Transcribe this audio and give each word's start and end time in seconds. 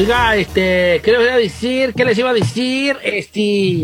Oiga, 0.00 0.34
este, 0.34 1.02
¿qué 1.04 1.12
les 1.12 1.20
iba 1.20 1.34
a 1.34 1.36
decir? 1.36 1.92
¿Qué 1.94 2.06
les 2.06 2.16
iba 2.16 2.30
a 2.30 2.32
decir? 2.32 2.96
Este. 3.02 3.82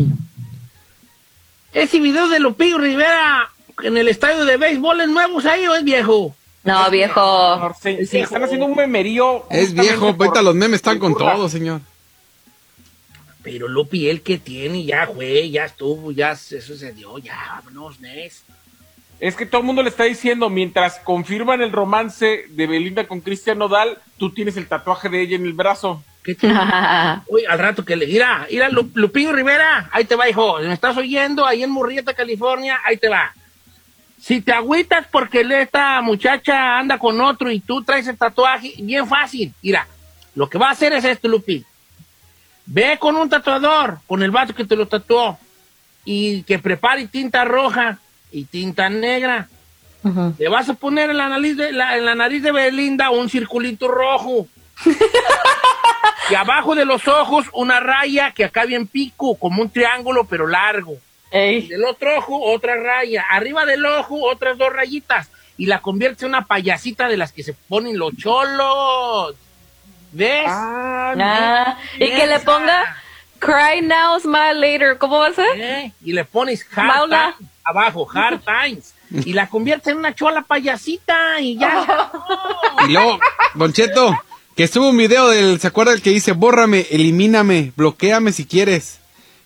Ese 1.71 1.99
video 1.99 2.27
de 2.27 2.39
Lupillo 2.39 2.79
Rivera 2.79 3.51
en 3.83 3.97
el 3.97 4.07
estadio 4.07 4.43
de 4.45 4.57
béisbol 4.57 5.01
es 5.01 5.09
nuevo 5.09 5.39
ahí 5.47 5.67
o 5.67 5.75
es 5.75 5.83
viejo? 5.83 6.35
No, 6.63 6.89
viejo. 6.89 7.71
Se, 7.79 8.03
se 8.07 8.21
están 8.21 8.43
haciendo 8.43 8.65
un 8.65 8.75
memerío. 8.75 9.45
Es 9.51 9.75
viejo, 9.75 10.07
ahorita 10.07 10.41
los 10.41 10.55
memes 10.55 10.77
están 10.77 10.97
con 10.97 11.13
burla. 11.13 11.33
todo, 11.33 11.49
señor. 11.49 11.81
Pero 13.43 13.67
Lupi, 13.67 14.09
el 14.09 14.23
que 14.23 14.39
tiene, 14.39 14.85
ya 14.85 15.05
fue, 15.05 15.51
ya 15.51 15.65
estuvo, 15.65 16.11
ya 16.11 16.35
se 16.35 16.61
sucedió, 16.61 17.19
ya, 17.19 17.61
vámonos, 17.63 17.99
Nes. 17.99 18.43
Es 19.19 19.35
que 19.35 19.45
todo 19.47 19.61
el 19.61 19.67
mundo 19.67 19.81
le 19.81 19.89
está 19.89 20.03
diciendo, 20.03 20.49
mientras 20.49 20.99
confirman 20.99 21.61
el 21.61 21.71
romance 21.71 22.45
de 22.49 22.67
Belinda 22.67 23.07
con 23.07 23.19
Cristian 23.21 23.57
Nodal, 23.57 23.97
tú 24.17 24.31
tienes 24.31 24.57
el 24.57 24.67
tatuaje 24.67 25.09
de 25.09 25.21
ella 25.21 25.35
en 25.37 25.45
el 25.45 25.53
brazo. 25.53 26.03
Uy, 27.27 27.43
al 27.49 27.57
rato 27.57 27.83
que 27.85 27.95
le. 27.95 28.05
Mira, 28.05 28.45
mira, 28.51 28.69
Lu- 28.69 28.91
Lupillo 28.93 29.31
Rivera, 29.31 29.89
ahí 29.91 30.05
te 30.05 30.15
va, 30.15 30.29
hijo. 30.29 30.59
¿Me 30.59 30.73
estás 30.73 30.95
oyendo? 30.97 31.45
Ahí 31.45 31.63
en 31.63 31.71
Murrieta, 31.71 32.13
California, 32.13 32.79
ahí 32.85 32.97
te 32.97 33.09
va. 33.09 33.33
Si 34.21 34.41
te 34.41 34.51
agüitas 34.51 35.07
porque 35.11 35.43
le- 35.43 35.61
esta 35.63 36.01
muchacha 36.01 36.77
anda 36.77 36.99
con 36.99 37.19
otro 37.21 37.49
y 37.49 37.59
tú 37.59 37.83
traes 37.83 38.07
el 38.07 38.17
tatuaje, 38.17 38.73
bien 38.77 39.07
fácil. 39.07 39.51
Mira, 39.63 39.87
lo 40.35 40.47
que 40.49 40.57
va 40.57 40.67
a 40.69 40.71
hacer 40.71 40.93
es 40.93 41.05
esto, 41.05 41.27
Lupi. 41.27 41.63
Ve 42.65 42.97
con 42.99 43.15
un 43.15 43.29
tatuador, 43.29 43.99
con 44.05 44.21
el 44.21 44.29
vato 44.31 44.53
que 44.53 44.65
te 44.65 44.75
lo 44.75 44.87
tatuó, 44.87 45.39
y 46.03 46.43
que 46.43 46.59
prepare 46.59 47.07
tinta 47.07 47.45
roja 47.45 47.99
y 48.31 48.45
tinta 48.45 48.89
negra. 48.89 49.47
Ujú. 50.03 50.35
Le 50.37 50.49
vas 50.49 50.69
a 50.69 50.73
poner 50.73 51.09
en 51.09 51.17
la 51.17 51.29
nariz 51.29 51.57
de, 51.57 51.71
la, 51.71 51.97
en 51.97 52.05
la 52.05 52.15
nariz 52.15 52.43
de 52.43 52.51
Belinda 52.51 53.09
un 53.09 53.29
circulito 53.29 53.87
rojo. 53.87 54.47
y 56.29 56.35
abajo 56.35 56.75
de 56.75 56.85
los 56.85 57.07
ojos 57.07 57.47
una 57.53 57.79
raya 57.79 58.31
que 58.31 58.45
acá 58.45 58.65
bien 58.65 58.87
pico, 58.87 59.35
como 59.35 59.61
un 59.61 59.69
triángulo, 59.69 60.25
pero 60.25 60.47
largo. 60.47 60.93
Y 61.31 61.37
Ey. 61.37 61.67
del 61.67 61.83
otro 61.85 62.17
ojo 62.17 62.41
otra 62.41 62.75
raya. 62.75 63.25
Arriba 63.29 63.65
del 63.65 63.85
ojo 63.85 64.23
otras 64.23 64.57
dos 64.57 64.71
rayitas. 64.71 65.29
Y 65.57 65.65
la 65.65 65.79
convierte 65.79 66.25
en 66.25 66.29
una 66.29 66.45
payasita 66.45 67.07
de 67.07 67.17
las 67.17 67.31
que 67.31 67.43
se 67.43 67.53
ponen 67.53 67.97
los 67.97 68.15
cholos. 68.15 69.35
¿Ves? 70.11 70.45
Ah, 70.47 71.77
y 71.95 72.09
que 72.09 72.27
le 72.27 72.39
ponga 72.39 72.95
Cry 73.39 73.81
Now, 73.81 74.19
Smile 74.19 74.53
Later. 74.55 74.97
¿Cómo 74.97 75.19
va 75.19 75.27
a 75.27 75.33
ser? 75.33 75.45
¿Eh? 75.59 75.91
Y 76.03 76.13
le 76.13 76.25
pones 76.25 76.65
hard 76.75 76.87
Maula. 76.87 77.35
times 77.37 77.51
abajo, 77.63 78.07
hard 78.13 78.41
times. 78.45 78.93
Y 79.25 79.33
la 79.33 79.47
convierte 79.47 79.91
en 79.91 79.97
una 79.97 80.13
chola 80.15 80.41
payasita 80.41 81.39
y 81.39 81.57
ya. 81.57 82.11
Y 82.87 82.91
luego, 82.91 83.19
Don 83.55 83.71
Cheto, 83.73 84.17
que 84.55 84.67
sube 84.67 84.89
un 84.89 84.97
video 84.97 85.29
del, 85.29 85.59
¿se 85.59 85.67
acuerda 85.67 85.93
el 85.93 86.01
que 86.01 86.09
dice, 86.09 86.31
bórrame, 86.33 86.85
elimíname, 86.91 87.71
bloqueame 87.75 88.31
si 88.31 88.45
quieres, 88.45 88.99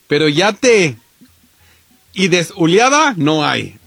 pero 0.07 0.27
ya 0.29 0.53
te... 0.53 0.97
Y 2.13 2.27
desuliada 2.27 3.13
no 3.17 3.45
hay. 3.45 3.77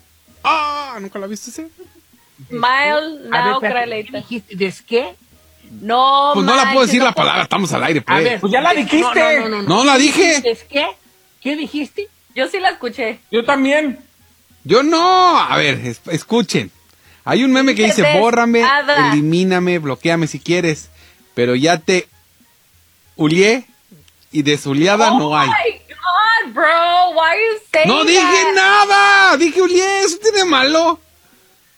Ah, 0.42 0.96
¿nunca 1.00 1.18
la 1.18 1.27
viste 1.27 1.50
ese? 1.50 1.68
Smile 2.48 3.28
Now, 3.28 3.61
ver, 3.61 3.70
Cry 3.72 3.83
espérate, 3.83 3.84
¿qué 3.84 3.86
Later. 3.86 4.12
dijiste? 4.22 4.56
¿Des 4.56 4.83
qué? 4.83 5.14
No, 5.80 6.30
Pues 6.34 6.47
no 6.47 6.55
la 6.56 6.72
puedo 6.72 6.86
decir 6.86 7.00
no 7.00 7.06
la 7.06 7.12
puedo. 7.12 7.25
palabra, 7.27 7.42
estamos 7.44 7.72
al 7.72 7.84
aire, 7.84 8.00
A 8.00 8.05
pues. 8.05 8.25
ver. 8.25 8.41
Pues 8.41 8.53
ya 8.53 8.61
la 8.61 8.70
¿des- 8.75 8.84
dijiste. 8.91 9.39
No, 9.41 9.41
no, 9.42 9.48
no, 9.48 9.62
no. 9.62 9.69
No 9.78 9.84
la 9.84 9.97
dije. 9.98 10.41
¿Des 10.41 10.64
qué? 10.64 10.86
¿Qué 11.41 11.56
dijiste? 11.56 12.08
Yo 12.34 12.48
sí 12.48 12.58
la 12.61 12.70
escuché. 12.70 13.20
Yo 13.30 13.44
también. 13.44 13.98
Yo 14.64 14.83
no. 14.83 15.39
A 15.39 15.56
ver, 15.56 15.80
es- 15.84 16.00
escuchen. 16.11 16.70
Hay 17.25 17.42
un 17.45 17.52
meme 17.52 17.75
que 17.75 17.84
dice, 17.86 18.19
bórrame, 18.19 18.62
Ada. 18.64 19.12
elimíname, 19.12 19.78
bloqueame 19.78 20.27
si 20.27 20.39
quieres, 20.41 20.91
pero 21.34 21.55
ya 21.55 21.78
te 21.78 22.06
ulié 23.17 23.64
y 24.33 24.42
desuliada 24.42 25.12
oh 25.12 25.18
no 25.18 25.36
hay. 25.39 25.48
my 25.48 25.79
God, 25.89 26.52
bro. 26.55 27.11
Why 27.14 27.29
are 27.30 27.39
you 27.39 27.61
saying 27.73 27.89
No 27.89 28.05
dije 28.05 28.20
that? 28.20 28.55
nada, 28.55 29.36
dije 29.39 29.62
ulié, 29.62 30.01
eso 30.02 30.18
tiene 30.18 30.45
malo. 30.45 31.01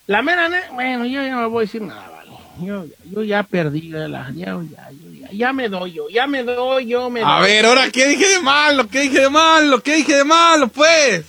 La 0.06 0.22
mera, 0.22 0.48
bueno, 0.72 1.04
yo 1.06 1.22
ya 1.22 1.30
no 1.30 1.50
voy 1.50 1.62
a 1.62 1.66
decir 1.66 1.82
nada. 1.82 2.15
Yo, 2.62 2.84
yo 3.12 3.22
ya 3.22 3.42
perdí, 3.42 3.90
ya, 3.90 4.08
la- 4.08 4.30
ya, 4.34 4.58
ya, 4.70 4.88
ya, 5.20 5.28
ya 5.32 5.52
me 5.52 5.68
doy 5.68 5.92
yo, 5.92 6.08
ya 6.08 6.26
me 6.26 6.42
doy 6.42 6.86
yo, 6.86 7.10
me 7.10 7.22
A 7.22 7.40
doy. 7.40 7.48
ver, 7.48 7.66
ahora, 7.66 7.90
¿qué 7.90 8.06
dije 8.08 8.26
de 8.26 8.40
malo? 8.40 8.88
¿Qué 8.88 9.00
dije 9.02 9.20
de 9.20 9.28
malo? 9.30 9.82
¿Qué 9.82 9.96
dije 9.96 10.16
de 10.16 10.24
malo, 10.24 10.68
pues? 10.68 11.26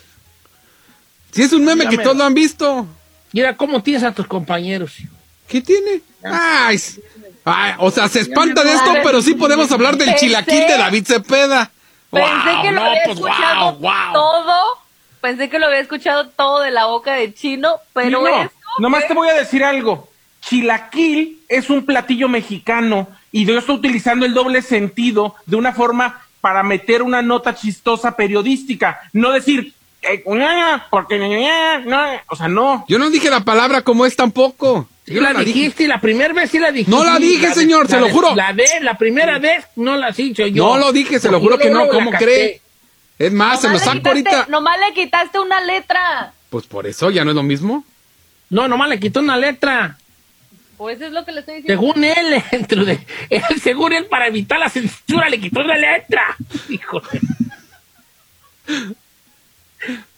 Si 1.31 1.41
es 1.43 1.51
un 1.53 1.66
meme 1.66 1.83
Ya 1.83 1.89
que 1.89 1.97
me- 1.97 2.03
todos 2.03 2.16
lo 2.17 2.23
han 2.23 2.33
visto. 2.33 2.87
Mira 3.33 3.55
cómo 3.57 3.83
tienes 3.83 4.03
a 4.03 4.11
tus 4.13 4.25
compañeros. 4.25 4.93
¿Qué 5.47 5.61
tiene? 5.61 6.01
Ay, 6.23 6.79
o 7.79 7.91
sea, 7.91 8.07
se 8.07 8.21
espanta 8.21 8.63
de 8.63 8.73
esto, 8.73 8.91
pero 9.03 9.21
sí 9.21 9.33
podemos 9.33 9.71
hablar 9.71 9.97
del 9.97 10.09
pensé- 10.09 10.19
chilaquil 10.19 10.67
de 10.67 10.77
David 10.77 11.05
Cepeda. 11.05 11.71
Pensé 12.09 12.29
Wow, 12.29 12.61
que 12.61 12.71
lo 12.71 12.79
no, 12.79 12.85
había 12.85 13.01
pues, 13.05 13.17
escuchado 13.17 13.71
wow, 13.73 13.79
wow. 13.79 14.13
todo. 14.13 14.63
Pensé 15.21 15.49
que 15.49 15.59
lo 15.59 15.66
había 15.67 15.79
escuchado 15.79 16.29
todo 16.29 16.61
de 16.61 16.71
la 16.71 16.85
boca 16.85 17.13
de 17.13 17.33
chino, 17.33 17.75
pero 17.93 18.21
no, 18.21 18.27
esto. 18.43 18.55
nomás 18.79 19.07
te 19.07 19.13
voy 19.13 19.27
a 19.29 19.33
decir 19.33 19.63
algo. 19.63 20.09
Chilaquil 20.47 21.40
es 21.50 21.69
un 21.69 21.85
platillo 21.85 22.30
mexicano 22.30 23.08
y 23.31 23.46
yo 23.46 23.58
estoy 23.58 23.75
utilizando 23.75 24.25
el 24.25 24.34
doble 24.34 24.62
sentido 24.62 25.35
de 25.46 25.56
una 25.58 25.74
forma 25.74 26.22
para 26.41 26.63
meter 26.63 27.02
una 27.02 27.22
nota 27.22 27.53
chistosa 27.56 28.16
periodística. 28.16 29.00
No 29.12 29.31
decir, 29.31 29.74
eh, 30.02 30.24
porque 30.90 31.18
no, 31.85 31.97
o 32.30 32.35
sea, 32.35 32.47
no. 32.47 32.85
Yo 32.88 32.97
no 33.00 33.09
dije 33.09 33.30
la 33.30 33.41
palabra 33.44 33.81
como 33.81 34.06
es 34.06 34.16
tampoco. 34.16 34.88
Yo 35.06 35.22
la 35.22 35.31
dije. 35.34 35.46
dijiste, 35.46 35.88
la 35.88 36.00
primera 36.00 36.34
vez 36.34 36.52
sí 36.52 36.59
la 36.59 36.72
dijiste. 36.72 36.91
No 36.91 37.03
la 37.03 37.18
dije, 37.18 37.53
señor, 37.53 37.88
se 37.88 37.96
la 37.96 38.02
lo 38.02 38.09
juro. 38.09 38.35
La 38.35 38.53
de, 38.53 38.66
la 38.81 38.97
primera 38.97 39.40
vez 39.40 39.66
no 39.75 39.96
la 39.97 40.09
he 40.09 40.14
dicho 40.14 40.46
yo. 40.47 40.66
No 40.66 40.78
lo 40.78 40.91
dije, 40.91 41.19
se 41.19 41.31
lo 41.31 41.40
juro 41.40 41.58
que 41.58 41.69
no, 41.69 41.85
la 41.85 41.91
¿cómo 41.91 42.12
cree? 42.12 42.62
Es 43.19 43.31
más, 43.31 43.62
se 43.62 43.69
lo 43.69 43.79
saco 43.79 43.97
quitaste- 44.00 44.08
ahorita. 44.09 44.46
Nomás 44.50 44.78
le 44.79 44.94
quitaste 44.94 45.40
una 45.40 45.59
letra. 45.62 46.34
Pues 46.50 46.66
por 46.66 46.88
eso 46.88 47.09
ya 47.09 47.24
no 47.25 47.31
es 47.31 47.35
lo 47.35 47.44
mismo. 47.44 47.84
No, 48.50 48.68
nomás 48.68 48.90
le 48.90 49.00
quitó 49.00 49.19
una 49.22 49.35
letra. 49.38 49.97
Pues 50.77 51.01
es 51.01 51.11
lo 51.11 51.25
que 51.25 51.31
le 51.31 51.39
estoy 51.39 51.55
diciendo. 51.61 51.81
Según 51.81 52.03
él, 52.03 52.43
dentro 52.51 52.85
de, 52.85 52.99
él, 53.29 53.43
según 53.61 53.93
él, 53.93 54.05
para 54.05 54.27
evitar 54.27 54.59
la 54.59 54.69
censura, 54.69 55.27
le 55.29 55.39
quitó 55.39 55.61
una 55.61 55.75
letra. 55.75 56.35
Híjole. 56.69 57.19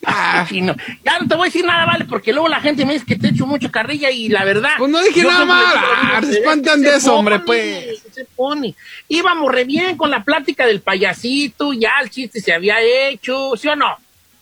Ah, 0.05 0.45
chino. 0.47 0.73
Ya 1.05 1.19
no 1.19 1.27
te 1.27 1.35
voy 1.35 1.43
a 1.43 1.51
decir 1.51 1.65
nada, 1.65 1.85
vale, 1.85 2.05
porque 2.05 2.31
luego 2.31 2.47
la 2.47 2.61
gente 2.61 2.85
me 2.85 2.93
dice 2.93 3.05
que 3.05 3.17
te 3.17 3.27
echo 3.29 3.45
mucho 3.45 3.69
carrilla 3.69 4.09
y 4.09 4.29
la 4.29 4.43
verdad. 4.45 4.71
Pues 4.77 4.89
no 4.89 5.01
dije 5.01 5.23
nada 5.23 5.41
digo, 5.41 5.53
Ah, 5.55 6.19
digo, 6.21 6.33
se 6.33 6.39
espantan 6.39 6.81
de 6.81 6.95
eso, 6.95 7.15
hombre, 7.15 7.39
pues. 7.39 8.01
Se 8.11 8.25
pone. 8.25 8.73
Íbamos 9.09 9.51
re 9.51 9.65
bien 9.65 9.97
con 9.97 10.09
la 10.09 10.23
plática 10.23 10.65
del 10.65 10.81
payasito, 10.81 11.73
ya 11.73 11.91
el 12.01 12.09
chiste 12.09 12.39
se 12.41 12.53
había 12.53 12.81
hecho, 12.81 13.51
¿sí 13.57 13.67
o 13.67 13.75
no? 13.75 13.97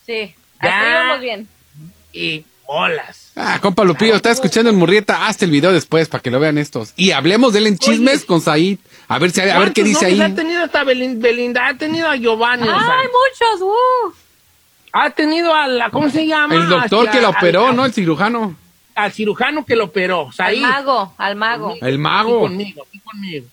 Sí, 0.05 0.33
Ya. 0.63 1.13
así 1.13 1.21
bien. 1.21 1.47
Y 2.13 2.45
bolas. 2.65 3.26
Ah, 3.39 3.59
compa 3.61 3.83
Lupillo, 3.83 4.15
está 4.15 4.31
escuchando 4.31 4.69
en 4.71 4.75
Murrieta. 4.77 5.27
Hazte 5.27 5.45
el 5.45 5.51
video 5.51 5.71
después 5.71 6.09
para 6.09 6.23
que 6.23 6.31
lo 6.31 6.39
vean 6.39 6.57
estos. 6.57 6.93
Y 6.95 7.11
hablemos 7.11 7.53
de 7.53 7.59
él 7.59 7.67
en 7.67 7.77
chismes 7.77 8.17
Oye. 8.19 8.25
con 8.25 8.41
Said. 8.41 8.79
A 9.07 9.19
ver 9.19 9.29
si 9.31 9.41
a 9.41 9.43
ver 9.59 9.73
qué 9.73 9.81
¿Cuántos 9.83 9.83
dice 9.85 10.05
ahí. 10.07 10.19
Ha 10.21 10.33
tenido 10.33 10.65
esta 10.65 10.83
Belin- 10.83 11.19
Belinda, 11.21 11.67
ha 11.67 11.77
tenido 11.77 12.09
a 12.09 12.15
Giovanni, 12.15 12.63
o 12.63 12.65
sea, 12.79 12.99
Ay, 12.99 13.07
muchos. 13.07 13.61
Uh. 13.61 14.13
ha 14.93 15.09
tenido 15.11 15.53
a 15.53 15.67
la, 15.67 15.89
¿cómo 15.91 16.09
se 16.09 16.25
llama? 16.25 16.55
El 16.55 16.67
doctor 16.67 17.07
Hacia- 17.07 17.11
que 17.11 17.21
la 17.21 17.29
operó, 17.29 17.67
al- 17.67 17.75
¿no? 17.75 17.85
El 17.85 17.93
cirujano. 17.93 18.55
Al 18.95 19.11
cirujano 19.11 19.63
que 19.65 19.75
lo 19.75 19.83
operó, 19.85 20.31
sea, 20.31 20.47
Al 20.47 20.59
mago, 20.59 21.13
al 21.19 21.35
mago. 21.35 21.75
El 21.79 21.87
Aquí 21.87 21.97
mago. 21.99 22.39
conmigo, 22.41 22.83
aquí 22.87 22.99
conmigo. 22.99 23.45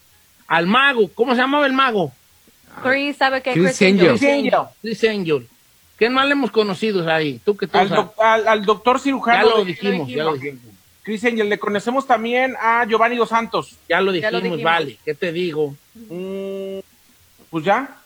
Al 0.49 0.67
mago, 0.67 1.11
¿cómo 1.15 1.35
se 1.35 1.41
llamaba 1.43 1.67
el 1.67 1.75
mago? 1.75 2.11
Chris, 2.83 3.17
¿sabe 3.19 3.43
qué? 3.43 3.53
Chris 3.53 3.77
Chris 3.77 3.83
Angel. 3.93 4.09
Angel. 4.11 4.53
Chris 4.81 5.05
Angel. 5.05 5.47
Chris 5.97 6.09
Angel. 6.09 6.11
¿Quién 6.11 6.13
más 6.15 6.27
le 6.27 6.33
hemos 6.33 6.51
conocido 6.51 7.09
ahí? 7.11 7.41
Tú 7.45 7.57
que 7.57 7.67
tú 7.67 7.79
Al, 7.79 7.89
doc- 7.89 8.19
al- 8.21 8.49
al 8.49 8.65
doctor 8.65 8.97
Ya 8.97 9.03
cirujano. 9.03 9.51
lo 9.51 9.59
de- 9.59 9.65
dijimos, 9.65 10.09
ya 10.09 10.25
lo 10.25 10.35
dijimos. 10.35 10.61
Chris 11.03 11.25
Angel, 11.25 11.49
le 11.49 11.59
conocemos 11.59 12.07
también 12.07 12.55
a 12.61 12.85
Giovanni 12.87 13.17
Dos 13.17 13.29
Santos. 13.29 13.77
Ya 13.89 14.01
lo 14.01 14.13
Ya 14.15 14.31
lo 14.31 14.39
dijimos, 14.39 14.57
dijimos. 14.59 14.63
vale. 14.65 14.99
¿Qué 15.05 15.15
te 15.15 15.33
digo? 15.33 15.75
Mm, 15.95 16.79
pues 17.51 17.65
ya. 17.65 17.97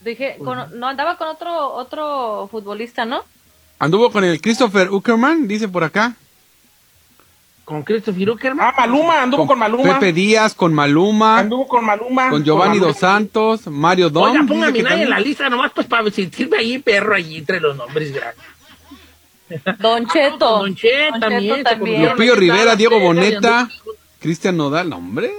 Dije, 0.00 0.36
con- 0.42 0.78
no 0.78 0.86
andaba 0.88 1.16
con 1.16 1.28
otro 1.28 1.72
otro 1.74 2.48
futbolista, 2.50 3.04
¿no? 3.04 3.22
Anduvo 3.78 4.10
con 4.10 4.24
el 4.24 4.40
Christopher 4.40 4.90
Uckerman, 4.90 5.46
dice 5.46 5.68
por 5.68 5.84
acá. 5.84 6.14
¿Con 7.66 7.82
Christopher 7.82 8.30
Uckerman? 8.30 8.64
Ah, 8.64 8.74
Maluma, 8.78 9.22
anduvo 9.22 9.44
con, 9.44 9.58
Maluma. 9.58 9.94
Pepe 9.98 10.12
Díaz, 10.12 10.54
con 10.54 10.72
Maluma, 10.72 11.40
Anduvo 11.40 11.66
con 11.66 11.84
Maluma. 11.84 12.30
con 12.30 12.44
Giovanni. 12.44 12.78
Dos 12.78 12.96
Santos, 12.96 13.66
Mario 13.66 14.08
Dom. 14.08 14.22
Oiga, 14.50 14.72
que 14.72 14.84
nadie 14.84 15.02
en 15.02 15.10
la 15.10 15.16
también- 15.16 15.24
lista 15.24 15.50
nomás 15.50 15.72
pues 15.74 15.86
para 15.88 16.08
sentirme 16.12 16.58
ahí 16.58 16.78
perro 16.78 17.16
allí 17.16 17.38
entre 17.38 17.58
los 17.60 17.76
nombres 17.76 18.12
grandes. 18.12 18.44
Don 19.80 20.06
Cheto. 20.06 20.38
Don 20.60 20.74
Che 20.76 21.10
Don 21.10 21.20
también. 21.20 21.54
Cheto 21.56 21.70
también. 21.70 22.04
Lupillo 22.10 22.34
la 22.34 22.40
Rivera, 22.40 22.76
Diego 22.76 23.00
Boneta, 23.00 23.68
Cristian 24.20 24.56
Nodal, 24.56 24.88
no, 24.88 24.98
hombre. 24.98 25.32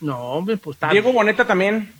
No, 0.00 0.18
hombre, 0.20 0.56
pues 0.56 0.76
está 0.76 0.90
Diego 0.90 1.12
Boneta 1.12 1.44
también. 1.44 1.92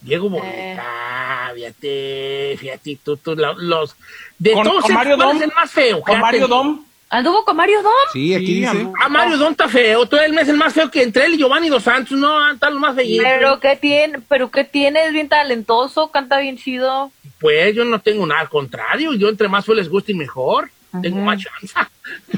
Diego 0.00 0.26
Eh. 0.26 0.30
Boneta, 0.30 1.52
fíjate, 1.54 2.56
fíjate, 2.58 2.98
tú, 3.04 3.16
tú, 3.18 3.36
lo- 3.36 3.54
los... 3.56 3.94
De 4.38 4.52
Con- 4.52 4.64
todos 4.64 4.82
con 4.82 4.94
Mario 4.94 5.14
¿cuál 5.16 5.28
Dom, 5.28 5.36
es 5.36 5.42
el 5.44 5.52
más 5.54 5.70
feo? 5.70 6.00
Con 6.00 6.12
¿Qué 6.12 6.16
ha 6.16 6.20
Mario 6.20 6.40
tenido? 6.40 6.56
Dom. 6.56 6.84
¿Anduvo 7.14 7.44
con 7.44 7.56
Mario 7.56 7.80
Dom? 7.82 7.92
Sí, 8.12 8.34
aquí 8.34 8.46
Sí, 8.46 8.54
dice. 8.54 8.68
amor. 8.70 8.94
Ah, 9.00 9.08
Mario 9.08 9.36
Don 9.38 9.52
está 9.52 9.68
feo. 9.68 10.04
Todo 10.06 10.20
el 10.20 10.32
mes 10.32 10.48
el 10.48 10.56
más 10.56 10.72
feo 10.74 10.90
que 10.90 11.02
entre 11.02 11.26
él 11.26 11.34
y 11.34 11.38
Giovanni 11.38 11.68
Dos 11.68 11.84
Santos. 11.84 12.18
No, 12.18 12.50
están 12.52 12.72
los 12.72 12.80
más 12.80 12.96
feítos. 12.96 13.24
Pero 13.24 13.60
qué 13.60 13.76
tiene, 13.76 14.18
pero 14.28 14.50
qué 14.50 14.64
tiene, 14.64 15.06
es 15.06 15.12
bien 15.12 15.28
talentoso, 15.28 16.10
canta 16.10 16.38
bien 16.40 16.56
chido. 16.58 17.12
Pues 17.38 17.74
yo 17.74 17.84
no 17.84 18.00
tengo 18.00 18.26
nada 18.26 18.40
al 18.40 18.48
contrario. 18.48 19.12
Yo 19.14 19.28
entre 19.28 19.46
más 19.48 19.64
feo 19.64 19.74
les 19.76 19.88
guste 19.88 20.10
y 20.12 20.16
mejor. 20.16 20.70
Tengo 21.02 21.18
más 21.20 21.40
chance. 21.42 21.74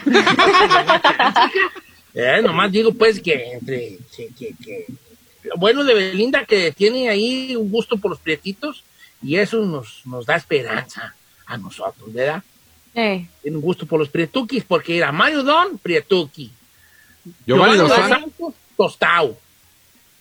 eh, 2.14 2.40
nomás 2.43 2.73
digo 2.73 2.93
pues 2.94 3.20
que 3.20 3.52
entre... 3.52 3.99
que- 4.17 4.28
que- 4.38 4.55
que- 4.62 4.87
Lo 5.44 5.56
bueno 5.56 5.84
de 5.84 5.94
Belinda 5.94 6.44
que 6.44 6.73
tiene 6.73 7.08
ahí 7.08 7.55
un 7.56 7.70
gusto 7.70 7.96
por 7.96 8.11
los 8.11 8.20
prietitos 8.20 8.82
y 9.23 9.37
eso 9.37 9.58
nos, 9.64 10.02
nos 10.05 10.26
da 10.26 10.37
esperanza 10.37 11.14
a 11.46 11.56
nosotros, 11.56 12.12
¿verdad? 12.12 12.43
Eh. 12.98 13.26
Tiene 13.43 13.58
un 13.58 13.62
gusto 13.62 13.84
por 13.84 14.00
los 14.00 14.08
prietuquis 14.08 14.64
porque 14.64 14.96
era 14.96 15.12
Mario 15.12 15.43
Don, 15.43 15.76
prietuqui. 15.76 16.50
Giovanni 17.46 17.76
Dos 17.76 17.90
Dos 17.90 17.98
Santos. 17.98 18.19
Santos, 18.19 18.54
tostado. 18.75 19.37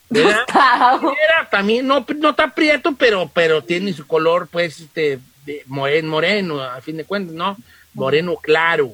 ¿Verdad? 0.09 0.41
Tostado. 0.45 1.13
Era 1.13 1.49
también, 1.49 1.87
no, 1.87 2.05
no 2.17 2.29
está 2.31 2.53
prieto, 2.53 2.93
pero, 2.93 3.31
pero 3.33 3.63
tiene 3.63 3.93
su 3.93 4.05
color, 4.05 4.49
pues, 4.51 4.81
este, 4.81 5.19
de 5.45 5.63
moreno, 5.67 6.09
moreno, 6.09 6.61
a 6.61 6.81
fin 6.81 6.97
de 6.97 7.05
cuentas, 7.05 7.33
¿no? 7.33 7.55
Moreno 7.93 8.35
claro. 8.35 8.91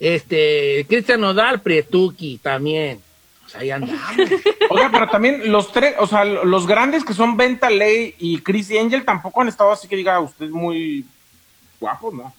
Este, 0.00 0.86
Cristian 0.88 1.20
Nodal, 1.20 1.60
prietuqui 1.60 2.38
también. 2.38 3.02
Pues 3.42 3.56
ahí 3.56 3.70
andamos. 3.70 4.00
Oiga, 4.70 4.88
pero 4.90 5.08
también 5.10 5.52
los 5.52 5.70
tres, 5.70 5.96
o 5.98 6.06
sea, 6.06 6.24
los 6.24 6.66
grandes 6.66 7.04
que 7.04 7.12
son 7.12 7.36
Venta 7.36 7.68
Ley 7.68 8.14
y 8.18 8.40
Chris 8.40 8.70
Angel 8.70 9.04
tampoco 9.04 9.42
han 9.42 9.48
estado 9.48 9.70
así 9.70 9.86
que 9.86 9.96
diga 9.96 10.18
usted 10.20 10.48
muy 10.48 11.04
guapos, 11.80 12.14
¿no? 12.14 12.34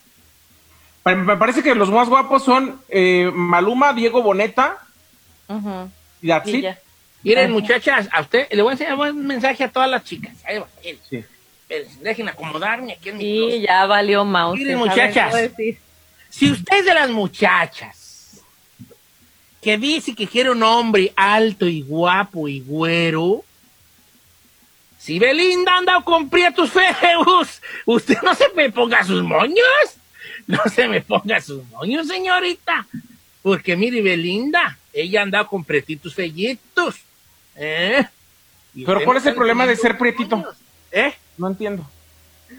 Me- 1.06 1.38
parece 1.38 1.64
que 1.64 1.74
los 1.76 1.90
más 1.90 2.08
guapos 2.10 2.44
son 2.44 2.80
eh, 2.90 3.30
Maluma, 3.34 3.94
Diego 3.94 4.22
Boneta 4.22 4.78
y 6.22 6.28
that's 6.28 6.48
Y 6.50 6.58
it. 6.58 6.64
ya. 6.64 6.80
Miren, 7.24 7.52
muchachas, 7.52 8.08
a 8.12 8.22
usted 8.22 8.48
le 8.52 8.62
voy 8.62 8.70
a 8.70 8.74
enseñar 8.74 8.96
un 8.96 9.26
mensaje 9.28 9.64
a 9.64 9.72
todas 9.72 9.90
las 9.90 10.04
chicas. 10.04 10.34
Ahí 10.46 10.60
va, 10.60 10.68
miren. 10.84 11.00
Sí. 11.10 11.24
Dejen 12.02 12.30
acomodarme 12.30 12.94
aquí 12.94 13.10
en 13.10 13.18
mi 13.18 13.24
Y 13.26 13.38
closet. 13.40 13.62
ya 13.68 13.86
valió 13.86 14.26
mouse. 14.26 14.58
Miren, 14.58 14.78
muchachas. 14.78 15.36
Si 16.30 16.52
usted 16.52 16.78
es 16.80 16.86
de 16.86 16.94
las 16.94 17.10
muchachas 17.10 18.42
que 19.62 19.78
dice 19.78 20.16
que 20.16 20.28
quiere 20.28 20.52
un 20.52 20.64
hombre 20.64 21.12
alto 21.16 21.68
y 21.68 21.82
guapo 21.82 22.48
y 22.48 22.62
güero, 22.62 23.44
si 24.98 25.18
Belinda 25.20 25.78
anda 25.78 26.02
con 26.02 26.30
prietos 26.30 26.70
feos, 26.72 27.62
usted 27.86 28.18
no 28.22 28.34
se 28.36 28.50
me 28.56 28.70
ponga 28.72 29.04
sus 29.04 29.24
moños. 29.24 29.66
No 30.64 30.64
se 30.74 30.88
me 30.88 31.02
ponga 31.02 31.40
sus 31.40 31.64
moños, 31.70 32.08
señorita. 32.08 32.88
Porque 33.44 33.76
mire, 33.76 34.02
Belinda, 34.02 34.80
ella 34.92 35.22
anda 35.22 35.46
con 35.46 35.64
prietitos 35.64 36.16
fellitos. 36.16 36.96
¿Eh? 37.56 38.04
Pero 38.74 39.04
¿cuál 39.04 39.16
no 39.16 39.18
es 39.20 39.26
el 39.28 39.36
problema 39.36 39.68
de 39.68 39.76
ser 39.76 39.96
prietito? 39.96 40.38
moños. 40.38 40.56
¿Eh? 40.92 41.14
No 41.38 41.48
entiendo. 41.50 41.88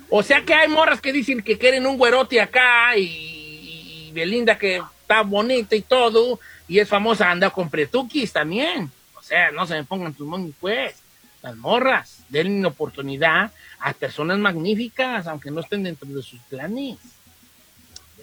O 0.09 0.23
sea 0.23 0.45
que 0.45 0.55
hay 0.55 0.69
morras 0.69 1.01
que 1.01 1.13
dicen 1.13 1.43
que 1.43 1.59
quieren 1.59 1.85
un 1.85 1.99
güerote 1.99 2.41
acá 2.41 2.97
y, 2.97 4.07
y 4.07 4.13
Belinda 4.13 4.57
que 4.57 4.77
está 4.77 5.23
bonita 5.23 5.75
y 5.75 5.83
todo 5.83 6.39
y 6.69 6.79
es 6.79 6.89
famosa 6.89 7.29
anda 7.29 7.51
con 7.51 7.69
pretuquis 7.69 8.33
también. 8.33 8.89
O 9.17 9.23
sea, 9.23 9.51
no 9.51 9.67
se 9.67 9.75
me 9.75 9.83
pongan 9.83 10.15
tus 10.15 10.29
moños 10.29 10.55
pues. 10.61 10.95
Las 11.43 11.57
morras, 11.57 12.23
denle 12.29 12.69
oportunidad 12.69 13.51
a 13.81 13.93
personas 13.95 14.39
magníficas, 14.39 15.27
aunque 15.27 15.51
no 15.51 15.61
estén 15.61 15.83
dentro 15.83 16.09
de 16.09 16.23
sus 16.23 16.39
planes. 16.43 16.99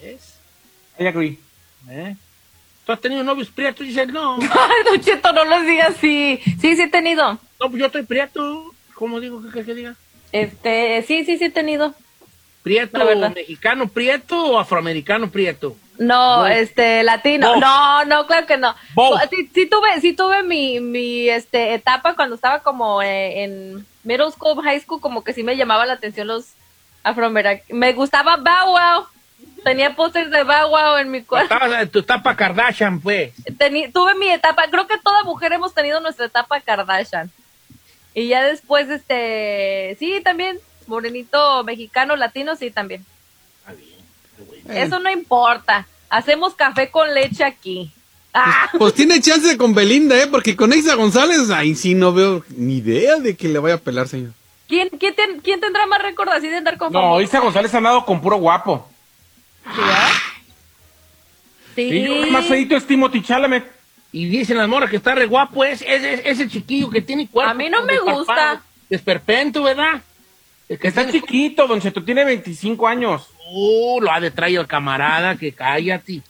¿Ves? 0.01 0.37
I 0.99 1.07
agree. 1.07 1.39
¿Eh? 1.89 2.15
¿Tú 2.85 2.91
has 2.91 3.01
tenido 3.01 3.23
novios 3.23 3.49
prietos? 3.49 3.85
Dices, 3.85 4.07
no, 4.07 4.37
Don 4.85 5.01
Cheto, 5.01 5.31
no 5.33 5.43
los 5.45 5.65
digas 5.65 5.95
así. 5.97 6.39
Sí, 6.61 6.75
sí 6.75 6.81
he 6.81 6.87
tenido. 6.87 7.33
no, 7.33 7.69
pues 7.69 7.73
yo 7.79 7.85
estoy 7.87 8.03
prieto. 8.03 8.71
¿Cómo 8.95 9.19
digo 9.19 9.41
que, 9.43 9.49
que- 9.51 9.65
que 9.65 9.73
diga? 9.75 9.95
Este, 10.31 11.03
sí, 11.07 11.23
sí, 11.25 11.37
sí 11.37 11.45
he 11.45 11.49
tenido. 11.49 11.93
¿Prieto 12.63 12.99
mexicano 13.33 13.87
prieto 13.87 14.45
o 14.45 14.59
afroamericano 14.59 15.29
prieto? 15.29 15.77
No, 15.99 16.39
Both. 16.41 16.51
este, 16.51 17.03
latino. 17.03 17.53
Both. 17.53 17.61
No, 17.61 18.05
no, 18.05 18.27
claro 18.27 18.45
que 18.45 18.57
no. 18.57 18.75
Sí, 19.29 19.49
sí 19.53 19.65
tuve, 19.67 20.01
sí 20.01 20.13
tuve 20.13 20.43
mi, 20.43 20.79
mi, 20.79 21.29
este, 21.29 21.73
etapa 21.73 22.15
cuando 22.15 22.35
estaba 22.35 22.59
como 22.59 23.01
eh, 23.01 23.43
en 23.43 23.85
middle 24.03 24.31
school, 24.31 24.61
high 24.63 24.79
school, 24.81 24.99
como 24.99 25.23
que 25.23 25.33
sí 25.33 25.43
me 25.43 25.55
llamaba 25.55 25.85
la 25.85 25.93
atención 25.93 26.27
los 26.27 26.45
afroamericanos. 27.03 27.63
Me 27.69 27.93
gustaba 27.93 28.35
Bow 28.37 28.71
Wow. 28.71 29.07
Tenía 29.63 29.95
pósters 29.95 30.31
de 30.31 30.43
Wow 30.43 30.97
en 30.97 31.11
mi 31.11 31.23
cuarto. 31.23 31.53
Estabas 31.53 31.81
en 31.81 31.89
tu 31.89 31.99
etapa 31.99 32.35
Kardashian, 32.35 32.99
pues. 33.01 33.33
Teni- 33.57 33.91
tuve 33.91 34.15
mi 34.15 34.29
etapa, 34.29 34.65
creo 34.69 34.87
que 34.87 34.97
toda 34.97 35.23
mujer 35.23 35.53
hemos 35.53 35.73
tenido 35.73 35.99
nuestra 35.99 36.25
etapa 36.27 36.59
Kardashian. 36.61 37.29
Y 38.13 38.27
ya 38.29 38.43
después, 38.43 38.89
este, 38.89 39.95
sí, 39.99 40.21
también, 40.23 40.57
morenito, 40.87 41.63
mexicano, 41.63 42.15
latino, 42.15 42.55
sí, 42.55 42.71
también. 42.71 43.05
Está 43.59 43.73
bien, 43.73 44.63
bueno. 44.65 44.79
Eso 44.79 44.99
no 44.99 45.11
importa. 45.11 45.85
Hacemos 46.09 46.53
café 46.55 46.89
con 46.89 47.13
leche 47.13 47.43
aquí. 47.43 47.91
Ah, 48.33 48.69
Pues 48.77 48.93
tiene 48.93 49.19
chance 49.21 49.57
con 49.57 49.73
Belinda, 49.73 50.15
¿eh? 50.21 50.27
Porque 50.27 50.55
con 50.55 50.71
Eiza 50.71 50.95
González, 50.95 51.49
ahí 51.49 51.75
sí 51.75 51.95
no 51.95 52.13
veo 52.13 52.43
ni 52.49 52.77
idea 52.77 53.17
de 53.17 53.35
que 53.35 53.47
le 53.49 53.59
vaya 53.59 53.75
a 53.75 53.79
pelar, 53.79 54.07
señor. 54.07 54.31
¿quién, 54.67 54.89
quién, 54.99 55.15
ten- 55.15 55.39
quién 55.41 55.59
tendrá 55.61 55.85
más 55.87 56.01
récord 56.01 56.27
así 56.29 56.47
de 56.47 56.57
andar 56.57 56.77
con 56.77 56.91
No? 56.91 57.19
Isa 57.21 57.39
González 57.39 57.73
ha 57.73 57.77
andado 57.77 58.05
con 58.05 58.21
puro 58.21 58.37
guapo. 58.37 58.87
¿Sí. 61.75 61.81
Y 61.83 62.05
el 62.05 62.31
más 62.31 62.45
feito 62.45 62.75
es 62.75 62.85
Timothy 62.85 63.21
Chalamet. 63.21 63.65
Y 64.11 64.25
dicen 64.25 64.57
las 64.57 64.67
morras 64.67 64.89
que 64.89 64.95
está 64.97 65.13
re 65.13 65.25
guapo 65.25 65.63
es 65.63 65.81
ese, 65.81 66.27
ese 66.27 66.47
chiquillo 66.47 66.89
que 66.89 67.01
tiene 67.01 67.27
cuerpo. 67.27 67.51
A 67.51 67.53
mí 67.53 67.69
no 67.69 67.83
me 67.83 67.99
gusta. 67.99 68.61
Desperpento, 68.89 69.63
¿verdad? 69.63 70.01
El 70.69 70.79
que 70.79 70.87
Está 70.87 71.03
tiene- 71.03 71.19
chiquito, 71.21 71.67
Don 71.67 71.79
Cheto, 71.81 72.03
tiene 72.03 72.23
25 72.25 72.87
años. 72.87 73.27
Uh, 73.51 74.01
lo 74.01 74.11
ha 74.11 74.19
de 74.19 74.31
traer 74.31 74.59
el 74.59 74.67
camarada, 74.67 75.35
que 75.37 75.51
cállate. 75.53 76.21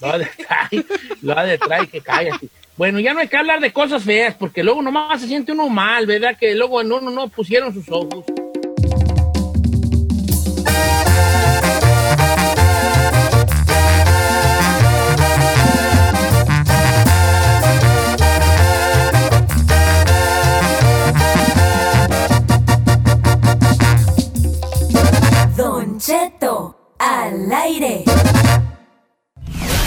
Lo 0.00 0.08
ha 0.12 0.18
de 0.18 0.26
traer, 0.26 0.84
lo 1.22 1.38
ha 1.38 1.44
de 1.44 1.58
traer, 1.58 1.88
que 1.88 2.00
cállate. 2.00 2.48
Bueno, 2.76 2.98
ya 2.98 3.12
no 3.14 3.20
hay 3.20 3.28
que 3.28 3.36
hablar 3.36 3.60
de 3.60 3.72
cosas 3.72 4.02
feas, 4.02 4.34
porque 4.34 4.64
luego 4.64 4.82
nomás 4.82 5.20
se 5.20 5.28
siente 5.28 5.52
uno 5.52 5.68
mal, 5.68 6.06
¿verdad? 6.06 6.36
Que 6.38 6.54
luego 6.54 6.80
en 6.80 6.90
uno 6.90 7.10
no 7.10 7.28
pusieron 7.28 7.72
sus 7.72 7.88
ojos. 7.88 8.24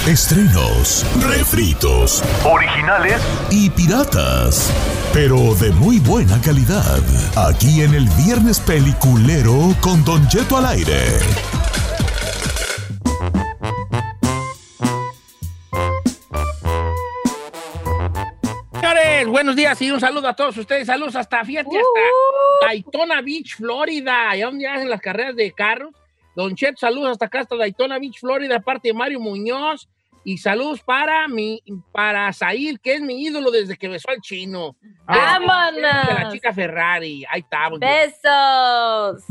Estrenos, 0.08 1.06
refritos, 1.22 2.24
originales 2.46 3.22
y 3.52 3.70
piratas, 3.70 4.72
pero 5.12 5.54
de 5.56 5.72
muy 5.72 6.00
buena 6.00 6.40
calidad. 6.42 7.02
Aquí 7.36 7.82
en 7.82 7.94
el 7.94 8.08
Viernes 8.26 8.62
Peliculero 8.62 9.76
con 9.82 10.06
Don 10.06 10.26
Cheto 10.30 10.56
al 10.56 10.68
aire. 10.68 11.20
Señores, 18.74 19.28
buenos 19.28 19.56
días 19.56 19.82
y 19.82 19.92
un 19.92 20.00
saludo 20.00 20.28
a 20.30 20.34
todos 20.36 20.58
ustedes. 20.58 20.88
Saludos 20.88 21.16
hasta, 21.16 21.44
fíjate, 21.44 21.70
Uh. 21.70 21.74
hasta 21.74 22.68
Daytona 22.68 23.22
Beach, 23.22 23.56
Florida, 23.58 24.30
allá 24.30 24.46
donde 24.46 24.68
hacen 24.68 24.90
las 24.90 25.02
carreras 25.02 25.36
de 25.36 25.52
carros. 25.52 25.94
Don 26.36 26.56
Chet, 26.56 26.78
saludos 26.78 27.12
hasta 27.12 27.26
acá, 27.26 27.42
hasta 27.42 27.56
Daytona 27.56 28.00
Beach, 28.00 28.20
Florida, 28.20 28.60
parte 28.60 28.90
de 28.90 28.94
Mario 28.94 29.20
Muñoz. 29.20 29.90
Y 30.28 30.40
saludos 30.40 30.82
para 30.82 31.26
mi, 31.30 31.64
para 31.94 32.34
Zahir, 32.34 32.82
que 32.82 32.96
es 32.96 33.02
mi 33.02 33.24
ídolo 33.24 33.50
desde 33.50 33.78
que 33.78 33.88
besó 33.88 34.10
al 34.10 34.20
chino. 34.20 34.76
¡Vámonos! 35.06 35.76
De 35.76 36.14
la 36.16 36.30
chica 36.30 36.52
Ferrari. 36.52 37.24
Ahí 37.30 37.40
está. 37.40 37.70
pues, 37.70 37.80
Besos. 37.80 39.24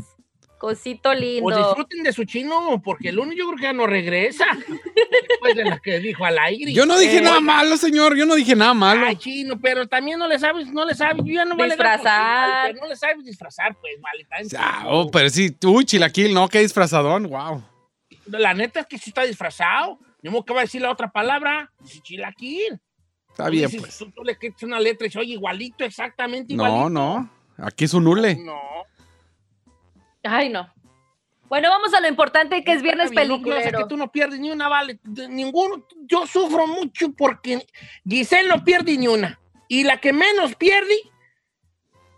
Cosito 0.57 1.13
lindo. 1.13 1.43
Pues 1.43 1.55
disfruten 1.59 2.03
de 2.03 2.15
su 2.15 2.25
chino, 2.25 2.81
porque 2.83 3.11
el 3.11 3.19
uno 3.19 3.35
yo 3.35 3.45
creo 3.45 3.57
que 3.59 3.63
ya 3.65 3.73
no 3.75 3.87
regresa. 3.87 4.47
Después 5.29 5.55
de 5.57 5.65
la 5.65 5.79
que 5.81 5.99
dijo 5.99 6.25
al 6.25 6.39
aire. 6.39 6.73
Yo 6.73 6.87
no 6.87 6.99
dije 6.99 7.19
Eh, 7.19 7.21
nada 7.21 7.41
malo, 7.41 7.77
señor. 7.77 8.17
Yo 8.17 8.25
no 8.25 8.35
dije 8.35 8.57
nada 8.57 8.73
malo. 8.73 9.05
Ay, 9.07 9.17
chino, 9.17 9.61
pero 9.61 9.87
también 9.87 10.19
no 10.19 10.27
le 10.27 10.39
sabes, 10.39 10.73
no 10.73 10.87
le 10.87 10.95
sabes, 10.95 11.23
yo 11.27 11.35
ya 11.35 11.45
no 11.45 11.59
vale 11.59 11.75
Disfrazar. 11.75 12.69
pero 12.69 12.81
no 12.81 12.89
le 12.89 12.97
sabes 12.97 13.23
disfrazar, 13.23 13.77
pues, 13.83 14.01
vale. 14.01 14.27
Ah, 14.59 14.85
oh, 14.87 15.11
pero 15.11 15.29
sí, 15.29 15.55
uy, 15.63 15.85
chilaquil, 15.85 16.33
no, 16.33 16.49
qué 16.49 16.61
disfrazadón, 16.61 17.25
wow. 17.29 17.63
La 18.29 18.55
neta 18.55 18.81
es 18.81 18.87
que 18.87 18.97
sí 18.97 19.11
está 19.11 19.25
disfrazado. 19.25 19.99
No 20.23 20.31
me 20.33 20.39
acaba 20.39 20.61
de 20.61 20.67
decir 20.67 20.83
la 20.83 20.91
otra 20.91 21.11
palabra. 21.11 21.71
Dice 21.81 22.01
chilaquil. 22.01 22.81
Está 23.31 23.45
Tú 23.47 23.51
bien, 23.51 23.67
dices, 23.67 23.81
pues. 23.81 23.99
Tú, 23.99 24.11
tú 24.11 24.25
le 24.25 24.37
quitas 24.39 24.63
una 24.63 24.81
letra 24.81 25.07
y 25.07 25.11
se 25.11 25.19
oye 25.19 25.33
igualito, 25.35 25.85
exactamente 25.85 26.55
No, 26.55 26.65
igualito. 26.67 26.91
no. 26.91 27.31
Aquí 27.59 27.85
es 27.85 27.95
un 27.95 28.07
hule. 28.07 28.35
No. 28.37 28.59
Ay, 30.23 30.49
no. 30.49 30.73
Bueno, 31.49 31.71
vamos 31.71 31.95
a 31.95 32.01
lo 32.01 32.09
importante 32.09 32.65
que 32.65 32.73
es 32.73 32.83
viernes 32.83 33.11
bien, 33.11 33.29
no, 33.29 33.35
peliculero. 33.37 33.79
que 33.79 33.85
tú 33.87 33.97
no 33.97 34.11
pierdes 34.11 34.41
ni 34.41 34.51
una, 34.51 34.69
vale. 34.69 34.99
De- 35.05 35.29
Ninguno. 35.29 35.87
Yo 36.07 36.27
sufro 36.27 36.67
mucho 36.67 37.13
porque 37.13 37.65
Giselle 38.09 38.49
no 38.49 38.65
pierde 38.65 38.97
ni 38.99 39.07
una. 39.07 39.39
Y 39.69 39.85
la 39.85 40.01
que 40.01 40.13
menos 40.13 40.55
pierde 40.57 40.95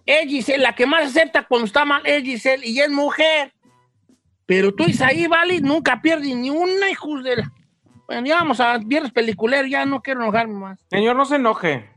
es 0.07 0.26
Giselle. 0.28 0.62
La 0.62 0.75
que 0.75 0.87
más 0.87 1.09
acepta 1.09 1.47
cuando 1.47 1.67
está 1.67 1.85
mal 1.85 2.00
es 2.07 2.23
Giselle 2.23 2.67
y 2.67 2.81
es 2.81 2.88
mujer. 2.90 3.52
Pero 4.47 4.75
tú, 4.75 4.85
Isaí, 4.85 5.26
vale, 5.26 5.61
nunca 5.61 6.00
pierde 6.00 6.35
ni 6.35 6.49
una, 6.49 6.88
hijos 6.90 7.23
de 7.23 7.37
la... 7.37 7.52
Bueno, 8.09 8.27
ya 8.27 8.37
vamos 8.37 8.59
a 8.59 8.79
viernes 8.79 9.12
peliculero, 9.12 9.69
ya 9.69 9.85
no 9.85 10.00
quiero 10.00 10.23
enojarme 10.23 10.55
más. 10.55 10.81
Señor, 10.88 11.15
no 11.15 11.27
se 11.27 11.37
enoje. 11.37 11.91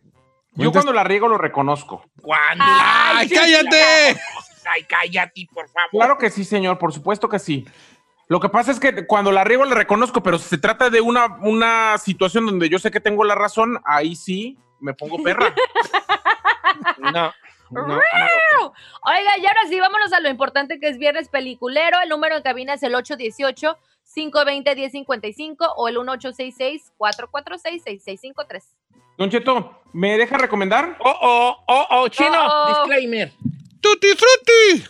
Yo 0.55 0.73
cuando 0.73 0.91
la 0.91 1.05
riego 1.05 1.29
lo 1.29 1.37
reconozco. 1.37 2.03
¿Cuándo? 2.21 2.65
¡Ay, 2.67 3.29
sí, 3.29 3.35
cállate! 3.35 4.19
Ay, 4.69 4.83
cállate, 4.83 5.47
por 5.53 5.69
favor. 5.69 5.89
Claro 5.89 6.17
que 6.17 6.29
sí, 6.29 6.43
señor, 6.43 6.77
por 6.77 6.91
supuesto 6.91 7.29
que 7.29 7.39
sí. 7.39 7.65
Lo 8.27 8.41
que 8.41 8.49
pasa 8.49 8.71
es 8.71 8.79
que 8.81 9.07
cuando 9.07 9.31
la 9.31 9.45
riego 9.45 9.63
la 9.63 9.73
reconozco, 9.73 10.21
pero 10.21 10.37
si 10.37 10.49
se 10.49 10.57
trata 10.57 10.89
de 10.89 10.99
una, 10.99 11.37
una 11.43 11.97
situación 11.97 12.45
donde 12.45 12.67
yo 12.67 12.77
sé 12.77 12.91
que 12.91 12.99
tengo 12.99 13.23
la 13.23 13.35
razón, 13.35 13.79
ahí 13.85 14.13
sí 14.13 14.57
me 14.81 14.93
pongo 14.93 15.23
perra. 15.23 15.55
No, 16.97 17.33
no, 17.71 17.87
no. 17.87 17.95
Oiga, 19.03 19.31
y 19.41 19.45
ahora 19.45 19.61
sí, 19.69 19.79
vámonos 19.79 20.11
a 20.13 20.19
lo 20.19 20.29
importante 20.29 20.79
que 20.79 20.89
es 20.89 20.97
viernes 20.97 21.29
peliculero. 21.29 21.97
El 22.03 22.09
número 22.09 22.35
en 22.37 22.43
cabina 22.43 22.73
es 22.73 22.81
el 22.83 22.93
818-520-1055 22.95 25.73
o 25.77 25.87
el 25.87 25.95
1866-446-6653. 25.97 28.63
Don 29.17 29.29
Cheto, 29.29 29.81
¿me 29.93 30.17
deja 30.17 30.37
recomendar? 30.37 30.97
Oh, 30.99 31.15
oh, 31.21 31.63
oh, 31.67 31.87
oh, 31.91 32.07
chino, 32.09 32.29
Oh, 32.33 32.49
oh. 32.49 32.67
disclaimer. 32.87 33.31
¡Tutti 33.81 34.07
frutti! 34.09 34.83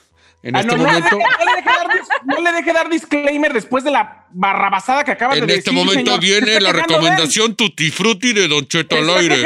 En 0.43 0.55
Ah, 0.55 0.61
este 0.61 0.75
no, 0.75 0.83
momento, 0.83 1.17
deje- 1.17 1.23
no 1.39 1.45
le 1.45 1.51
deje 1.55 1.69
dar 1.69 1.87
dis- 1.87 2.07
no 2.25 2.41
le 2.41 2.51
deje 2.51 2.73
dar 2.73 2.89
disclaimer 2.89 3.53
después 3.53 3.83
de 3.83 3.91
la 3.91 4.25
barrabasada 4.31 5.03
que 5.03 5.11
acaba 5.11 5.35
de 5.35 5.41
En 5.41 5.45
decir. 5.47 5.59
este 5.59 5.69
momento 5.71 6.15
señor. 6.15 6.19
Viene 6.19 6.59
la 6.59 6.73
de 6.73 6.81
recomendación 6.81 7.55
Tutti 7.55 7.91
Frutti 7.91 8.33
de 8.33 8.47
Don 8.47 8.65
Cheto 8.67 8.95
al 8.95 9.07
está 9.09 9.19
aire. 9.19 9.37
de 9.37 9.43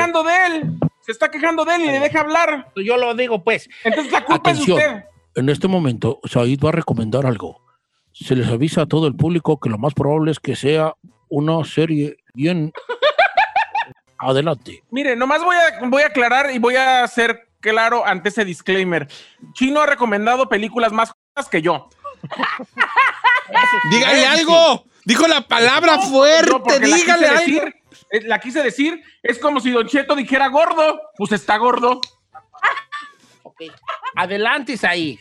él. 0.47 0.63
Se 1.05 1.11
está 1.11 1.29
quejando 1.29 1.65
de 1.65 1.75
él 1.75 1.81
y 1.81 1.85
le 1.87 1.99
deja 1.99 2.21
hablar. 2.21 2.71
Yo 2.75 2.97
lo 2.97 3.13
digo, 3.13 3.43
pues. 3.43 3.69
Entonces 3.83 4.11
la 4.11 4.25
culpa 4.25 4.49
Atención. 4.49 4.79
es 4.79 4.85
de 4.85 4.93
usted. 4.95 5.05
En 5.35 5.49
este 5.49 5.67
momento, 5.67 6.19
Said 6.23 6.59
va 6.63 6.69
a 6.69 6.71
recomendar 6.71 7.25
algo. 7.25 7.61
Se 8.11 8.35
les 8.35 8.47
avisa 8.47 8.83
a 8.83 8.85
todo 8.85 9.05
el 9.07 9.15
público 9.15 9.59
que 9.59 9.69
lo 9.69 9.77
más 9.77 9.93
probable 9.93 10.31
es 10.31 10.39
que 10.39 10.55
sea 10.55 10.93
una 11.29 11.63
serie 11.65 12.17
bien... 12.33 12.71
Adelante. 14.17 14.81
Mire, 14.91 15.15
nomás 15.15 15.43
voy 15.43 15.55
a, 15.55 15.87
voy 15.87 16.01
a 16.01 16.07
aclarar 16.07 16.49
y 16.51 16.57
voy 16.57 16.75
a 16.77 17.05
ser 17.07 17.49
claro 17.59 18.05
ante 18.05 18.29
ese 18.29 18.45
disclaimer. 18.45 19.07
Chino 19.53 19.81
ha 19.81 19.85
recomendado 19.85 20.47
películas 20.47 20.91
más 20.93 21.13
que 21.51 21.61
yo. 21.61 21.89
dígale 23.91 24.25
algo. 24.25 24.85
Dijo 25.03 25.27
la 25.27 25.41
palabra 25.41 25.99
fuerte, 25.99 26.49
No, 26.79 26.85
dígale 26.87 27.27
algo. 27.27 27.39
decir, 27.39 27.75
la 28.23 28.39
quise 28.39 28.63
decir, 28.63 29.01
es 29.23 29.39
como 29.39 29.59
si 29.59 29.71
Don 29.71 29.87
Cheto 29.87 30.15
dijera 30.15 30.47
gordo, 30.47 31.01
pues 31.17 31.31
está 31.31 31.57
gordo. 31.57 32.01
Ok. 33.43 33.63
Adelante, 34.15 34.75
ahí. 34.83 35.19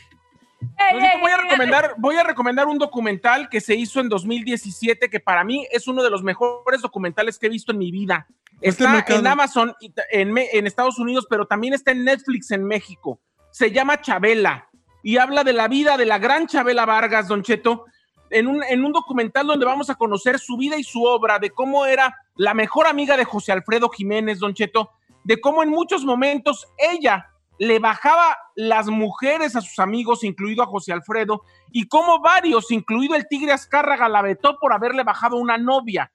Entonces, 0.91 1.21
voy 1.21 1.31
a 1.31 1.37
recomendar, 1.37 1.95
voy 1.99 2.17
a 2.17 2.23
recomendar 2.23 2.67
un 2.67 2.79
documental 2.79 3.49
que 3.49 3.61
se 3.61 3.75
hizo 3.75 4.01
en 4.01 4.09
2017 4.09 5.11
que 5.11 5.21
para 5.21 5.45
mí 5.45 5.67
es 5.71 5.87
uno 5.87 6.03
de 6.03 6.11
los 6.11 6.23
mejores 6.23 6.81
documentales 6.81 7.39
que 7.39 7.47
he 7.47 7.51
visto 7.51 7.73
en 7.73 7.79
mi 7.79 7.91
vida. 7.91 8.27
Está 8.61 9.05
en 9.09 9.27
Amazon 9.27 9.75
en, 10.11 10.37
en 10.39 10.67
Estados 10.67 10.99
Unidos, 10.99 11.27
pero 11.29 11.47
también 11.47 11.75
está 11.75 11.91
en 11.91 12.05
Netflix 12.05 12.51
en 12.51 12.65
México. 12.65 13.21
Se 13.51 13.71
llama 13.71 14.01
Chabela 14.01 14.69
y 15.03 15.19
habla 15.19 15.45
de 15.45 15.53
la 15.53 15.69
vida 15.69 15.97
de 15.97 16.07
la 16.07 16.19
gran 16.19 16.47
Chabela 16.47 16.87
Vargas, 16.87 17.29
Don 17.29 17.43
Cheto, 17.43 17.85
en 18.31 18.47
un, 18.47 18.63
en 18.63 18.85
un 18.85 18.93
documental 18.93 19.47
donde 19.47 19.67
vamos 19.67 19.91
a 19.91 19.95
conocer 19.95 20.39
su 20.39 20.57
vida 20.57 20.77
y 20.77 20.85
su 20.85 21.05
obra, 21.05 21.39
de 21.39 21.51
cómo 21.51 21.87
era 21.87 22.17
la 22.37 22.55
mejor 22.55 22.87
amiga 22.87 23.17
de 23.17 23.25
José 23.25 23.53
Alfredo 23.53 23.89
Jiménez, 23.89 24.39
Don 24.39 24.55
Cheto, 24.55 24.91
de 25.25 25.41
cómo 25.41 25.63
en 25.63 25.71
muchos 25.71 26.05
momentos 26.05 26.67
ella 26.79 27.31
le 27.59 27.79
bajaba 27.79 28.37
las 28.57 28.89
mujeres 28.89 29.57
a 29.57 29.61
sus 29.61 29.79
amigos, 29.79 30.25
incluido 30.25 30.63
a 30.63 30.67
José 30.67 30.93
Alfredo, 30.93 31.43
y 31.71 31.89
cómo 31.89 32.21
varios, 32.21 32.71
incluido 32.71 33.15
el 33.15 33.29
Tigre 33.29 33.53
Azcárraga, 33.53 34.09
la 34.09 34.23
vetó 34.23 34.59
por 34.59 34.73
haberle 34.73 35.05
bajado 35.05 35.37
una 35.37 35.57
novia. 35.57 36.13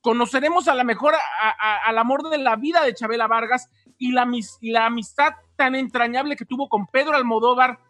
Conoceremos 0.00 0.68
a 0.68 0.74
la 0.74 0.84
mejor, 0.84 1.14
al 1.84 1.98
amor 1.98 2.28
de 2.30 2.38
la 2.38 2.56
vida 2.56 2.82
de 2.82 2.94
Chabela 2.94 3.26
Vargas 3.26 3.68
y 3.98 4.12
la, 4.12 4.26
la 4.62 4.86
amistad 4.86 5.34
tan 5.56 5.74
entrañable 5.74 6.36
que 6.36 6.44
tuvo 6.44 6.68
con 6.68 6.86
Pedro 6.86 7.16
Almodóvar 7.16 7.80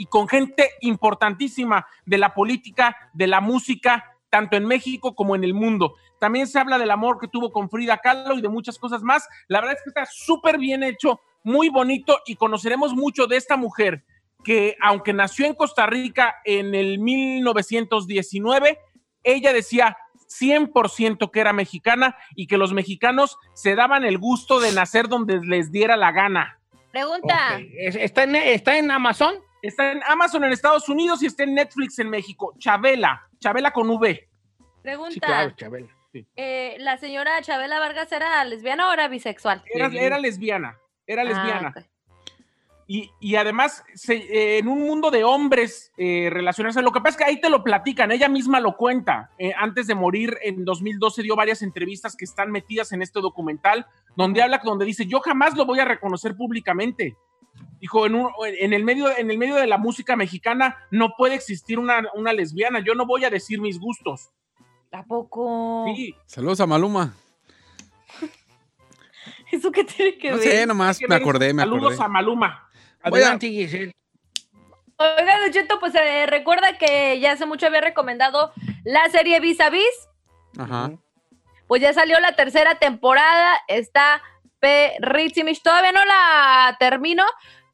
y 0.00 0.06
con 0.06 0.26
gente 0.28 0.70
importantísima 0.80 1.86
de 2.06 2.16
la 2.16 2.32
política, 2.32 2.96
de 3.12 3.26
la 3.26 3.42
música, 3.42 4.16
tanto 4.30 4.56
en 4.56 4.64
México 4.64 5.14
como 5.14 5.34
en 5.36 5.44
el 5.44 5.52
mundo. 5.52 5.94
También 6.18 6.46
se 6.46 6.58
habla 6.58 6.78
del 6.78 6.90
amor 6.90 7.18
que 7.20 7.28
tuvo 7.28 7.52
con 7.52 7.68
Frida 7.68 7.98
Kahlo 7.98 8.38
y 8.38 8.40
de 8.40 8.48
muchas 8.48 8.78
cosas 8.78 9.02
más. 9.02 9.28
La 9.48 9.60
verdad 9.60 9.76
es 9.76 9.82
que 9.82 9.90
está 9.90 10.06
súper 10.10 10.56
bien 10.56 10.82
hecho, 10.82 11.20
muy 11.44 11.68
bonito 11.68 12.18
y 12.24 12.36
conoceremos 12.36 12.94
mucho 12.94 13.26
de 13.26 13.36
esta 13.36 13.58
mujer 13.58 14.04
que 14.42 14.74
aunque 14.80 15.12
nació 15.12 15.44
en 15.44 15.54
Costa 15.54 15.84
Rica 15.84 16.36
en 16.46 16.74
el 16.74 16.98
1919, 16.98 18.78
ella 19.22 19.52
decía 19.52 19.98
100% 20.28 21.30
que 21.30 21.40
era 21.40 21.52
mexicana 21.52 22.16
y 22.34 22.46
que 22.46 22.56
los 22.56 22.72
mexicanos 22.72 23.36
se 23.52 23.74
daban 23.74 24.04
el 24.06 24.16
gusto 24.16 24.60
de 24.60 24.72
nacer 24.72 25.08
donde 25.08 25.40
les 25.44 25.70
diera 25.72 25.96
la 25.98 26.12
gana. 26.12 26.58
Pregunta. 26.90 27.52
Ok. 27.56 27.62
Es- 27.78 27.96
¿Está, 27.96 28.22
en, 28.24 28.36
¿Está 28.36 28.78
en 28.78 28.90
Amazon? 28.90 29.34
Está 29.62 29.92
en 29.92 30.00
Amazon 30.06 30.44
en 30.44 30.52
Estados 30.52 30.88
Unidos 30.88 31.22
y 31.22 31.26
está 31.26 31.42
en 31.44 31.54
Netflix 31.54 31.98
en 31.98 32.08
México. 32.10 32.54
Chabela, 32.58 33.28
Chabela 33.38 33.72
con 33.72 33.88
V. 33.90 34.28
Pregunta. 34.82 35.12
Sí, 35.12 35.20
claro, 35.20 35.50
Chabela. 35.52 35.88
eh, 36.36 36.76
¿La 36.78 36.96
señora 36.96 37.40
Chabela 37.42 37.78
Vargas 37.78 38.10
era 38.12 38.42
lesbiana 38.44 38.88
o 38.88 38.92
era 38.92 39.08
bisexual? 39.08 39.62
Era, 39.74 40.18
lesbiana, 40.18 40.78
era 41.06 41.24
lesbiana. 41.24 41.72
Ah, 41.76 41.80
ok. 41.80 41.86
Y, 42.92 43.08
y 43.20 43.36
además, 43.36 43.84
se- 43.94 44.16
eh, 44.16 44.58
en 44.58 44.66
un 44.66 44.80
mundo 44.80 45.12
de 45.12 45.22
hombres 45.22 45.92
eh, 45.96 46.28
relacionarse, 46.32 46.82
lo 46.82 46.90
que 46.90 47.00
pasa 47.00 47.10
es 47.10 47.16
que 47.18 47.24
ahí 47.24 47.40
te 47.40 47.48
lo 47.48 47.62
platican, 47.62 48.10
ella 48.10 48.28
misma 48.28 48.58
lo 48.58 48.76
cuenta. 48.76 49.30
Eh, 49.38 49.52
antes 49.56 49.86
de 49.86 49.94
morir, 49.94 50.36
en 50.42 50.64
2012 50.64 51.22
dio 51.22 51.36
varias 51.36 51.62
entrevistas 51.62 52.16
que 52.16 52.24
están 52.24 52.50
metidas 52.50 52.90
en 52.90 53.00
este 53.02 53.20
documental, 53.20 53.86
donde 54.16 54.42
habla, 54.42 54.60
donde 54.64 54.84
dice, 54.86 55.06
yo 55.06 55.20
jamás 55.20 55.54
lo 55.56 55.66
voy 55.66 55.78
a 55.78 55.84
reconocer 55.84 56.34
públicamente. 56.34 57.16
Dijo, 57.80 58.04
en, 58.06 58.14
un- 58.14 58.30
en, 58.44 58.72
el 58.74 58.84
medio, 58.84 59.16
en 59.16 59.30
el 59.30 59.38
medio 59.38 59.54
de 59.56 59.66
la 59.66 59.78
música 59.78 60.14
mexicana 60.16 60.76
no 60.90 61.14
puede 61.16 61.34
existir 61.34 61.78
una, 61.78 62.02
una 62.14 62.32
lesbiana, 62.32 62.80
yo 62.80 62.94
no 62.94 63.06
voy 63.06 63.24
a 63.24 63.30
decir 63.30 63.60
mis 63.60 63.78
gustos. 63.78 64.30
¿A 64.92 65.02
poco? 65.04 65.84
Sí, 65.96 66.14
Saludos 66.26 66.60
a 66.60 66.66
Maluma. 66.66 67.14
¿Eso 69.52 69.70
qué 69.72 69.84
tiene 69.84 70.18
que 70.18 70.30
No 70.30 70.36
ver? 70.38 70.46
sé, 70.48 70.66
nomás 70.66 71.00
me 71.00 71.08
ver- 71.08 71.22
acordé, 71.22 71.54
me 71.54 71.62
Saludos 71.62 71.92
acordé. 71.94 72.04
a 72.04 72.08
Maluma. 72.08 72.68
Voy 73.08 73.20
a- 73.20 73.24
Adelante, 73.24 73.48
Giselle. 73.48 73.92
Oiga, 74.96 75.38
pues 75.80 75.94
eh, 75.94 76.26
recuerda 76.26 76.76
que 76.76 77.18
ya 77.20 77.32
hace 77.32 77.46
mucho 77.46 77.66
había 77.66 77.80
recomendado 77.80 78.52
la 78.84 79.08
serie 79.08 79.40
Vis 79.40 79.58
a 79.60 79.70
Vis. 79.70 79.82
Ajá. 80.58 80.92
Pues 81.66 81.80
ya 81.80 81.92
salió 81.94 82.20
la 82.20 82.36
tercera 82.36 82.78
temporada, 82.78 83.54
está 83.68 84.20
perrísima. 84.60 85.50
Todavía 85.62 85.92
no 85.92 86.04
la 86.04 86.76
termino, 86.78 87.24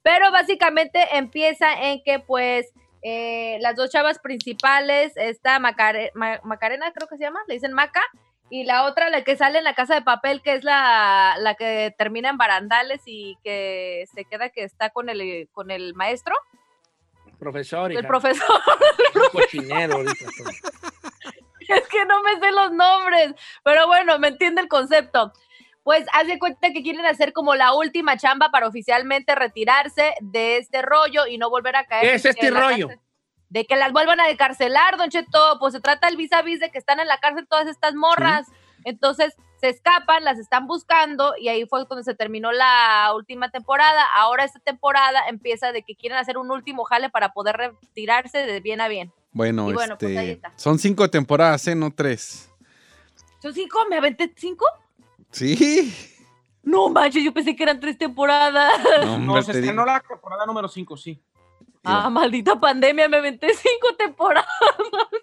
pero 0.02 0.30
básicamente 0.30 1.04
empieza 1.16 1.72
en 1.88 2.02
que 2.04 2.20
pues 2.20 2.66
eh, 3.02 3.58
las 3.60 3.76
dos 3.76 3.90
chavas 3.90 4.18
principales, 4.18 5.12
esta 5.16 5.58
Macare- 5.58 6.10
Ma- 6.14 6.40
Macarena 6.44 6.92
creo 6.92 7.06
que 7.08 7.16
se 7.16 7.24
llama, 7.24 7.40
le 7.46 7.54
dicen 7.54 7.72
Maca, 7.72 8.02
y 8.48 8.62
la 8.64 8.84
otra, 8.84 9.10
la 9.10 9.22
que 9.24 9.36
sale 9.36 9.58
en 9.58 9.64
la 9.64 9.74
casa 9.74 9.94
de 9.96 10.02
papel, 10.02 10.40
que 10.40 10.52
es 10.54 10.62
la, 10.64 11.34
la 11.40 11.54
que 11.56 11.92
termina 11.98 12.28
en 12.28 12.38
barandales 12.38 13.02
y 13.04 13.36
que 13.42 14.04
se 14.14 14.24
queda 14.24 14.50
que 14.50 14.62
está 14.62 14.90
con 14.90 15.08
el, 15.08 15.48
con 15.52 15.70
el 15.72 15.94
maestro, 15.94 16.34
Profesor. 17.38 17.90
el 17.90 17.98
hija. 17.98 18.08
profesor. 18.08 18.60
Un 19.14 19.22
cochinero 19.40 19.94
ahorita. 19.96 20.24
todo. 20.38 20.48
Es 21.68 21.88
que 21.88 22.04
no 22.06 22.22
me 22.22 22.38
sé 22.38 22.52
los 22.52 22.70
nombres, 22.72 23.34
pero 23.64 23.86
bueno, 23.88 24.18
me 24.20 24.28
entiende 24.28 24.62
el 24.62 24.68
concepto. 24.68 25.32
Pues 25.86 26.04
hace 26.14 26.40
cuenta 26.40 26.72
que 26.72 26.82
quieren 26.82 27.06
hacer 27.06 27.32
como 27.32 27.54
la 27.54 27.72
última 27.72 28.16
chamba 28.16 28.48
para 28.50 28.66
oficialmente 28.66 29.36
retirarse 29.36 30.14
de 30.20 30.56
este 30.56 30.82
rollo 30.82 31.28
y 31.28 31.38
no 31.38 31.48
volver 31.48 31.76
a 31.76 31.84
caer. 31.86 32.02
¿Qué 32.02 32.14
es 32.16 32.24
este 32.24 32.50
rollo? 32.50 32.88
cárcel. 32.88 33.04
De 33.50 33.66
que 33.66 33.76
las 33.76 33.92
vuelvan 33.92 34.18
a 34.18 34.28
encarcelar, 34.28 34.96
Don 34.96 35.10
Cheto. 35.10 35.58
Pues 35.60 35.74
se 35.74 35.80
trata 35.80 36.08
el 36.08 36.16
vis 36.16 36.32
a 36.32 36.42
vis 36.42 36.58
de 36.58 36.72
que 36.72 36.78
están 36.78 36.98
en 36.98 37.06
la 37.06 37.18
cárcel 37.18 37.46
todas 37.46 37.68
estas 37.68 37.94
morras. 37.94 38.48
Entonces 38.82 39.36
se 39.60 39.68
escapan, 39.68 40.24
las 40.24 40.40
están 40.40 40.66
buscando 40.66 41.34
y 41.38 41.50
ahí 41.50 41.64
fue 41.66 41.86
cuando 41.86 42.02
se 42.02 42.16
terminó 42.16 42.50
la 42.50 43.12
última 43.14 43.52
temporada. 43.52 44.02
Ahora 44.16 44.42
esta 44.42 44.58
temporada 44.58 45.28
empieza 45.28 45.70
de 45.70 45.84
que 45.84 45.94
quieren 45.94 46.18
hacer 46.18 46.36
un 46.36 46.50
último 46.50 46.82
jale 46.82 47.10
para 47.10 47.32
poder 47.32 47.58
retirarse 47.58 48.38
de 48.44 48.58
bien 48.58 48.80
a 48.80 48.88
bien. 48.88 49.12
Bueno, 49.30 49.70
Y 49.70 49.74
bueno, 49.74 49.96
pues 49.96 50.16
ahí 50.18 50.30
este. 50.30 50.48
está. 50.48 50.52
son 50.58 50.80
cinco 50.80 51.08
temporadas, 51.08 51.64
¿eh? 51.68 51.76
No 51.76 51.92
tres. 51.94 52.50
¿Son 53.40 53.54
cinco? 53.54 53.78
¿Me 53.88 53.98
aventé 53.98 54.34
cinco? 54.36 54.66
Sí. 55.36 55.94
No 56.62 56.88
manches, 56.88 57.22
yo 57.22 57.32
pensé 57.32 57.54
que 57.54 57.62
eran 57.62 57.78
tres 57.78 57.96
temporadas. 57.98 58.72
No, 59.04 59.18
No, 59.18 59.42
se 59.42 59.52
estrenó 59.52 59.84
la 59.84 60.00
temporada 60.00 60.46
número 60.46 60.66
5, 60.68 60.96
sí. 60.96 61.20
Ah, 61.84 62.10
maldita 62.10 62.58
pandemia, 62.58 63.08
me 63.08 63.18
aventé 63.18 63.48
cinco 63.54 63.94
temporadas. 63.96 64.48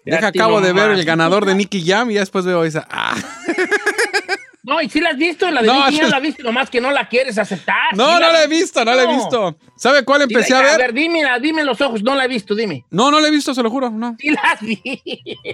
Deja, 0.04 0.28
acabo 0.28 0.60
de 0.62 0.72
ver 0.72 0.92
el 0.92 1.04
ganador 1.04 1.44
de 1.44 1.54
Nicky 1.54 1.84
Jam 1.86 2.10
y 2.10 2.14
ya 2.14 2.20
después 2.20 2.44
veo 2.46 2.64
esa. 2.64 2.86
Ah. 2.90 3.14
No, 4.66 4.80
y 4.80 4.88
si 4.88 4.98
la 4.98 5.10
has 5.10 5.18
visto, 5.18 5.50
la 5.50 5.60
de 5.60 5.66
No, 5.66 5.84
Nicky 5.84 5.98
Jam 6.00 6.08
la 6.10 6.20
viste, 6.20 6.42
nomás 6.42 6.70
que 6.70 6.80
no 6.80 6.90
la 6.90 7.06
quieres 7.06 7.36
aceptar. 7.36 7.94
No, 7.94 8.06
Sí 8.14 8.20
no 8.22 8.32
la 8.32 8.44
he 8.44 8.46
visto, 8.46 8.82
no 8.82 8.94
la 8.94 9.02
he 9.02 9.06
visto. 9.08 9.58
¿Sabe 9.76 10.06
cuál 10.06 10.20
la- 10.20 10.24
empecé 10.24 10.54
a 10.54 10.60
A 10.60 10.62
ver? 10.62 10.78
ver, 10.78 10.94
dime, 10.94 11.20
dime 11.42 11.62
los 11.64 11.78
ojos, 11.82 12.02
no 12.02 12.14
la 12.14 12.24
he 12.24 12.28
visto, 12.28 12.54
dime. 12.54 12.82
No, 12.88 13.10
no 13.10 13.20
la 13.20 13.28
he 13.28 13.30
visto, 13.30 13.52
se 13.52 13.62
lo 13.62 13.68
juro, 13.68 13.90
no. 13.90 14.16
Sí 14.18 14.30
las 14.30 14.58
vi. 14.62 14.80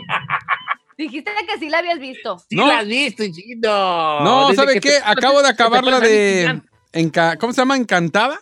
Dijiste 1.01 1.31
que 1.49 1.59
sí 1.59 1.69
la 1.69 1.79
habías 1.79 1.99
visto. 1.99 2.39
Sí 2.49 2.57
No. 2.57 2.67
las 2.67 2.87
viste, 2.87 3.31
chiquito. 3.33 3.69
No, 3.69 4.49
Desde 4.49 4.57
¿sabe 4.63 4.75
qué? 4.81 4.91
te- 4.91 5.03
Acabo 5.05 5.39
de 5.39 5.45
te 5.49 5.51
acabar 5.53 5.85
la 5.85 6.01
de... 6.01 6.61
Enca- 6.93 7.37
¿Cómo 7.39 7.53
se 7.53 7.61
llama? 7.63 7.77
Encantada. 7.77 8.39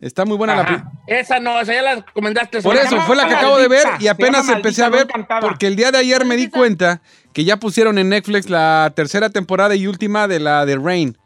Está 0.00 0.24
muy 0.24 0.36
buena 0.36 0.54
la... 0.54 0.62
Ajá. 0.62 0.90
pri- 1.06 1.16
Esa 1.16 1.40
no, 1.40 1.60
esa 1.60 1.72
ya 1.74 1.82
la 1.82 1.94
recomendaste. 1.96 2.62
Por 2.62 2.76
eso, 2.76 3.00
fue 3.02 3.16
la 3.16 3.22
que 3.22 3.30
Maldita, 3.30 3.38
acabo 3.40 3.58
de 3.58 3.68
ver 3.68 3.86
y 4.00 4.06
apenas 4.08 4.48
empecé 4.48 4.84
a 4.84 4.88
ver 4.90 5.02
encantada. 5.02 5.40
porque 5.40 5.66
el 5.66 5.74
día 5.76 5.90
de 5.90 5.98
ayer 5.98 6.24
me 6.24 6.36
di 6.36 6.44
esa? 6.44 6.52
cuenta 6.56 7.00
que 7.32 7.44
ya 7.44 7.56
pusieron 7.56 7.98
en 7.98 8.08
Netflix 8.08 8.48
la 8.48 8.92
tercera 8.94 9.30
temporada 9.30 9.74
y 9.74 9.86
última 9.86 10.28
de 10.28 10.38
la 10.40 10.66
de 10.66 10.76
Rain. 10.76 11.18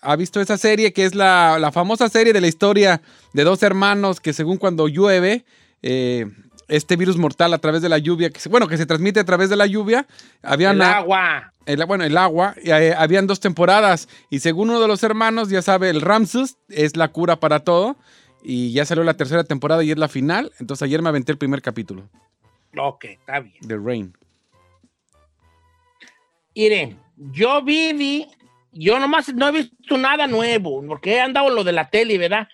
¿Ha 0.00 0.16
visto 0.16 0.40
esa 0.40 0.58
serie 0.58 0.92
que 0.92 1.04
es 1.04 1.14
la, 1.14 1.58
la 1.58 1.70
famosa 1.72 2.08
serie 2.08 2.32
de 2.32 2.40
la 2.40 2.46
historia 2.48 3.00
de 3.32 3.44
dos 3.44 3.62
hermanos 3.62 4.20
que 4.20 4.32
según 4.32 4.56
cuando 4.58 4.86
llueve, 4.88 5.44
eh, 5.82 6.26
este 6.68 6.96
virus 6.96 7.16
mortal 7.16 7.52
a 7.54 7.58
través 7.58 7.82
de 7.82 7.88
la 7.88 7.98
lluvia, 7.98 8.30
que 8.30 8.40
se- 8.40 8.48
bueno, 8.48 8.68
que 8.68 8.76
se 8.76 8.86
transmite 8.86 9.20
a 9.20 9.24
través 9.24 9.50
de 9.50 9.56
la 9.56 9.66
lluvia, 9.66 10.06
habían... 10.42 10.76
El 10.76 10.82
agua. 10.82 11.52
el, 11.66 11.84
bueno, 11.86 12.04
el 12.04 12.16
agua, 12.16 12.54
y, 12.62 12.70
eh, 12.70 12.94
habían 12.96 13.26
dos 13.26 13.40
temporadas 13.40 14.08
y 14.30 14.40
según 14.40 14.70
uno 14.70 14.80
de 14.80 14.88
los 14.88 15.02
hermanos, 15.02 15.48
ya 15.50 15.62
sabe, 15.62 15.90
el 15.90 16.00
Ramsus 16.00 16.56
es 16.68 16.96
la 16.96 17.08
cura 17.08 17.36
para 17.36 17.60
todo 17.60 17.96
y 18.42 18.72
ya 18.72 18.84
salió 18.84 19.04
la 19.04 19.14
tercera 19.14 19.44
temporada 19.44 19.82
y 19.84 19.90
es 19.90 19.98
la 19.98 20.08
final, 20.08 20.52
entonces 20.60 20.82
ayer 20.84 21.00
me 21.02 21.08
aventé 21.08 21.32
el 21.32 21.38
primer 21.38 21.62
capítulo 21.62 22.08
Ok, 22.76 23.04
está 23.04 23.40
bien. 23.40 23.54
de 23.60 23.76
Rain. 23.78 24.14
Miren, 26.54 26.98
yo 27.16 27.62
vi, 27.62 27.92
vi- 27.92 28.26
yo 28.72 28.98
nomás 28.98 29.32
no 29.34 29.48
he 29.48 29.52
visto 29.52 29.96
nada 29.98 30.26
nuevo, 30.26 30.84
porque 30.86 31.14
he 31.14 31.20
andado 31.20 31.48
en 31.48 31.54
lo 31.54 31.64
de 31.64 31.72
la 31.72 31.88
tele, 31.90 32.18
¿verdad? 32.18 32.48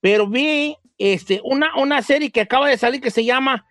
Pero 0.00 0.26
vi 0.28 0.76
este, 0.98 1.40
una, 1.44 1.76
una 1.76 2.02
serie 2.02 2.30
que 2.30 2.40
acaba 2.40 2.68
de 2.68 2.76
salir 2.76 3.00
que 3.00 3.10
se 3.10 3.24
llama 3.24 3.64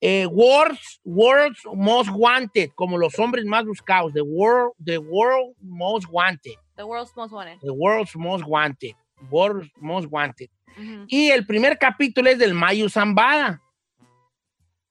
eh, 0.00 0.26
World's, 0.26 1.00
World's 1.04 1.60
Most 1.72 2.10
Wanted, 2.12 2.70
como 2.74 2.98
los 2.98 3.18
hombres 3.18 3.44
más 3.44 3.64
buscados, 3.64 4.12
The 4.12 4.22
World, 4.22 4.72
The 4.84 4.98
World 4.98 5.54
Most 5.62 6.06
Wanted, 6.10 6.56
The 6.76 6.82
World's 6.82 7.16
Most 7.16 7.32
Wanted. 7.32 7.58
The 7.60 7.70
World's 7.70 8.16
Most 8.16 8.44
Wanted, 8.46 8.94
World's 9.30 9.70
Most 9.80 10.08
Wanted. 10.10 10.50
Ujú. 10.76 11.06
Y 11.06 11.30
el 11.30 11.46
primer 11.46 11.78
capítulo 11.78 12.28
es 12.28 12.38
del 12.38 12.52
Mayu 12.52 12.88
Zambada. 12.88 13.62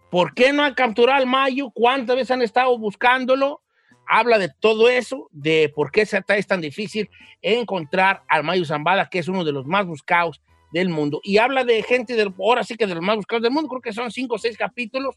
¿Por 0.10 0.34
qué 0.34 0.54
no 0.54 0.64
han 0.64 0.74
capturado 0.74 1.20
al 1.20 1.28
Mayu? 1.28 1.72
¿Cuántas 1.72 2.16
veces 2.16 2.32
han 2.32 2.42
estado 2.42 2.78
buscándolo? 2.78 3.62
Habla 4.08 4.38
de 4.38 4.50
todo 4.60 4.90
eso, 4.90 5.28
de 5.32 5.72
por 5.76 5.92
qué 5.92 6.02
es 6.02 6.48
tan 6.48 6.62
difícil 6.62 7.10
encontrar 7.42 8.24
al 8.28 8.44
Mayu 8.44 8.64
Zambada, 8.64 9.10
que 9.10 9.20
es 9.20 9.28
uno 9.28 9.44
de 9.44 9.52
los 9.52 9.66
más 9.66 9.86
buscados 9.86 10.42
del 10.74 10.90
mundo. 10.90 11.22
Y 11.24 11.38
habla 11.38 11.64
de 11.64 11.82
gente, 11.84 12.16
del, 12.16 12.34
ahora 12.40 12.64
sí 12.64 12.76
que 12.76 12.88
de 12.88 12.96
los 12.96 13.04
más 13.04 13.16
buscados 13.16 13.44
del 13.44 13.52
mundo, 13.52 13.70
creo 13.70 13.82
que 13.82 13.94
son 13.94 14.12
cinco 14.12 14.36
o 14.36 14.38
seis 14.40 14.58
capítulos 14.58 15.16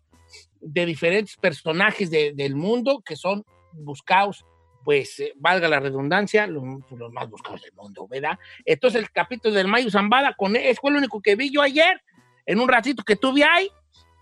de 0.60 0.84
diferentes 0.86 1.36
personajes 1.36 2.10
de- 2.10 2.32
del 2.34 2.54
mundo 2.54 3.02
que 3.04 3.16
son 3.16 3.42
buscados, 3.72 4.44
pues 4.84 5.18
eh, 5.18 5.32
valga 5.36 5.66
la 5.68 5.80
redundancia, 5.80 6.46
los, 6.46 6.62
los 6.90 7.12
más 7.12 7.28
buscados 7.30 7.62
del 7.62 7.72
mundo, 7.72 8.06
¿verdad? 8.06 8.38
Entonces 8.64 9.00
el 9.00 9.10
capítulo 9.10 9.54
del 9.54 9.66
Mayo 9.66 9.90
Zambada 9.90 10.34
con 10.36 10.54
es 10.56 10.78
fue 10.78 10.90
el 10.90 10.98
único 10.98 11.20
que 11.20 11.34
vi 11.36 11.50
yo 11.50 11.62
ayer, 11.62 12.00
en 12.44 12.60
un 12.60 12.68
ratito 12.68 13.02
que 13.02 13.16
tuve 13.16 13.42
ahí, 13.42 13.68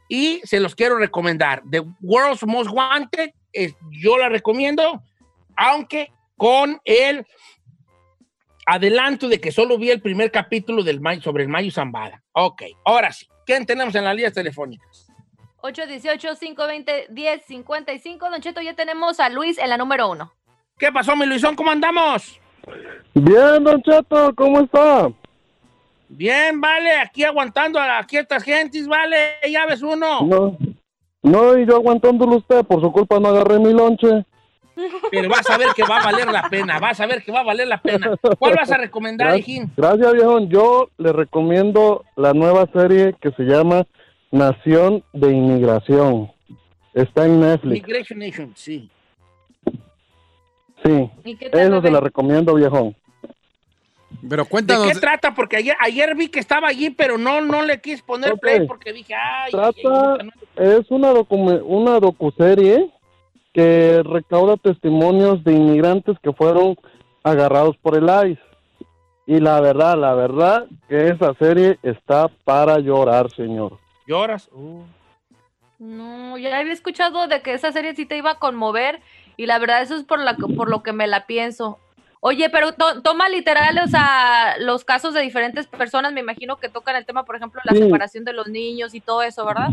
y 0.08 0.40
se 0.44 0.60
los 0.60 0.74
quiero 0.74 0.96
recomendar. 0.98 1.62
The 1.70 1.82
World's 2.00 2.46
Most 2.46 2.70
Wanted, 2.72 3.30
es- 3.52 3.74
yo 3.90 4.16
la 4.18 4.28
recomiendo, 4.28 5.02
aunque 5.56 6.12
con 6.36 6.80
el 6.84 7.26
adelanto 8.66 9.28
de 9.28 9.40
que 9.40 9.52
solo 9.52 9.78
vi 9.78 9.90
el 9.90 10.00
primer 10.00 10.30
capítulo 10.30 10.82
del 10.82 11.00
Mayo, 11.00 11.22
sobre 11.22 11.44
el 11.44 11.48
Mayo 11.48 11.70
Zambada. 11.70 12.22
Ok, 12.32 12.62
ahora 12.84 13.12
sí. 13.12 13.26
¿Quién 13.46 13.66
tenemos 13.66 13.94
en 13.94 14.04
las 14.04 14.14
líneas 14.14 14.32
telefónicas? 14.32 15.08
818-520-1055. 15.62 18.30
Don 18.30 18.40
Cheto, 18.40 18.60
ya 18.60 18.74
tenemos 18.74 19.20
a 19.20 19.28
Luis 19.28 19.58
en 19.58 19.68
la 19.68 19.76
número 19.76 20.10
uno. 20.10 20.32
¿Qué 20.78 20.92
pasó, 20.92 21.16
mi 21.16 21.26
Luisón? 21.26 21.56
¿Cómo 21.56 21.70
andamos? 21.70 22.40
Bien, 23.14 23.62
Don 23.62 23.82
Cheto, 23.82 24.34
¿cómo 24.34 24.60
está? 24.60 25.10
Bien, 26.08 26.60
vale, 26.60 26.92
aquí 26.96 27.24
aguantando 27.24 27.78
a 27.78 27.98
aquí 27.98 28.16
estas 28.16 28.42
gentes, 28.42 28.86
vale, 28.86 29.34
ya 29.50 29.66
ves 29.66 29.82
uno. 29.82 30.22
No, 30.22 30.56
no, 31.22 31.58
y 31.58 31.66
yo 31.66 31.76
aguantándolo 31.76 32.36
usted, 32.36 32.64
por 32.64 32.80
su 32.80 32.92
culpa 32.92 33.18
no 33.18 33.28
agarré 33.28 33.58
mi 33.58 33.72
lonche. 33.72 34.24
Pero 35.10 35.28
vas 35.28 35.48
a 35.50 35.56
ver 35.58 35.68
que 35.74 35.82
va 35.84 35.98
a 36.00 36.04
valer 36.04 36.26
la 36.30 36.48
pena, 36.50 36.78
vas 36.80 36.98
a 37.00 37.06
ver 37.06 37.22
que 37.22 37.30
va 37.32 37.40
a 37.40 37.44
valer 37.44 37.68
la 37.68 37.80
pena. 37.80 38.14
¿Cuál 38.38 38.54
vas 38.54 38.70
a 38.70 38.76
recomendar, 38.76 39.28
Gra- 39.32 39.38
hijín? 39.38 39.70
Gracias, 39.76 40.12
viejón. 40.12 40.48
Yo 40.48 40.88
le 40.98 41.12
recomiendo 41.12 42.04
la 42.16 42.32
nueva 42.32 42.66
serie 42.72 43.14
que 43.20 43.30
se 43.32 43.44
llama 43.44 43.86
Nación 44.30 45.02
de 45.12 45.32
Inmigración. 45.32 46.30
Está 46.92 47.26
en 47.26 47.40
Netflix. 47.40 47.72
Migration 47.72 48.18
Nation, 48.18 48.52
sí. 48.56 48.90
Sí, 50.84 51.10
¿Y 51.24 51.36
qué 51.36 51.48
tal, 51.50 51.60
eso 51.60 51.82
se 51.82 51.90
la 51.90 52.00
recomiendo, 52.00 52.54
viejón. 52.54 52.94
Pero 54.28 54.44
¿De 54.44 54.48
cuéntanos, 54.48 54.86
qué 54.92 54.98
trata? 55.00 55.34
Porque 55.34 55.56
ayer, 55.56 55.74
ayer 55.80 56.14
vi 56.14 56.28
que 56.28 56.38
estaba 56.38 56.68
allí, 56.68 56.90
pero 56.90 57.18
no, 57.18 57.40
no 57.40 57.62
le 57.62 57.80
quise 57.80 58.02
poner 58.04 58.34
play 58.38 58.66
porque 58.66 58.92
dije, 58.92 59.14
ay, 59.14 59.50
Trata, 59.50 59.72
ay, 59.74 60.18
ay, 60.20 60.26
no. 60.56 60.62
es 60.78 60.90
una, 60.90 61.12
docu- 61.12 61.62
una 61.64 61.98
docuserie 61.98 62.90
que 63.54 64.02
recauda 64.04 64.56
testimonios 64.58 65.42
de 65.44 65.52
inmigrantes 65.52 66.18
que 66.22 66.32
fueron 66.32 66.76
agarrados 67.22 67.76
por 67.78 67.96
el 67.96 68.04
ICE. 68.32 68.42
Y 69.26 69.40
la 69.40 69.58
verdad, 69.62 69.96
la 69.96 70.12
verdad, 70.14 70.66
que 70.88 71.08
esa 71.08 71.32
serie 71.34 71.78
está 71.82 72.28
para 72.44 72.78
llorar, 72.80 73.30
señor. 73.30 73.78
lloras. 74.06 74.50
Uh. 74.52 74.82
No, 75.78 76.36
ya 76.36 76.58
había 76.58 76.72
escuchado 76.72 77.26
de 77.26 77.40
que 77.40 77.54
esa 77.54 77.72
serie 77.72 77.94
sí 77.94 78.04
te 78.06 78.16
iba 78.18 78.32
a 78.32 78.38
conmover 78.38 79.00
y 79.36 79.46
la 79.46 79.58
verdad 79.58 79.82
eso 79.82 79.96
es 79.96 80.04
por, 80.04 80.18
la, 80.18 80.36
que- 80.36 80.54
por 80.54 80.68
lo 80.68 80.82
que 80.82 80.92
me 80.92 81.06
la 81.06 81.26
pienso. 81.26 81.78
Oye, 82.20 82.48
pero 82.50 82.72
to- 82.72 83.02
toma 83.02 83.28
literal, 83.28 83.78
o 83.84 83.86
sea, 83.88 84.56
los 84.58 84.84
casos 84.84 85.14
de 85.14 85.20
diferentes 85.22 85.66
personas, 85.66 86.12
me 86.12 86.20
imagino 86.20 86.56
que 86.56 86.68
tocan 86.68 86.96
el 86.96 87.04
tema, 87.06 87.24
por 87.24 87.36
ejemplo, 87.36 87.60
la 87.64 87.72
Sí. 87.72 87.82
separación 87.82 88.24
de 88.24 88.32
los 88.32 88.46
niños 88.48 88.94
y 88.94 89.00
todo 89.00 89.22
eso, 89.22 89.44
¿verdad? 89.44 89.68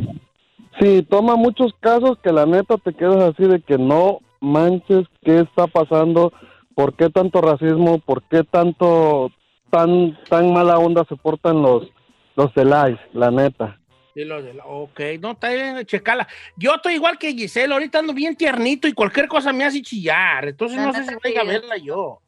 Sí, 0.80 1.04
toma 1.04 1.36
muchos 1.36 1.74
casos 1.80 2.18
que 2.24 2.32
la 2.32 2.46
neta 2.46 2.78
te 2.78 2.94
quedas 2.94 3.34
así 3.34 3.44
de 3.48 3.62
que 3.62 3.78
no 3.78 4.20
manches 4.40 5.06
qué 5.24 5.40
está 5.40 5.68
pasando, 5.68 6.32
por 6.76 6.96
qué 6.96 7.10
tanto 7.10 7.42
racismo, 7.42 8.00
por 8.00 8.24
qué 8.24 8.44
tanto 8.44 9.32
tan 9.70 10.18
tan 10.30 10.52
mala 10.54 10.78
onda 10.80 11.06
se 11.08 11.16
portan 11.16 11.62
los 11.62 11.88
los 12.36 12.54
del 12.56 12.70
ICE, 12.70 13.00
la 13.14 13.30
neta. 13.32 13.78
De 14.16 14.26
lo 14.26 14.42
de 14.42 14.54
la- 14.54 14.66
ok, 14.66 15.00
no, 15.22 15.32
está 15.32 15.50
bien, 15.50 15.86
checala. 15.86 16.28
Yo 16.58 16.76
estoy 16.76 16.96
igual 16.96 17.18
que 17.18 17.34
Giselle, 17.34 17.74
ahorita 17.74 18.00
ando 18.00 18.14
bien 18.14 18.36
tiernito 18.36 18.88
y 18.88 18.94
cualquier 18.94 19.28
cosa 19.28 19.54
me 19.54 19.64
hace 19.64 19.82
chillar. 19.82 20.48
Entonces 20.50 20.78
La 20.78 20.88
no 20.88 20.94
sé 20.94 21.02
neta 21.02 21.12
si 21.14 21.18
vaya 21.24 21.42
a 21.42 21.44
verla 21.46 21.78
yo. 21.78 22.20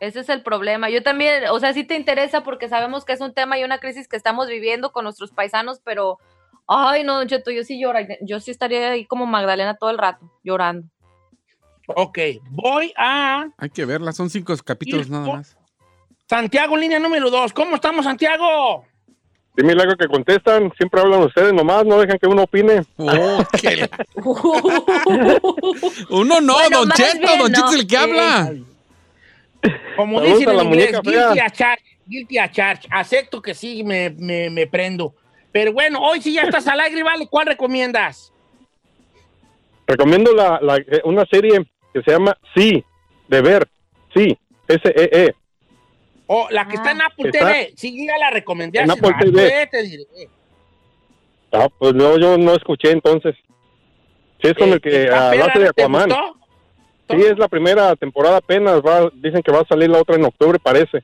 Ese 0.00 0.20
es 0.20 0.28
el 0.30 0.42
problema. 0.42 0.90
Yo 0.90 1.02
también, 1.02 1.44
o 1.50 1.60
sea, 1.60 1.72
sí 1.72 1.84
te 1.84 1.96
interesa 1.96 2.42
porque 2.42 2.68
sabemos 2.68 3.04
que 3.04 3.12
es 3.12 3.20
un 3.20 3.32
tema 3.34 3.58
y 3.58 3.64
una 3.64 3.78
crisis 3.78 4.08
que 4.08 4.16
estamos 4.16 4.48
viviendo 4.48 4.90
con 4.92 5.04
nuestros 5.04 5.30
paisanos, 5.30 5.80
pero, 5.84 6.18
ay, 6.66 7.04
no, 7.04 7.16
Don 7.18 7.28
Cheto, 7.28 7.50
yo 7.50 7.64
sí 7.64 7.80
lloro, 7.80 7.98
yo 8.22 8.40
sí 8.40 8.50
estaría 8.50 8.90
ahí 8.90 9.04
como 9.06 9.26
Magdalena 9.26 9.76
todo 9.76 9.90
el 9.90 9.98
rato, 9.98 10.30
llorando. 10.42 10.88
Ok, 11.88 12.18
voy 12.50 12.92
a 12.96 13.48
hay 13.56 13.70
que 13.70 13.84
verla, 13.84 14.12
son 14.12 14.30
cinco 14.30 14.54
capítulos 14.64 15.10
nada 15.10 15.26
más. 15.26 15.56
Santiago, 16.28 16.76
línea 16.76 16.98
número 16.98 17.30
dos. 17.30 17.52
¿Cómo 17.52 17.74
estamos, 17.74 18.04
Santiago? 18.04 18.84
Qué 19.54 19.62
milagro 19.62 19.96
que 19.98 20.08
contestan, 20.08 20.72
siempre 20.78 21.00
hablan 21.00 21.24
ustedes 21.24 21.52
nomás, 21.52 21.84
no 21.84 22.00
dejan 22.00 22.18
que 22.18 22.26
uno 22.26 22.44
opine. 22.44 22.86
Oh, 22.96 23.44
qué 23.60 23.90
Uno 26.08 26.40
no, 26.40 26.54
Bueno, 26.54 26.78
Don 26.78 26.90
Cheto, 26.92 27.18
bien, 27.18 27.38
Don 27.38 27.52
Cheto 27.52 27.66
¿no? 27.66 27.70
es 27.72 27.80
el 27.80 27.86
que 27.86 27.96
habla. 27.98 28.54
Como 29.96 30.20
dicen 30.22 30.48
en 30.48 30.56
la 30.56 30.62
inglés, 30.62 31.00
guilty 31.02 31.38
a 31.38 31.50
charge, 31.50 31.84
guilty 32.06 32.38
a 32.38 32.50
charge. 32.50 32.88
Acepto 32.90 33.42
que 33.42 33.52
sí 33.52 33.84
me, 33.84 34.08
me, 34.10 34.48
me 34.48 34.66
prendo. 34.66 35.14
Pero 35.52 35.72
bueno, 35.72 36.00
hoy 36.00 36.20
sí 36.22 36.32
ya 36.34 36.42
estás 36.42 36.66
al 36.66 36.80
aire, 36.80 37.02
¿vale? 37.02 37.26
¿Cuál 37.28 37.46
recomiendas? 37.46 38.32
Recomiendo 39.86 40.32
la, 40.34 40.58
la- 40.62 40.76
eh, 40.76 41.02
una 41.04 41.26
serie 41.26 41.58
que 41.92 42.02
se 42.02 42.10
llama 42.10 42.36
Sí, 42.54 42.82
de 43.28 43.40
ver, 43.42 43.68
sí, 44.14 44.36
S-E-E. 44.68 45.34
O 46.26 46.48
la 46.50 46.66
que 46.66 46.76
está 46.76 46.92
en 46.92 47.02
Apple 47.02 47.30
Está- 47.30 47.46
TV. 47.52 47.72
Sí, 47.76 48.06
ya 48.06 48.16
la 48.16 48.30
recomendé 48.30 48.78
En 48.80 48.90
Apple 48.90 49.10
rato, 49.10 49.24
TV. 49.26 49.62
eh, 49.62 49.68
te 49.70 49.82
diré. 49.82 50.04
Ah, 51.52 51.68
pues 51.78 51.94
no, 51.94 52.18
yo 52.18 52.38
no 52.38 52.54
escuché 52.54 52.90
entonces. 52.90 53.34
Sí, 54.40 54.48
es 54.48 54.54
con 54.54 54.70
Eh, 54.70 54.72
el 54.72 54.80
que 54.80 55.02
¿está 55.04 55.28
ah, 55.28 55.30
perra, 55.30 55.44
lo 55.44 55.50
hace 55.50 55.58
de 55.58 55.64
¿no 55.66 55.72
te 55.72 55.82
Aquaman. 55.82 56.08
gustó? 56.08 56.36
Sí, 57.10 57.16
es 57.22 57.38
la 57.38 57.48
primera 57.48 57.94
temporada 57.96 58.38
apenas, 58.38 58.80
va, 58.80 59.10
dicen 59.12 59.42
que 59.42 59.52
va 59.52 59.60
a 59.60 59.66
salir 59.66 59.90
la 59.90 59.98
otra 60.00 60.14
en 60.16 60.24
octubre, 60.24 60.58
parece. 60.58 61.02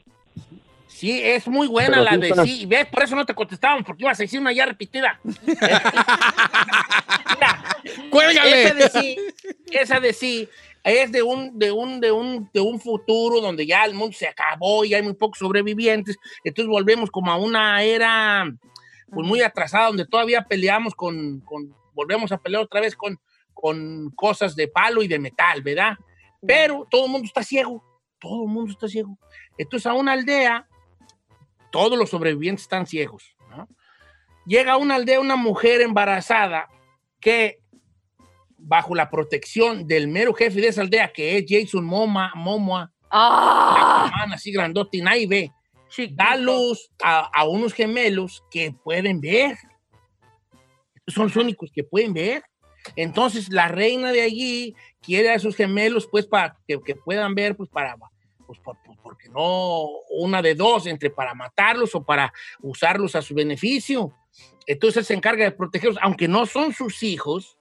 Sí, 0.88 1.20
es 1.22 1.46
muy 1.46 1.68
buena 1.68 1.98
Pero 1.98 2.05
la 2.05 2.16
de 2.16 2.35
sí. 2.44 2.66
¿Ves? 2.66 2.87
Por 2.87 3.03
eso 3.03 3.14
no 3.14 3.24
te 3.24 3.35
contestaban, 3.35 3.85
porque 3.85 4.03
ibas 4.03 4.18
a 4.18 4.22
decir 4.24 4.40
una 4.40 4.53
ya 4.53 4.66
repetida. 4.66 5.20
Mira, 5.46 5.62
¡Cuélgale! 8.11 8.64
esa 8.64 8.74
de 8.74 8.88
sí, 8.88 9.16
esa 9.70 10.01
de 10.01 10.12
sí 10.12 10.48
es 10.85 11.12
de 11.12 11.22
un, 11.22 11.59
de 11.59 11.70
un, 11.70 12.01
de 12.01 12.11
un, 12.11 12.51
de 12.53 12.61
un 12.61 12.81
futuro 12.81 13.40
donde 13.40 13.66
ya 13.66 13.85
el 13.85 13.94
mundo 13.94 14.16
se 14.16 14.27
acabó 14.29 14.85
y 14.85 14.94
hay 14.94 15.03
muy 15.03 15.14
pocos 15.14 15.38
sobrevivientes. 15.38 16.16
Entonces 16.44 16.68
volvemos 16.68 17.11
como 17.11 17.31
a 17.31 17.37
una 17.37 17.83
era 17.83 18.51
pues 19.11 19.27
muy 19.27 19.40
atrasada 19.40 19.88
donde 19.88 20.07
todavía 20.07 20.42
peleamos 20.42 20.94
con, 20.94 21.40
con 21.40 21.74
volvemos 21.94 22.31
a 22.31 22.38
pelear 22.38 22.62
otra 22.62 22.81
vez 22.81 22.94
con, 22.94 23.18
con 23.53 24.11
cosas 24.11 24.55
de 24.55 24.68
palo 24.68 25.03
y 25.03 25.09
de 25.09 25.18
metal, 25.18 25.62
¿verdad? 25.62 25.96
Pero 26.46 26.87
todo 26.90 27.07
el 27.07 27.11
mundo 27.11 27.27
está 27.27 27.42
ciego, 27.42 27.83
todo 28.20 28.44
el 28.44 28.51
mundo 28.51 28.72
está 28.72 28.87
ciego. 28.87 29.18
Entonces 29.57 29.87
a 29.87 29.94
una 29.94 30.12
aldea, 30.12 30.67
todos 31.70 31.98
los 31.98 32.11
sobrevivientes 32.11 32.62
están 32.62 32.87
ciegos. 32.87 33.37
¿no? 33.50 33.68
Llega 34.46 34.72
a 34.72 34.76
una 34.76 34.96
aldea 34.96 35.20
una 35.20 35.37
mujer 35.37 35.81
embarazada 35.81 36.68
que 37.20 37.61
bajo 38.57 38.94
la 38.94 39.11
protección 39.11 39.87
del 39.87 40.09
mero 40.09 40.35
jefe 40.35 40.61
de 40.61 40.68
esa 40.68 40.83
aldea, 40.83 41.12
que 41.12 41.38
es 41.38 41.44
Jason 41.48 41.85
Momoa, 41.85 42.33
Momoa, 42.35 42.92
¡Ah! 43.11 44.04
Aquaman, 44.07 44.33
así 44.35 44.52
grandote 44.52 44.98
y 44.98 45.02
nadie 45.02 45.26
ve, 45.26 45.52
da 46.11 46.37
luz 46.37 46.90
a, 47.02 47.31
a 47.33 47.48
unos 47.48 47.72
gemelos 47.72 48.44
que 48.50 48.72
pueden 48.72 49.20
ver. 49.20 49.57
Son 51.07 51.24
los 51.24 51.37
únicos 51.37 51.70
que 51.72 51.85
pueden 51.85 52.12
ver. 52.12 52.42
Entonces 52.96 53.48
la 53.50 53.68
reina 53.68 54.12
de 54.12 54.22
allí 54.22 54.74
quiere 55.00 55.31
a 55.31 55.35
esos 55.35 55.57
gemelos 55.57 56.07
pues 56.11 56.26
para 56.26 56.57
que, 56.66 56.78
que 56.81 56.94
puedan 56.94 57.35
ver 57.35 57.57
pues 57.57 57.68
para 57.70 57.96
pues, 58.48 58.58
por- 58.61 58.82
por- 58.82 58.96
porque 59.02 59.28
no 59.28 59.87
una 60.08 60.40
de 60.40 60.54
dos 60.54 60.87
entre 60.87 61.11
para 61.11 61.34
matarlos 61.34 61.94
o 61.94 62.02
para 62.02 62.32
usarlos 62.62 63.14
a 63.14 63.20
su 63.20 63.34
beneficio. 63.34 64.14
Entonces 64.66 65.06
se 65.06 65.12
encarga 65.12 65.44
de 65.44 65.50
protegerlos, 65.52 65.98
aunque 66.00 66.28
no 66.28 66.46
son 66.46 66.72
sus 66.72 67.02
hijos, 67.02 67.58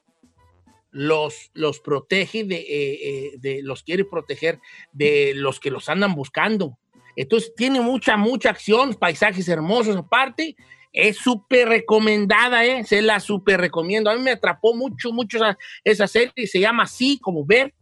los, 0.91 1.51
los 1.53 1.81
protege 1.81 2.45
de, 2.45 2.55
eh, 2.55 2.99
eh, 3.03 3.31
de- 3.39 3.61
los 3.63 3.83
quiere 3.83 4.05
proteger 4.05 4.59
de 4.93 5.33
los 5.35 5.59
que 5.59 5.71
los 5.71 5.89
andan 5.89 6.15
buscando. 6.15 6.77
Entonces 7.17 7.53
tiene 7.55 7.81
mucha, 7.81 8.15
mucha 8.15 8.49
acción, 8.51 8.93
paisajes 8.93 9.47
hermosos 9.49 9.97
aparte. 9.97 10.55
Es 10.93 11.17
súper 11.17 11.67
recomendada, 11.67 12.65
¿eh? 12.65 12.85
Se 12.85 13.01
la 13.01 13.19
súper 13.19 13.59
recomiendo. 13.59 14.09
A 14.09 14.15
mí 14.15 14.21
me 14.21 14.31
atrapó 14.31 14.73
mucho, 14.73 15.11
mucho 15.11 15.35
esa, 15.37 15.57
esa 15.83 16.07
serie. 16.07 16.47
Se 16.47 16.61
llama 16.61 16.83
así, 16.83 17.19
como 17.19 17.45
ver, 17.45 17.73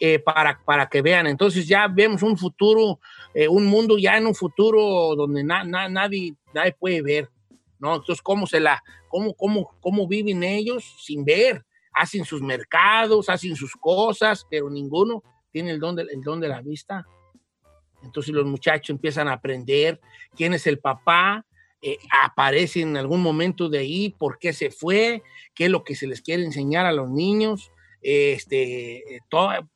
eh, 0.00 0.18
para, 0.18 0.60
para 0.64 0.88
que 0.88 1.02
vean. 1.02 1.26
Entonces 1.26 1.66
ya 1.66 1.88
vemos 1.88 2.22
un 2.22 2.36
futuro, 2.36 3.00
eh, 3.34 3.48
un 3.48 3.66
mundo 3.66 3.98
ya 3.98 4.16
en 4.16 4.26
un 4.26 4.34
futuro 4.34 5.14
donde 5.16 5.42
na- 5.42 5.64
na- 5.64 5.88
nadie, 5.88 6.34
nadie 6.54 6.72
puede 6.78 7.02
ver, 7.02 7.30
¿no? 7.78 7.96
Entonces, 7.96 8.22
¿cómo 8.22 8.46
se 8.46 8.60
la, 8.60 8.82
cómo, 9.08 9.34
cómo, 9.34 9.70
cómo 9.80 10.06
viven 10.06 10.42
ellos 10.42 10.84
sin 11.00 11.24
ver? 11.24 11.64
Hacen 11.92 12.24
sus 12.24 12.42
mercados, 12.42 13.28
hacen 13.30 13.56
sus 13.56 13.72
cosas, 13.72 14.46
pero 14.50 14.68
ninguno 14.68 15.22
tiene 15.50 15.70
el 15.70 15.80
don 15.80 15.96
de, 15.96 16.02
el 16.02 16.20
don 16.20 16.40
de 16.40 16.48
la 16.48 16.60
vista. 16.60 17.06
Entonces 18.02 18.34
los 18.34 18.44
muchachos 18.44 18.90
empiezan 18.90 19.28
a 19.28 19.32
aprender 19.32 20.00
quién 20.36 20.52
es 20.54 20.66
el 20.66 20.78
papá, 20.78 21.44
eh, 21.82 21.98
aparece 22.24 22.80
en 22.82 22.96
algún 22.96 23.22
momento 23.22 23.68
de 23.68 23.78
ahí, 23.78 24.10
por 24.10 24.38
qué 24.38 24.52
se 24.52 24.70
fue, 24.70 25.22
qué 25.54 25.64
es 25.66 25.70
lo 25.70 25.84
que 25.84 25.94
se 25.94 26.06
les 26.06 26.20
quiere 26.20 26.44
enseñar 26.44 26.84
a 26.86 26.92
los 26.92 27.10
niños. 27.10 27.70
Este, 28.02 29.16
eh, 29.16 29.20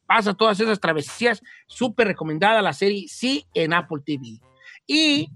pasa 0.06 0.34
todas 0.34 0.58
esas 0.60 0.80
travesías. 0.80 1.42
Súper 1.66 2.08
recomendada 2.08 2.62
la 2.62 2.72
serie, 2.72 3.06
sí, 3.08 3.46
en 3.54 3.72
Apple 3.72 4.02
TV. 4.04 4.38
Y 4.86 5.30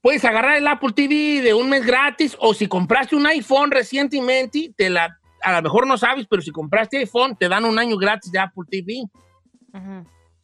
puedes 0.00 0.24
agarrar 0.24 0.56
el 0.56 0.66
Apple 0.66 0.92
TV 0.92 1.42
de 1.42 1.52
un 1.52 1.68
mes 1.68 1.84
gratis 1.84 2.36
o 2.38 2.54
si 2.54 2.68
compraste 2.68 3.16
un 3.16 3.26
iPhone 3.26 3.70
recientemente, 3.70 4.72
te 4.76 4.88
la, 4.88 5.18
a 5.42 5.52
lo 5.52 5.62
mejor 5.62 5.86
no 5.86 5.98
sabes, 5.98 6.26
pero 6.28 6.42
si 6.42 6.50
compraste 6.50 6.98
iPhone, 6.98 7.36
te 7.36 7.48
dan 7.48 7.64
un 7.64 7.78
año 7.78 7.96
gratis 7.96 8.30
de 8.30 8.38
Apple 8.38 8.64
TV. 8.70 9.02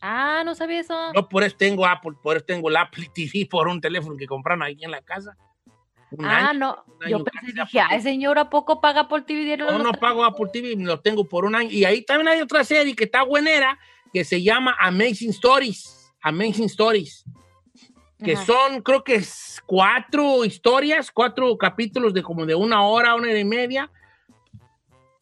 Ah, 0.00 0.42
no 0.44 0.54
sabía 0.54 0.80
eso. 0.80 1.12
Yo 1.14 1.28
por 1.28 1.44
eso 1.44 1.56
tengo 1.56 1.86
Apple, 1.86 2.12
por 2.22 2.36
eso 2.36 2.44
tengo 2.44 2.68
el 2.68 2.76
Apple 2.76 3.08
TV 3.14 3.46
por 3.48 3.68
un 3.68 3.80
teléfono 3.80 4.16
que 4.16 4.26
compraron 4.26 4.64
aquí 4.64 4.84
en 4.84 4.90
la 4.90 5.00
casa. 5.00 5.36
Un 6.18 6.24
ah, 6.24 6.50
año, 6.50 6.58
no. 6.58 6.84
Yo 7.08 7.24
pensé, 7.24 7.52
dije, 7.52 7.80
ay, 7.80 8.00
señor, 8.02 8.38
¿a 8.38 8.50
poco 8.50 8.80
paga 8.80 9.08
por 9.08 9.22
TV 9.24 9.44
diario? 9.44 9.70
No, 9.70 9.78
no 9.78 9.92
pago 9.92 10.24
Apple 10.24 10.50
TV, 10.52 10.76
lo 10.76 11.00
tengo 11.00 11.24
por 11.24 11.44
un 11.44 11.54
año. 11.54 11.70
Y 11.70 11.84
ahí 11.84 12.02
también 12.02 12.28
hay 12.28 12.40
otra 12.40 12.64
serie 12.64 12.94
que 12.94 13.04
está 13.04 13.22
buenera, 13.22 13.78
que 14.12 14.24
se 14.24 14.42
llama 14.42 14.76
Amazing 14.78 15.30
Stories. 15.30 16.12
Amazing 16.20 16.66
Stories. 16.66 17.24
Que 18.22 18.34
Ajá. 18.34 18.44
son, 18.44 18.82
creo 18.82 19.02
que 19.02 19.16
es 19.16 19.60
cuatro 19.66 20.44
historias, 20.44 21.10
cuatro 21.10 21.56
capítulos 21.56 22.14
de 22.14 22.22
como 22.22 22.46
de 22.46 22.54
una 22.54 22.82
hora, 22.82 23.14
una 23.14 23.28
hora 23.28 23.38
y 23.38 23.44
media, 23.44 23.90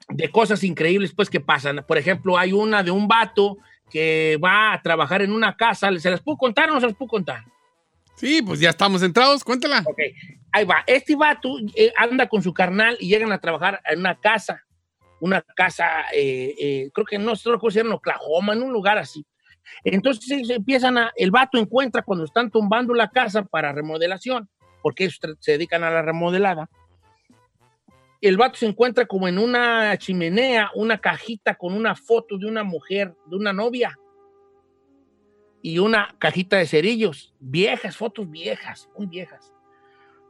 de 0.08 0.30
cosas 0.30 0.62
increíbles 0.64 1.14
pues 1.14 1.30
que 1.30 1.40
pasan. 1.40 1.84
Por 1.86 1.96
ejemplo, 1.96 2.36
hay 2.36 2.52
una 2.52 2.82
de 2.82 2.90
un 2.90 3.08
vato 3.08 3.56
que 3.90 4.38
va 4.42 4.72
a 4.72 4.82
trabajar 4.82 5.22
en 5.22 5.32
una 5.32 5.56
casa. 5.56 5.90
¿Se 5.98 6.10
las 6.10 6.20
puedo 6.20 6.36
contar 6.36 6.68
o 6.68 6.74
no 6.74 6.80
se 6.80 6.86
las 6.86 6.96
puedo 6.96 7.08
contar? 7.08 7.44
Sí, 8.16 8.42
pues 8.42 8.60
ya 8.60 8.70
estamos 8.70 9.02
entrados, 9.02 9.42
cuéntala. 9.42 9.82
Ok, 9.86 9.98
ahí 10.52 10.64
va. 10.64 10.82
Este 10.86 11.16
vato 11.16 11.56
eh, 11.74 11.92
anda 11.96 12.28
con 12.28 12.42
su 12.42 12.52
carnal 12.52 12.96
y 13.00 13.08
llegan 13.08 13.32
a 13.32 13.40
trabajar 13.40 13.80
en 13.84 14.00
una 14.00 14.18
casa. 14.18 14.64
Una 15.20 15.42
casa, 15.42 15.84
eh, 16.14 16.54
eh, 16.58 16.90
creo 16.94 17.04
que 17.04 17.18
no 17.18 17.36
sé 17.36 17.50
cómo 17.58 17.70
se 17.70 17.80
en 17.80 17.92
Oklahoma, 17.92 18.54
en 18.54 18.62
un 18.62 18.72
lugar 18.72 18.96
así. 18.96 19.26
Entonces 19.84 20.48
empiezan 20.48 20.96
a, 20.96 21.12
el 21.14 21.30
vato 21.30 21.58
encuentra 21.58 22.02
cuando 22.02 22.24
están 22.24 22.50
tumbando 22.50 22.94
la 22.94 23.10
casa 23.10 23.42
para 23.44 23.72
remodelación, 23.72 24.48
porque 24.82 25.04
ellos 25.04 25.20
se 25.40 25.52
dedican 25.52 25.84
a 25.84 25.90
la 25.90 26.02
remodelada. 26.02 26.70
El 28.22 28.36
vato 28.36 28.56
se 28.56 28.66
encuentra 28.66 29.06
como 29.06 29.28
en 29.28 29.38
una 29.38 29.96
chimenea, 29.98 30.70
una 30.74 30.98
cajita 30.98 31.54
con 31.54 31.74
una 31.74 31.94
foto 31.94 32.38
de 32.38 32.46
una 32.46 32.64
mujer, 32.64 33.14
de 33.26 33.36
una 33.36 33.52
novia 33.52 33.98
y 35.62 35.78
una 35.78 36.14
cajita 36.18 36.56
de 36.56 36.66
cerillos, 36.66 37.34
viejas, 37.38 37.96
fotos 37.96 38.30
viejas, 38.30 38.88
muy 38.96 39.06
viejas. 39.06 39.52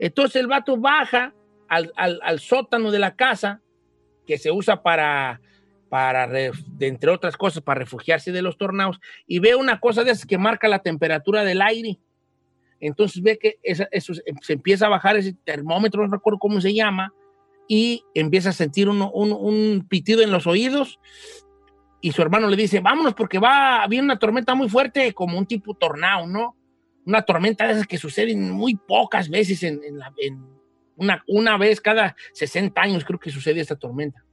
Entonces 0.00 0.36
el 0.40 0.48
vato 0.48 0.76
baja 0.76 1.34
al, 1.68 2.40
sótano 2.40 2.90
de 2.90 2.98
la 2.98 3.14
casa, 3.14 3.60
que 4.26 4.38
se 4.38 4.50
usa 4.50 4.82
para, 4.82 5.40
para 5.88 6.28
entre 6.80 7.10
otras 7.10 7.36
cosas, 7.36 7.62
para 7.62 7.80
refugiarse 7.80 8.32
de 8.32 8.42
los 8.42 8.56
tornados, 8.56 8.98
y 9.26 9.38
ve 9.38 9.54
una 9.54 9.78
cosa 9.78 10.02
de 10.02 10.10
esas 10.10 10.26
que 10.26 10.38
marca 10.38 10.66
la 10.66 10.80
temperatura 10.80 11.44
del 11.44 11.62
aire. 11.62 12.00
Entonces 12.80 13.22
ve 13.22 13.38
que 13.38 13.58
eso 13.62 14.14
se 14.14 14.22
se 14.40 14.52
empieza 14.54 14.86
a 14.86 14.88
bajar 14.88 15.16
ese 15.16 15.34
termómetro, 15.44 16.02
no 16.04 16.12
recuerdo 16.12 16.38
cómo 16.38 16.60
se 16.60 16.74
llama, 16.74 17.12
y 17.68 18.02
empieza 18.14 18.48
a 18.48 18.52
sentir 18.52 18.88
uno- 18.88 19.12
un, 19.12 19.30
un 19.32 19.86
pitido 19.86 20.22
en 20.22 20.32
los 20.32 20.46
oídos. 20.48 20.98
Y 22.00 22.12
su 22.12 22.22
hermano 22.22 22.48
le 22.48 22.56
dice, 22.56 22.80
vámonos 22.80 23.14
porque 23.14 23.38
va, 23.38 23.86
viene 23.86 24.06
una 24.06 24.18
tormenta 24.18 24.54
muy 24.54 24.68
fuerte, 24.68 25.12
como 25.12 25.38
un 25.38 25.46
tipo 25.46 25.74
tornado, 25.74 26.26
¿no? 26.26 26.56
Una 27.06 27.22
tormenta 27.22 27.66
de 27.66 27.72
esas 27.72 27.86
que 27.86 27.98
suceden 27.98 28.50
muy 28.50 28.76
pocas 28.76 29.28
veces 29.28 29.62
en, 29.62 29.82
en 29.84 29.98
la- 29.98 30.12
en 30.18 30.44
una, 30.96 31.24
una 31.26 31.56
vez 31.56 31.80
cada 31.80 32.14
60 32.34 32.80
años 32.80 33.04
creo 33.04 33.18
que 33.18 33.30
sucede 33.30 33.60
esta 33.60 33.76
tormenta. 33.76 34.24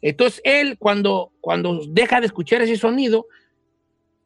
Entonces 0.00 0.40
él 0.44 0.76
cuando, 0.78 1.32
cuando 1.40 1.80
deja 1.88 2.20
de 2.20 2.26
escuchar 2.26 2.62
ese 2.62 2.76
sonido, 2.76 3.26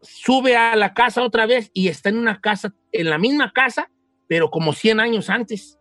sube 0.00 0.56
a 0.56 0.76
la 0.76 0.94
casa 0.94 1.22
otra 1.22 1.46
vez 1.46 1.70
y 1.74 1.88
está 1.88 2.08
en 2.08 2.18
una 2.18 2.40
casa, 2.40 2.72
en 2.92 3.10
la 3.10 3.18
misma 3.18 3.52
casa, 3.52 3.90
pero 4.28 4.50
como 4.50 4.72
100 4.72 5.00
años 5.00 5.28
antes. 5.28 5.78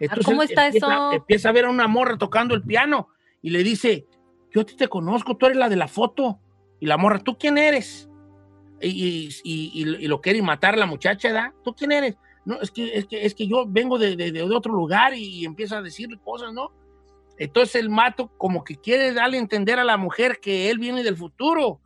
Entonces, 0.00 0.24
¿cómo 0.26 0.42
está 0.42 0.66
empieza, 0.66 0.86
eso? 0.86 1.12
Empieza 1.12 1.48
a 1.48 1.52
ver 1.52 1.64
a 1.66 1.70
una 1.70 1.88
morra 1.88 2.18
tocando 2.18 2.54
el 2.54 2.62
piano 2.62 3.08
y 3.42 3.50
le 3.50 3.62
dice, 3.62 4.06
yo 4.52 4.64
te 4.64 4.88
conozco, 4.88 5.36
tú 5.36 5.46
eres 5.46 5.58
la 5.58 5.68
de 5.68 5.76
la 5.76 5.88
foto. 5.88 6.40
Y 6.80 6.86
la 6.86 6.96
morra, 6.96 7.18
¿tú 7.18 7.36
quién 7.36 7.58
eres? 7.58 8.08
Y, 8.80 8.88
y- 8.88 9.28
y- 9.44 9.70
y- 9.82 10.04
y 10.04 10.06
lo 10.08 10.20
quiere 10.20 10.40
matar 10.42 10.78
la 10.78 10.86
muchacha, 10.86 11.32
¿da? 11.32 11.52
¿Tú 11.64 11.74
quién 11.74 11.92
eres? 11.92 12.16
No, 12.44 12.60
es 12.60 12.70
que, 12.70 12.96
es 12.96 13.06
que, 13.06 13.24
es 13.26 13.34
que 13.34 13.46
yo 13.46 13.64
vengo 13.66 13.98
de, 13.98 14.16
de- 14.16 14.32
de 14.32 14.42
otro 14.42 14.72
lugar 14.72 15.14
y, 15.14 15.44
empieza 15.44 15.78
a 15.78 15.82
decirle 15.82 16.18
cosas, 16.24 16.52
¿no? 16.52 16.72
Entonces 17.36 17.74
el 17.76 17.90
mato 17.90 18.32
como 18.38 18.64
que 18.64 18.76
quiere 18.76 19.12
darle 19.12 19.36
a 19.36 19.40
entender 19.40 19.78
a 19.78 19.84
la 19.84 19.96
mujer 19.96 20.38
que 20.40 20.70
él 20.70 20.78
viene 20.78 21.02
del 21.02 21.16
futuro, 21.16 21.80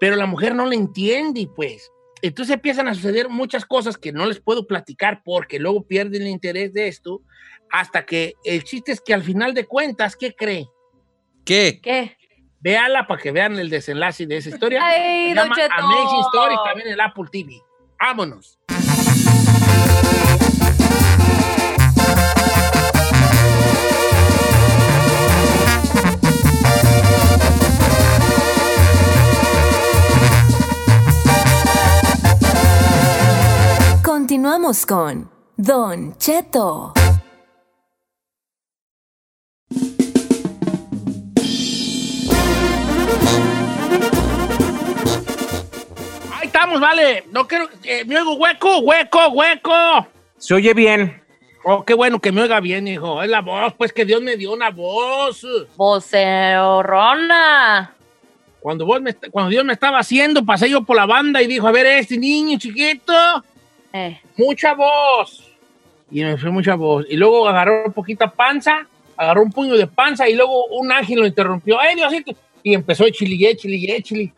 pero 0.00 0.16
la 0.16 0.26
mujer 0.26 0.54
no 0.54 0.66
le 0.66 0.76
entiende, 0.76 1.48
pues. 1.54 1.90
Entonces 2.22 2.54
empiezan 2.54 2.88
a 2.88 2.94
suceder 2.94 3.28
muchas 3.28 3.64
cosas 3.64 3.96
que 3.96 4.12
no 4.12 4.26
les 4.26 4.40
puedo 4.40 4.66
platicar 4.66 5.22
porque 5.24 5.58
luego 5.58 5.86
pierden 5.86 6.22
el 6.22 6.28
interés 6.28 6.72
de 6.72 6.88
esto, 6.88 7.22
hasta 7.70 8.04
que 8.04 8.34
el 8.44 8.64
chiste 8.64 8.92
es 8.92 9.00
que 9.00 9.14
al 9.14 9.22
final 9.22 9.54
de 9.54 9.66
cuentas, 9.66 10.16
¿qué 10.16 10.34
cree? 10.34 10.66
¿Qué? 11.44 11.80
¿Qué? 11.82 12.16
Véala 12.60 13.06
para 13.06 13.20
que 13.20 13.32
vean 13.32 13.58
el 13.58 13.70
desenlace 13.70 14.26
de 14.26 14.36
esa 14.36 14.50
historia. 14.50 14.84
Ay, 14.84 15.30
Se 15.30 15.34
llama 15.34 15.54
Cheto. 15.56 15.74
Amazing 15.78 16.20
Stories 16.32 16.58
también 16.64 16.88
en 16.88 16.94
el 16.94 17.00
Apple 17.00 17.24
TV. 17.30 17.62
Vámonos. 17.98 18.58
Regresamos 34.60 34.84
con 34.84 35.30
Don 35.56 36.16
Cheto. 36.18 36.92
Estamos, 46.60 46.80
vale. 46.80 47.24
No 47.32 47.46
quiero. 47.46 47.68
eh, 47.84 48.04
me 48.04 48.18
oigo 48.18 48.34
hueco, 48.34 48.78
hueco, 48.80 49.28
hueco. 49.28 50.06
Se 50.36 50.52
oye 50.54 50.74
bien. 50.74 51.22
Oh, 51.64 51.84
qué 51.84 51.94
bueno 51.94 52.18
que 52.20 52.32
me 52.32 52.42
oiga 52.42 52.58
bien, 52.60 52.86
hijo. 52.88 53.22
Es 53.22 53.28
la 53.30 53.40
voz, 53.40 53.72
pues 53.74 53.92
que 53.92 54.04
Dios 54.04 54.20
me 54.22 54.36
dio 54.36 54.52
una 54.52 54.70
voz. 54.70 55.46
Vocerrona. 55.76 57.94
Cuando, 58.60 58.84
vos 58.84 59.00
me, 59.00 59.14
cuando 59.14 59.50
Dios 59.50 59.64
me 59.64 59.72
estaba 59.72 59.98
haciendo, 60.00 60.44
pasé 60.44 60.68
yo 60.68 60.82
por 60.82 60.96
la 60.96 61.06
banda 61.06 61.40
y 61.40 61.46
dijo, 61.46 61.66
a 61.66 61.72
ver, 61.72 61.86
este 61.86 62.18
niño 62.18 62.58
chiquito, 62.58 63.14
Eh. 63.92 64.20
mucha 64.36 64.74
voz. 64.74 65.42
Y 66.10 66.22
me 66.22 66.36
fue 66.36 66.50
mucha 66.50 66.74
voz. 66.74 67.06
Y 67.08 67.16
luego 67.16 67.48
agarró 67.48 67.84
un 67.86 67.92
poquita 67.94 68.30
panza, 68.30 68.86
agarró 69.16 69.42
un 69.42 69.50
puño 69.50 69.76
de 69.78 69.86
panza 69.86 70.28
y 70.28 70.34
luego 70.34 70.66
un 70.66 70.92
ángel 70.92 71.20
lo 71.20 71.26
interrumpió. 71.26 71.80
¡Ay, 71.80 71.94
Diosito! 71.96 72.32
Y 72.62 72.74
empezó 72.74 73.04
a 73.04 73.10
chiligué, 73.10 73.56
chiligué, 73.56 74.02
chili. 74.02 74.30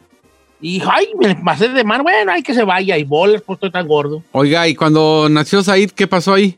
Y 0.63 0.81
ay, 0.89 1.09
me 1.19 1.35
pasé 1.35 1.69
de 1.69 1.83
mano. 1.83 2.05
Bueno, 2.05 2.31
hay 2.33 2.43
que 2.43 2.55
se 2.55 2.63
vaya. 2.63 2.97
Y 2.97 3.03
bolas, 3.03 3.43
pues 3.45 3.57
estoy 3.57 3.73
tan 3.73 3.87
gordo. 3.89 4.23
Oiga, 4.31 4.69
y 4.69 4.77
cuando 4.77 5.27
nació 5.29 5.63
Said, 5.63 5.91
¿qué 5.91 6.07
pasó 6.07 6.35
ahí? 6.35 6.57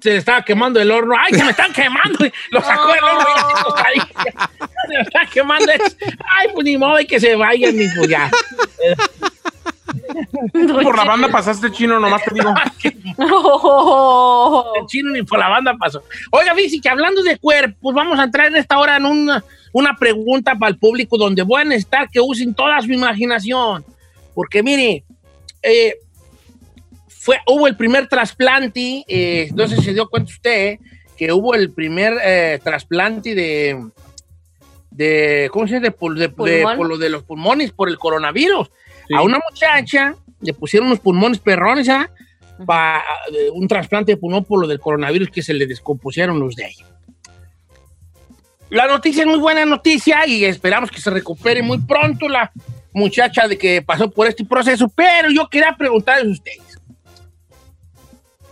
Se 0.00 0.10
le 0.10 0.16
estaba 0.16 0.42
quemando 0.42 0.80
el 0.80 0.90
horno. 0.90 1.14
¡Ay, 1.18 1.34
se 1.34 1.44
me 1.44 1.50
están 1.50 1.72
quemando! 1.72 2.26
Lo 2.50 2.60
sacó 2.62 2.92
del 2.92 3.04
horno 3.04 3.26
y 3.94 4.00
se 4.00 4.96
me 4.96 5.00
está 5.02 5.20
quemando. 5.32 5.72
¡Ay, 5.72 6.48
pues 6.54 6.64
ni 6.64 6.76
modo, 6.78 6.96
hay 6.96 7.06
que 7.06 7.20
se 7.20 7.36
vayan, 7.36 7.76
ni 7.76 7.86
pues 7.94 8.08
ya. 8.08 8.30
Por 10.82 10.96
la 10.96 11.04
banda 11.04 11.28
pasaste 11.28 11.70
chino, 11.72 11.98
nomás 12.00 12.22
te 12.24 12.34
digo. 12.34 12.52
El 14.80 14.86
chino 14.86 15.10
ni 15.12 15.22
por 15.22 15.38
la 15.38 15.48
banda 15.48 15.76
pasó. 15.78 16.02
Oiga, 16.30 16.54
Vici, 16.54 16.80
que 16.80 16.88
hablando 16.88 17.22
de 17.22 17.38
cuerpos, 17.38 17.94
vamos 17.94 18.18
a 18.18 18.24
entrar 18.24 18.46
en 18.48 18.56
esta 18.56 18.78
hora 18.78 18.96
en 18.96 19.06
una, 19.06 19.44
una 19.72 19.94
pregunta 19.96 20.54
para 20.56 20.70
el 20.70 20.78
público 20.78 21.16
donde 21.18 21.42
voy 21.42 21.62
a 21.62 21.64
necesitar 21.64 22.08
que 22.10 22.20
usen 22.20 22.54
toda 22.54 22.80
su 22.82 22.92
imaginación. 22.92 23.84
Porque 24.34 24.62
mire, 24.62 25.04
eh, 25.62 25.94
fue, 27.08 27.38
hubo 27.46 27.66
el 27.66 27.76
primer 27.76 28.08
trasplante, 28.08 29.04
eh, 29.06 29.50
no 29.54 29.68
sé 29.68 29.76
si 29.76 29.82
se 29.82 29.94
dio 29.94 30.08
cuenta 30.08 30.30
usted, 30.32 30.78
que 31.16 31.32
hubo 31.32 31.54
el 31.54 31.70
primer 31.72 32.14
eh, 32.22 32.58
trasplante 32.62 33.34
de, 33.34 33.86
de, 34.90 35.48
¿cómo 35.52 35.66
se 35.68 35.74
dice? 35.80 35.90
De, 35.90 35.96
de- 35.96 36.18
de- 36.20 36.28
Pulmón. 36.30 36.76
por 36.76 36.88
lo 36.88 36.98
de 36.98 37.08
los 37.10 37.22
pulmones 37.22 37.70
por 37.72 37.88
el 37.88 37.98
coronavirus. 37.98 38.68
A 39.12 39.22
una 39.22 39.40
muchacha 39.50 40.14
le 40.40 40.54
pusieron 40.54 40.86
unos 40.88 41.00
pulmones 41.00 41.38
perrones, 41.38 41.88
¿ah? 41.88 42.10
Pa- 42.66 43.02
de 43.32 43.50
un 43.50 43.66
trasplante 43.66 44.12
de 44.12 44.16
pulmón 44.16 44.44
por 44.44 44.60
lo 44.60 44.68
del 44.68 44.78
coronavirus 44.80 45.30
que 45.30 45.42
se 45.42 45.54
le 45.54 45.66
descompusieron 45.66 46.38
los 46.38 46.54
de 46.54 46.66
ella. 46.66 46.86
La 48.70 48.86
noticia 48.86 49.22
es 49.22 49.28
muy 49.28 49.38
buena 49.38 49.64
noticia 49.64 50.26
y 50.26 50.44
esperamos 50.44 50.90
que 50.90 51.00
se 51.00 51.10
recupere 51.10 51.62
muy 51.62 51.78
pronto 51.78 52.28
la 52.28 52.50
muchacha 52.92 53.46
de 53.48 53.58
que 53.58 53.82
pasó 53.82 54.10
por 54.10 54.26
este 54.26 54.44
proceso, 54.44 54.88
pero 54.94 55.30
yo 55.30 55.48
quería 55.48 55.74
preguntarles 55.76 56.26
a 56.28 56.30
ustedes. 56.32 56.78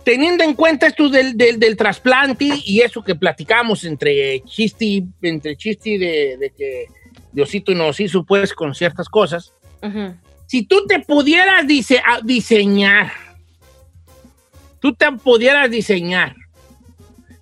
Teniendo 0.03 0.43
en 0.43 0.53
cuenta 0.53 0.87
esto 0.87 1.07
del, 1.09 1.37
del, 1.37 1.59
del 1.59 1.77
trasplante 1.77 2.49
y 2.65 2.81
eso 2.81 3.01
que 3.03 3.15
platicamos 3.15 3.85
entre 3.85 4.41
Chisti, 4.41 5.05
entre 5.21 5.55
Chisti 5.55 5.97
de, 5.97 6.37
de 6.37 6.49
que 6.57 6.87
Diosito 7.31 7.73
nos 7.73 7.99
hizo 8.01 8.23
pues 8.25 8.53
con 8.53 8.75
ciertas 8.75 9.07
cosas, 9.07 9.53
Ujú. 9.81 10.13
Si 10.53 10.61
tú 10.61 10.85
te 10.85 10.99
pudieras 10.99 11.65
dise- 11.65 11.99
a- 12.05 12.21
diseñar, 12.21 13.11
tú 14.79 14.93
te 14.93 15.11
pudieras 15.13 15.71
diseñar 15.71 16.35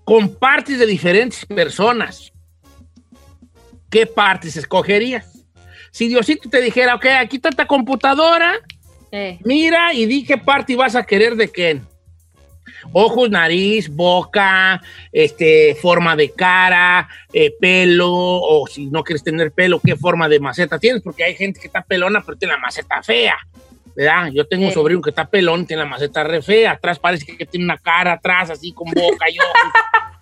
con 0.06 0.34
partes 0.34 0.80
de 0.80 0.86
diferentes 0.86 1.46
personas, 1.46 2.32
¿qué 3.90 4.06
partes 4.06 4.56
escogerías? 4.56 5.44
Si 5.92 6.08
Diosito 6.08 6.50
te 6.50 6.62
dijera, 6.62 6.96
ok, 6.96 7.06
aquí 7.20 7.36
está 7.36 7.50
esta 7.50 7.68
computadora, 7.68 8.54
Eh. 9.12 9.40
mira 9.44 9.94
y 9.94 10.06
di 10.06 10.24
qué 10.24 10.38
parte 10.38 10.78
vas 10.78 10.96
a 10.96 11.04
querer 11.04 11.36
de 11.36 11.50
quién. 11.52 11.86
Ojos, 12.92 13.30
nariz, 13.30 13.90
boca, 13.90 14.82
este, 15.12 15.76
forma 15.82 16.16
de 16.16 16.32
cara, 16.32 17.08
eh, 17.34 17.54
pelo, 17.60 18.10
o 18.12 18.68
si 18.68 18.88
no 18.88 19.04
quieres 19.04 19.24
tener 19.24 19.52
pelo, 19.52 19.80
qué 19.80 19.96
forma 19.96 20.28
de 20.30 20.40
maceta 20.40 20.80
tienes, 20.80 21.02
porque 21.02 21.24
hay 21.24 21.36
gente 21.36 21.60
que 21.60 21.68
está 21.68 21.82
pelona, 21.82 22.22
pero 22.26 22.38
tiene 22.38 22.54
la 22.54 22.60
maceta 22.60 23.02
fea, 23.04 23.38
¿verdad? 23.96 24.32
Yo 24.34 24.46
tengo 24.48 24.66
un 24.66 24.72
sobrino 24.74 25.02
que 25.02 25.10
está 25.12 25.26
pelón, 25.26 25.66
tiene 25.66 25.84
la 25.84 25.90
maceta 25.90 26.24
re 26.24 26.42
fea, 26.42 26.72
atrás 26.72 27.00
parece 27.00 27.26
que 27.26 27.46
tiene 27.46 27.66
una 27.66 27.78
cara 27.78 28.14
atrás, 28.14 28.50
así 28.50 28.72
con 28.74 28.90
boca 28.92 29.30
y 29.30 29.38
ojos. 29.40 29.72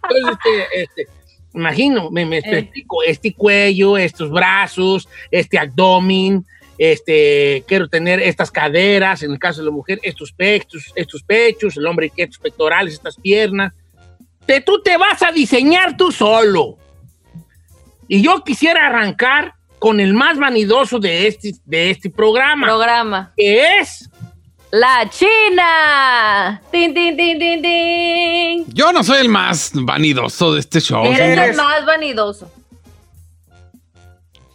Entonces, 0.03 0.39
este, 0.43 0.83
este, 0.83 1.07
imagino, 1.53 2.09
me, 2.09 2.25
me 2.25 2.37
Eh. 2.37 2.41
explico, 2.59 3.03
este 3.03 3.33
cuello, 3.33 3.97
estos 3.97 4.31
brazos, 4.31 5.07
este 5.31 5.57
abdomen, 5.59 6.45
este, 6.79 7.63
quiero 7.67 7.89
tener 7.89 8.21
estas 8.21 8.49
caderas, 8.49 9.21
en 9.21 9.31
el 9.33 9.37
caso 9.37 9.59
de 9.59 9.65
la 9.65 9.71
mujer, 9.71 9.99
estos 10.01 10.31
pechos, 10.31 10.91
estos 10.95 11.21
pechos, 11.21 11.75
el 11.75 11.85
hombre 11.85 12.09
que 12.09 12.23
estos 12.23 12.39
pectorales, 12.39 12.93
estas 12.93 13.17
piernas. 13.17 13.73
Te, 14.45 14.61
tú 14.61 14.81
te 14.81 14.95
vas 14.97 15.21
a 15.21 15.31
diseñar 15.33 15.97
tú 15.97 16.11
solo. 16.11 16.77
Y 18.07 18.21
yo 18.21 18.43
quisiera 18.43 18.87
arrancar 18.87 19.53
con 19.77 19.99
el 19.99 20.13
más 20.13 20.39
vanidoso 20.39 20.99
de 20.99 21.27
este, 21.27 21.53
de 21.65 21.91
este 21.91 22.09
programa, 22.09 22.65
Programa. 22.67 23.33
que 23.35 23.77
es 23.79 24.09
La 24.71 25.09
China. 25.09 26.61
Tin, 26.71 26.93
tin, 26.93 27.15
tin, 27.17 27.37
tin, 27.39 27.61
tin. 27.61 28.65
Yo 28.73 28.91
no 28.93 29.03
soy 29.03 29.19
el 29.19 29.29
más 29.29 29.71
vanidoso 29.73 30.53
de 30.53 30.61
este 30.61 30.79
show. 30.79 31.05
Eres- 31.05 31.49
el 31.51 31.55
más 31.57 31.85
vanidoso. 31.85 32.49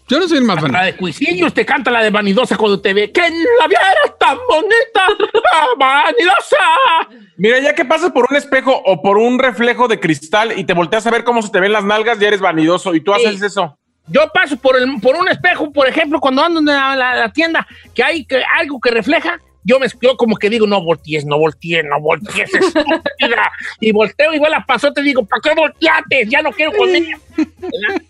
Yo 0.09 0.19
no 0.19 0.29
soy 0.29 0.38
el 0.38 0.45
más 0.45 0.57
la 0.57 0.62
vanidoso. 0.62 0.85
de 0.85 0.97
Cuisillos, 0.97 1.55
te 1.55 1.64
canta 1.64 1.90
la 1.90 2.03
de 2.03 2.11
vanidosa 2.11 2.57
cuando 2.57 2.81
te 2.81 2.93
ve. 2.93 3.11
¡Que 3.11 3.23
la 3.23 3.67
vieras 3.67 4.19
tan 4.19 4.37
bonita! 4.49 5.07
¡Ah, 5.53 5.67
¡Vanidosa! 5.79 7.19
Mira, 7.37 7.59
ya 7.61 7.75
que 7.75 7.85
pasas 7.85 8.12
por 8.12 8.27
un 8.31 8.37
espejo 8.37 8.73
o 8.85 9.01
por 9.03 9.17
un 9.19 9.38
reflejo 9.38 9.88
de 9.88 9.99
cristal 10.01 10.59
y 10.59 10.64
te 10.64 10.73
volteas 10.75 11.07
a 11.07 11.11
ver 11.11 11.25
cómo 11.25 11.43
se 11.43 11.51
te 11.51 11.59
ven 11.61 11.73
las 11.73 11.85
nalgas, 11.85 12.19
ya 12.19 12.29
eres 12.29 12.40
vanidoso 12.40 12.95
y 12.95 13.01
tú 13.01 13.12
Sí. 13.14 13.25
haces 13.27 13.43
eso. 13.43 13.79
Yo 14.07 14.21
paso 14.35 14.57
por, 14.59 14.77
el, 14.77 15.01
por 15.01 15.17
un 15.17 15.29
espejo, 15.29 15.73
por 15.73 15.88
ejemplo, 15.88 16.21
cuando 16.21 16.45
ando 16.45 16.61
en 16.61 16.67
la, 16.67 16.95
la- 16.95 17.14
la 17.17 17.33
tienda, 17.33 17.67
que 17.95 18.05
hay 18.05 18.27
que, 18.27 18.43
algo 18.61 18.79
que 18.79 18.90
refleja, 18.90 19.38
yo 19.64 19.79
me 19.81 19.87
yo 20.00 20.16
como 20.16 20.37
que 20.37 20.50
digo, 20.50 20.66
no 20.66 20.83
voltees, 20.83 21.24
no 21.24 21.38
voltees, 21.38 21.85
no 21.85 22.00
voltees, 22.00 22.53
estúpida. 22.55 23.50
Y 23.81 23.92
volteo, 23.92 24.33
igual 24.35 24.50
la 24.53 24.64
pasó, 24.64 24.92
te 24.92 25.03
digo, 25.03 25.24
¿para 25.24 25.40
qué 25.40 25.55
volteaste? 25.55 26.27
Ya 26.29 26.42
no 26.42 26.53
quiero 26.53 26.72
comer. 26.72 27.03
¿Verdad? 27.37 28.03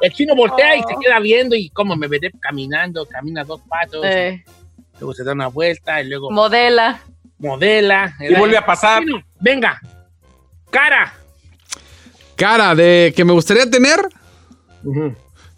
El 0.00 0.12
chino 0.12 0.34
voltea 0.36 0.76
y 0.76 0.80
se 0.82 0.94
queda 1.00 1.18
viendo 1.20 1.56
y 1.56 1.70
como 1.70 1.96
me 1.96 2.06
veré 2.06 2.30
caminando, 2.40 3.06
camina 3.06 3.44
dos 3.44 3.60
pasos, 3.68 4.04
Eh, 4.04 4.44
luego 4.98 5.14
se 5.14 5.24
da 5.24 5.32
una 5.32 5.48
vuelta 5.48 6.00
y 6.02 6.08
luego 6.08 6.30
modela. 6.30 7.00
modela. 7.38 8.14
Y 8.20 8.34
vuelve 8.34 8.56
a 8.58 8.64
pasar. 8.66 9.02
Chino, 9.02 9.22
venga, 9.40 9.80
cara. 10.70 11.14
Cara 12.36 12.74
de 12.74 13.12
que 13.16 13.24
me 13.24 13.32
gustaría 13.32 13.68
tener 13.70 14.00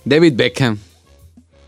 David 0.05 0.35
Beckham. 0.35 0.79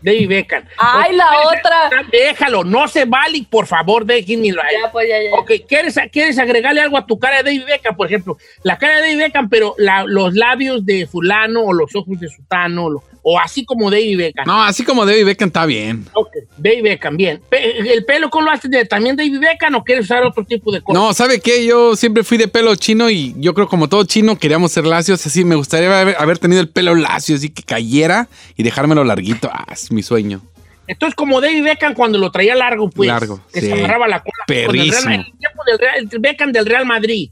David 0.01 0.29
Beckham. 0.29 0.63
Ay, 0.77 1.15
la 1.15 1.25
otra. 1.47 2.03
Déjalo, 2.11 2.63
no 2.63 2.87
se 2.87 3.05
vale, 3.05 3.45
por 3.49 3.65
favor, 3.65 4.05
déjenmelo 4.05 4.61
ahí. 4.61 4.75
Ya, 4.83 4.91
pues, 4.91 5.07
ya, 5.09 5.21
ya. 5.21 5.35
Ok, 5.37 5.51
¿quieres, 5.67 5.95
¿quieres 6.11 6.37
agregarle 6.37 6.81
algo 6.81 6.97
a 6.97 7.05
tu 7.05 7.17
cara 7.17 7.37
de 7.37 7.43
David 7.43 7.65
Beckham? 7.65 7.95
Por 7.95 8.07
ejemplo, 8.07 8.37
la 8.63 8.77
cara 8.77 8.95
de 8.97 9.01
David 9.01 9.17
Beckham, 9.19 9.49
pero 9.49 9.73
la- 9.77 10.03
los 10.05 10.33
labios 10.35 10.85
de 10.85 11.07
fulano 11.07 11.61
o 11.63 11.73
los 11.73 11.95
ojos 11.95 12.19
de 12.19 12.27
sutano, 12.29 12.89
o 13.27 13.39
así 13.39 13.65
como 13.65 13.89
David 13.89 14.17
Beckham. 14.17 14.45
No, 14.45 14.63
así 14.63 14.83
como 14.83 15.05
David 15.05 15.25
Beckham 15.25 15.47
está 15.47 15.65
bien. 15.65 16.05
Ok, 16.13 16.24
David 16.65 16.83
Beckham, 16.83 17.15
bien. 17.15 17.41
¿El 17.51 18.03
pelo 18.05 18.29
cómo 18.29 18.45
lo 18.45 18.51
haces 18.51 18.69
de 18.69 18.83
también 18.85 19.15
David 19.15 19.39
Beckham 19.39 19.75
o 19.75 19.83
quieres 19.83 20.05
usar 20.05 20.23
otro 20.23 20.43
tipo 20.43 20.71
de 20.71 20.81
cosa? 20.81 20.97
No, 20.99 21.13
¿sabe 21.13 21.39
qué? 21.39 21.65
Yo 21.65 21.95
siempre 21.95 22.23
fui 22.23 22.37
de 22.37 22.47
pelo 22.47 22.75
chino 22.75 23.09
y 23.09 23.33
yo 23.37 23.53
creo 23.53 23.67
como 23.69 23.87
todo 23.87 24.03
chino 24.03 24.37
queríamos 24.37 24.71
ser 24.71 24.85
lacios. 24.85 25.25
Así 25.25 25.45
me 25.45 25.55
gustaría 25.55 26.01
haber, 26.01 26.15
haber 26.19 26.37
tenido 26.39 26.59
el 26.61 26.67
pelo 26.69 26.95
lacio, 26.95 27.35
así 27.35 27.49
que 27.49 27.63
cayera 27.63 28.27
y 28.57 28.63
dejármelo 28.63 29.03
larguito. 29.03 29.49
Ah, 29.53 29.65
es 29.71 29.91
mi 29.91 30.03
sueño. 30.03 30.41
Entonces, 30.87 31.15
como 31.15 31.41
David 31.41 31.63
Beckham 31.63 31.93
cuando 31.95 32.17
lo 32.19 32.29
traía 32.31 32.53
largo, 32.55 32.89
pues. 32.89 33.07
Largo, 33.07 33.39
Que 33.53 33.61
sí. 33.61 33.67
se 33.67 33.73
agarraba 33.73 34.07
la 34.07 34.21
cola. 34.21 34.33
Con 34.47 34.55
el 34.55 34.63
Real- 34.65 34.89
Perrísimo. 34.91 35.13
el 35.15 35.23
tiempo 35.37 35.63
del 35.65 35.79
Real- 35.79 36.09
el 36.11 36.19
Beckham 36.19 36.51
del 36.51 36.65
Real 36.65 36.85
Madrid. 36.85 37.29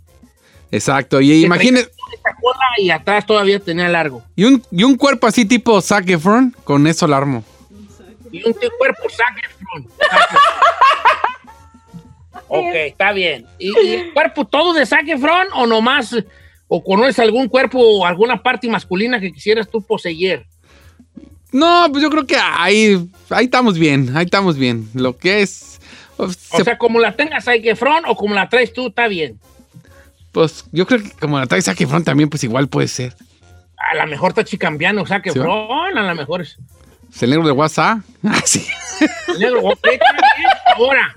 Exacto. 0.71 1.21
Y 1.21 1.43
imagínese. 1.45 1.89
y 2.77 2.89
atrás 2.89 3.25
todavía 3.25 3.59
tenía 3.59 3.87
largo. 3.89 4.23
Y 4.35 4.45
un, 4.45 4.63
y 4.71 4.83
un 4.83 4.95
cuerpo 4.97 5.27
así 5.27 5.45
tipo 5.45 5.79
Zac 5.81 6.09
Efron, 6.09 6.55
con 6.63 6.87
eso 6.87 7.05
lo 7.07 7.15
armo. 7.15 7.43
Y 8.33 8.43
un 8.45 8.53
cuerpo 8.77 9.03
Zac 9.09 9.37
Efron. 9.45 9.87
ok, 12.47 12.73
está 12.73 13.11
bien. 13.13 13.45
¿Y, 13.59 13.71
y 13.79 13.93
el 13.95 14.13
cuerpo 14.13 14.45
todo 14.45 14.73
de 14.73 14.85
Zac 14.85 15.07
Efron 15.07 15.47
o 15.53 15.65
nomás, 15.65 16.15
o 16.67 16.83
conoces 16.83 17.19
algún 17.19 17.47
cuerpo 17.47 17.79
o 17.79 18.05
alguna 18.05 18.41
parte 18.41 18.67
masculina 18.67 19.19
que 19.19 19.31
quisieras 19.31 19.69
tú 19.69 19.81
poseer? 19.81 20.45
No, 21.51 21.85
pues 21.91 22.01
yo 22.01 22.09
creo 22.09 22.25
que 22.25 22.35
ahí, 22.35 23.07
ahí 23.29 23.45
estamos 23.45 23.77
bien, 23.77 24.15
ahí 24.17 24.25
estamos 24.25 24.57
bien. 24.57 24.89
Lo 24.95 25.15
que 25.17 25.41
es 25.43 25.79
Pues, 26.17 26.37
O 26.51 26.57
se- 26.57 26.63
sea, 26.63 26.77
como 26.77 26.99
la 26.99 27.15
tengas 27.15 27.45
Zac 27.45 27.63
Efron 27.63 28.03
o 28.07 28.15
como 28.15 28.33
la 28.35 28.49
traes 28.49 28.73
tú, 28.73 28.87
está 28.87 29.07
bien. 29.07 29.39
pues 30.31 30.65
yo 30.71 30.87
creo 30.87 31.03
que 31.03 31.11
como 31.11 31.37
la 31.39 31.45
trae 31.45 31.61
Zac 31.61 31.79
Efron 31.81 32.03
también, 32.03 32.29
pues 32.29 32.43
igual 32.43 32.67
puede 32.67 32.87
ser. 32.87 33.15
A 33.77 33.95
lo 33.95 34.07
mejor 34.07 34.29
está 34.31 34.43
chicambiano, 34.43 35.05
Zac 35.05 35.23
¿Sí? 35.23 35.29
Efron, 35.37 35.95
a 35.97 36.01
lo 36.03 36.15
mejor 36.15 36.41
es 36.41 36.57
Es 37.13 37.23
el 37.23 37.29
negro 37.29 37.45
de 37.45 37.51
WhatsApp. 37.51 37.99
Ah, 38.25 38.41
sí. 38.45 38.65
negro. 39.39 39.71
está 39.73 39.89
bien. 39.89 39.99
Ahora, 40.77 41.15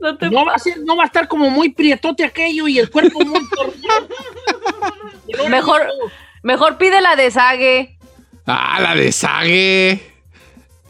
No 0.00 0.16
te 0.18 0.30
no 0.30 0.44
va, 0.44 0.54
a 0.54 0.58
ser, 0.58 0.78
no 0.80 0.96
va 0.96 1.04
a 1.04 1.06
estar 1.06 1.26
como 1.28 1.48
muy 1.50 1.70
prietote 1.70 2.24
aquello 2.24 2.68
y 2.68 2.78
el 2.78 2.90
cuerpo 2.90 3.20
muy 3.24 3.40
torcido. 3.48 5.48
Mejor, 5.48 5.82
mejor 6.42 6.76
pide 6.76 7.00
la 7.00 7.16
de 7.16 7.30
Sage. 7.30 7.98
Ah, 8.46 8.78
la 8.80 8.94
de 8.94 9.10
Sage. 9.10 10.12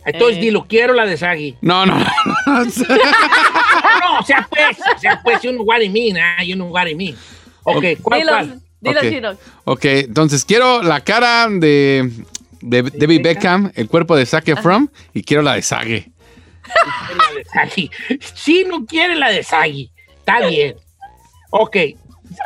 Entonces, 0.04 0.40
dilo, 0.40 0.66
quiero 0.68 0.92
la 0.92 1.06
de 1.06 1.16
Sagi. 1.16 1.56
No, 1.60 1.86
no. 1.86 1.98
no. 1.98 2.06
No, 4.00 4.18
o 4.20 4.24
sea, 4.24 4.46
pues, 4.50 4.76
o 4.94 4.98
sea, 4.98 5.20
pues, 5.22 5.40
you 5.42 5.50
know 5.52 5.64
what 5.64 5.80
I 5.80 5.88
mean, 5.88 6.16
ah, 6.18 6.42
you 6.42 6.54
know 6.54 6.68
what 6.68 6.86
I 6.86 6.94
mean. 6.94 7.16
Ok, 7.62 7.84
¿cuál, 8.02 8.20
Dilo, 8.20 8.32
cuál? 8.32 8.60
dilo, 8.80 9.00
Ok. 9.00 9.08
chino. 9.08 9.36
ok, 9.64 9.84
entonces 9.84 10.44
quiero 10.44 10.82
la 10.82 11.00
cara 11.00 11.48
de, 11.48 12.10
de 12.66 12.82
David 12.82 13.22
Beckham, 13.22 13.70
el 13.74 13.88
cuerpo 13.88 14.16
de 14.16 14.24
Zac 14.26 14.48
Efron 14.48 14.90
y 15.12 15.22
quiero 15.22 15.42
la 15.42 15.54
de 15.54 15.62
Sage. 15.62 16.10
La 17.16 17.34
de 17.36 17.44
Sagi. 17.44 17.90
Sí, 18.34 18.64
no 18.66 18.86
quiere 18.86 19.14
la 19.16 19.30
de 19.30 19.42
Sagi. 19.42 19.90
Está 20.18 20.46
bien. 20.46 20.74
Ok. 21.50 21.76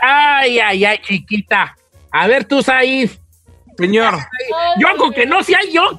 Ay, 0.02 0.58
ay, 0.58 0.84
ay, 0.84 0.98
chiquita. 1.02 1.76
A 2.10 2.26
ver 2.26 2.44
tú, 2.44 2.62
Said. 2.62 3.10
Señor, 3.78 4.18
Yo, 4.78 4.88
con 4.96 5.12
que 5.12 5.24
no 5.24 5.40
sea 5.44 5.60
yo, 5.72 5.90
el 5.92 5.98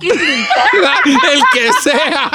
que 1.53 1.71
sea. 1.82 2.29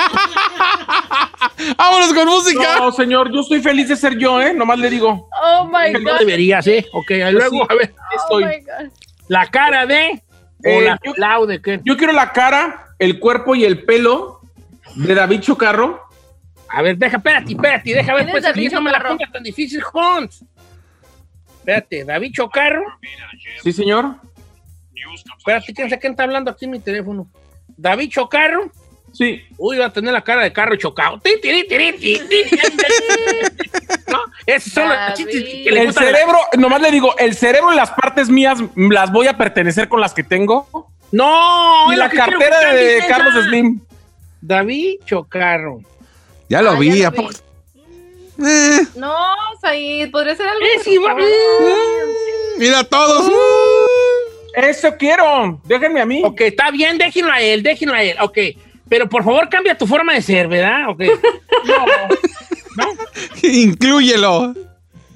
Vámonos 1.77 2.15
con 2.15 2.27
música. 2.29 2.79
no, 2.79 2.93
señor, 2.93 3.31
yo 3.31 3.41
estoy 3.43 3.61
feliz 3.61 3.89
de 3.89 3.97
ser 3.97 4.17
yo, 4.17 4.41
¿eh? 4.41 4.55
Nomás 4.55 4.79
le 4.79 4.89
digo. 4.89 5.29
Oh 5.43 5.67
my 5.67 5.93
No 5.93 6.13
God. 6.13 6.19
deberías, 6.21 6.67
¿eh? 6.67 6.87
Ok, 6.95 7.11
luego, 7.31 7.59
Sí. 7.59 7.67
a 7.69 7.75
ver. 7.75 7.95
Oh 7.95 8.39
Estoy. 8.41 8.45
my 8.45 8.61
God. 8.65 8.91
La 9.29 9.47
cara 9.51 9.85
de. 9.85 10.23
O 10.65 10.69
Eh, 10.69 10.83
la 10.83 10.99
yo- 11.05 11.13
Clau 11.13 11.47
de 11.47 11.61
qué. 11.61 11.81
Yo 11.85 11.97
quiero 11.97 12.13
la 12.13 12.33
cara, 12.33 12.89
el 12.99 13.19
cuerpo 13.19 13.55
y 13.55 13.65
el 13.65 13.85
pelo 13.85 14.41
de 14.97 15.15
David 15.15 15.41
Chocarro. 15.41 16.03
A 16.69 16.83
ver, 16.83 16.97
deja, 16.97 17.19
espérate, 17.19 17.53
espérate, 17.53 17.95
deja 17.95 18.15
ver, 18.15 18.25
¿Quién 18.25 18.37
es 18.37 18.43
pues, 18.43 18.55
David 18.55 18.73
no 18.73 18.81
me 18.81 18.91
la 18.91 19.03
pongas 19.03 19.31
tan 19.31 19.43
difícil, 19.43 19.83
Hans. 19.93 20.45
Espérate, 21.59 22.05
David 22.05 22.33
Chocarro. 22.33 22.83
Sí, 23.63 23.73
señor. 23.73 24.17
Espérate, 25.39 25.73
¿quién 25.75 25.89
sabe 25.89 26.01
quién 26.01 26.13
está 26.13 26.25
hablando 26.25 26.51
aquí 26.51 26.65
en 26.65 26.71
mi 26.73 26.81
teléfono? 26.81 27.29
David 27.77 28.11
Chocarro. 28.11 28.71
Sí. 29.15 29.43
Uy, 29.57 29.79
va 29.79 29.87
a 29.87 29.93
tener 29.93 30.13
la 30.13 30.23
cara 30.23 30.43
de 30.43 30.53
carro 30.53 30.77
chocado. 30.77 31.21
¿No? 34.09 34.21
Chistes 35.15 35.45
que 35.45 35.71
le 35.71 35.83
El 35.83 35.89
a 35.89 35.93
cerebro, 35.93 36.37
nomás 36.59 36.81
le 36.83 36.91
digo, 36.91 37.17
el 37.19 37.35
cerebro 37.35 37.73
y 37.73 37.77
las 37.77 37.91
partes 37.93 38.29
mías 38.29 38.59
las 38.77 39.11
voy 39.13 39.27
a 39.29 39.37
pertenecer 39.37 39.89
con 39.89 40.01
las 40.01 40.13
que 40.13 40.23
tengo. 40.23 40.69
No, 41.13 41.87
y 41.91 41.93
es 41.93 41.99
la 41.99 42.11
cartera 42.11 42.75
de 42.75 43.05
Carlos 43.09 43.35
esa. 43.37 43.45
Slim. 43.49 43.81
David 44.41 44.97
Chocarro. 45.07 45.81
Ya 46.49 46.61
lo 46.61 46.73
Ah, 46.73 46.79
vi. 46.79 46.99
ya 46.99 47.09
¿a 47.09 47.11
lo 47.11 47.17
poco? 47.17 47.29
vi. 47.31 47.35
Eh, 48.47 48.81
No, 48.97 49.15
Said, 49.61 50.11
podría 50.11 50.35
ser 50.37 50.49
algo. 50.49 50.61
Es 50.77 50.87
igual. 50.89 51.17
mira 52.59 52.83
todos. 52.85 53.31
Eso 54.55 54.95
quiero. 54.99 55.61
Déjenme 55.65 56.01
a 56.01 56.07
mí. 56.07 56.23
Ok, 56.25 56.41
está 56.43 56.71
bien, 56.71 56.99
déjenlo 56.99 57.33
a 57.33 57.41
él, 57.41 57.63
déjenlo 57.63 57.95
a 57.95 58.03
él. 58.03 58.17
Ok, 58.21 58.39
pero 58.89 59.09
por 59.09 59.25
favor 59.25 59.49
cambia 59.49 59.77
tu 59.77 59.87
forma 59.87 60.15
de 60.15 60.23
ser, 60.23 60.49
¿verdad? 60.49 60.89
Ok. 60.91 61.03
No. 62.77 62.87
Inclúyelo. 63.43 64.55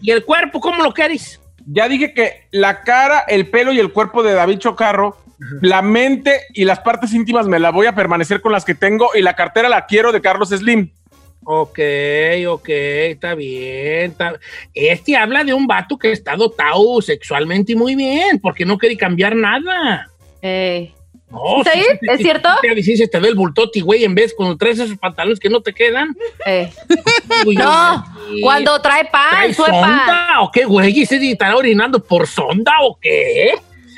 ¿Y 0.00 0.10
el 0.12 0.24
cuerpo 0.24 0.60
cómo 0.60 0.82
lo 0.82 0.92
quieres? 0.94 1.40
Ya 1.66 1.88
dije 1.88 2.14
que 2.14 2.44
la 2.52 2.82
cara, 2.82 3.20
el 3.28 3.48
pelo 3.48 3.72
y 3.72 3.80
el 3.80 3.92
cuerpo 3.92 4.22
de 4.22 4.32
David 4.32 4.58
Chocarro, 4.58 5.16
la 5.60 5.82
mente 5.82 6.40
y 6.54 6.64
las 6.64 6.80
partes 6.80 7.12
íntimas 7.12 7.46
me 7.46 7.58
la 7.58 7.70
voy 7.70 7.86
a 7.86 7.94
permanecer 7.94 8.40
con 8.40 8.52
las 8.52 8.64
que 8.64 8.74
tengo 8.74 9.10
y 9.14 9.22
la 9.22 9.34
cartera 9.34 9.68
la 9.68 9.86
quiero 9.86 10.12
de 10.12 10.20
Carlos 10.20 10.50
Slim. 10.50 10.90
Ok, 11.44 11.78
ok, 12.48 12.68
está 12.68 13.34
bien. 13.34 14.10
está- 14.12 14.38
Este 14.74 15.16
habla 15.16 15.42
de 15.44 15.54
un 15.54 15.66
vato 15.66 15.98
que 15.98 16.12
está 16.12 16.36
dotado 16.36 17.00
sexualmente 17.02 17.72
y 17.72 17.76
muy 17.76 17.94
bien, 17.96 18.38
porque 18.40 18.64
no 18.64 18.78
quiere 18.78 18.96
cambiar 18.96 19.34
nada. 19.34 20.08
Eh, 20.42 20.92
No, 21.30 21.60
¿Es 21.62 22.20
cierto? 22.20 22.48
sí, 22.62 22.68
Te 22.68 22.74
dice, 22.74 23.06
te 23.08 23.20
ve 23.20 23.28
el 23.28 23.34
bultoti, 23.34 23.80
güey, 23.80 24.04
en 24.04 24.14
vez 24.14 24.32
cuando 24.34 24.56
traes 24.56 24.78
esos 24.78 24.96
pantalones 24.98 25.38
que 25.38 25.50
no 25.50 25.60
te 25.60 25.74
quedan. 25.74 26.16
eh. 26.46 26.72
Uy, 27.44 27.54
No, 27.54 28.04
cuando 28.42 28.80
trae 28.80 29.04
pan, 29.04 29.28
¿Trae 29.30 29.52
sonda 29.54 30.40
o 30.40 30.50
qué, 30.50 30.64
güey? 30.64 30.98
¿Y 31.00 31.04
se 31.06 31.16
estará 31.30 31.54
orinando 31.56 32.02
por 32.02 32.26
sonda 32.26 32.72
o 32.82 32.98
qué? 33.00 33.52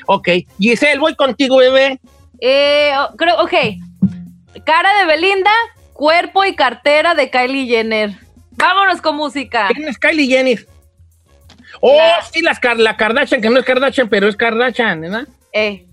Ok, 0.06 0.28
Giselle, 0.58 0.98
voy 0.98 1.14
contigo, 1.14 1.58
bebé. 1.58 2.00
Eh, 2.40 2.92
creo, 3.16 3.40
ok. 3.42 3.54
Cara 4.64 4.98
de 4.98 5.06
Belinda, 5.06 5.52
cuerpo 5.92 6.44
y 6.44 6.56
cartera 6.56 7.14
de 7.14 7.30
Kylie 7.30 7.66
Jenner. 7.66 8.10
Vámonos 8.52 9.00
con 9.00 9.14
música. 9.16 9.68
¿Quién 9.72 9.88
es 9.88 9.98
Kylie 9.98 10.26
Jenner? 10.26 10.66
Oh, 11.80 11.96
La- 11.96 12.22
sí, 12.22 12.42
las 12.42 12.58
la 12.78 12.96
Kardashian, 12.96 13.40
que 13.40 13.48
no 13.50 13.58
es 13.58 13.64
Kardashian, 13.64 14.08
pero 14.08 14.26
es 14.28 14.36
Kardashian, 14.36 15.00
¿verdad? 15.00 15.28
Eh, 15.52 15.86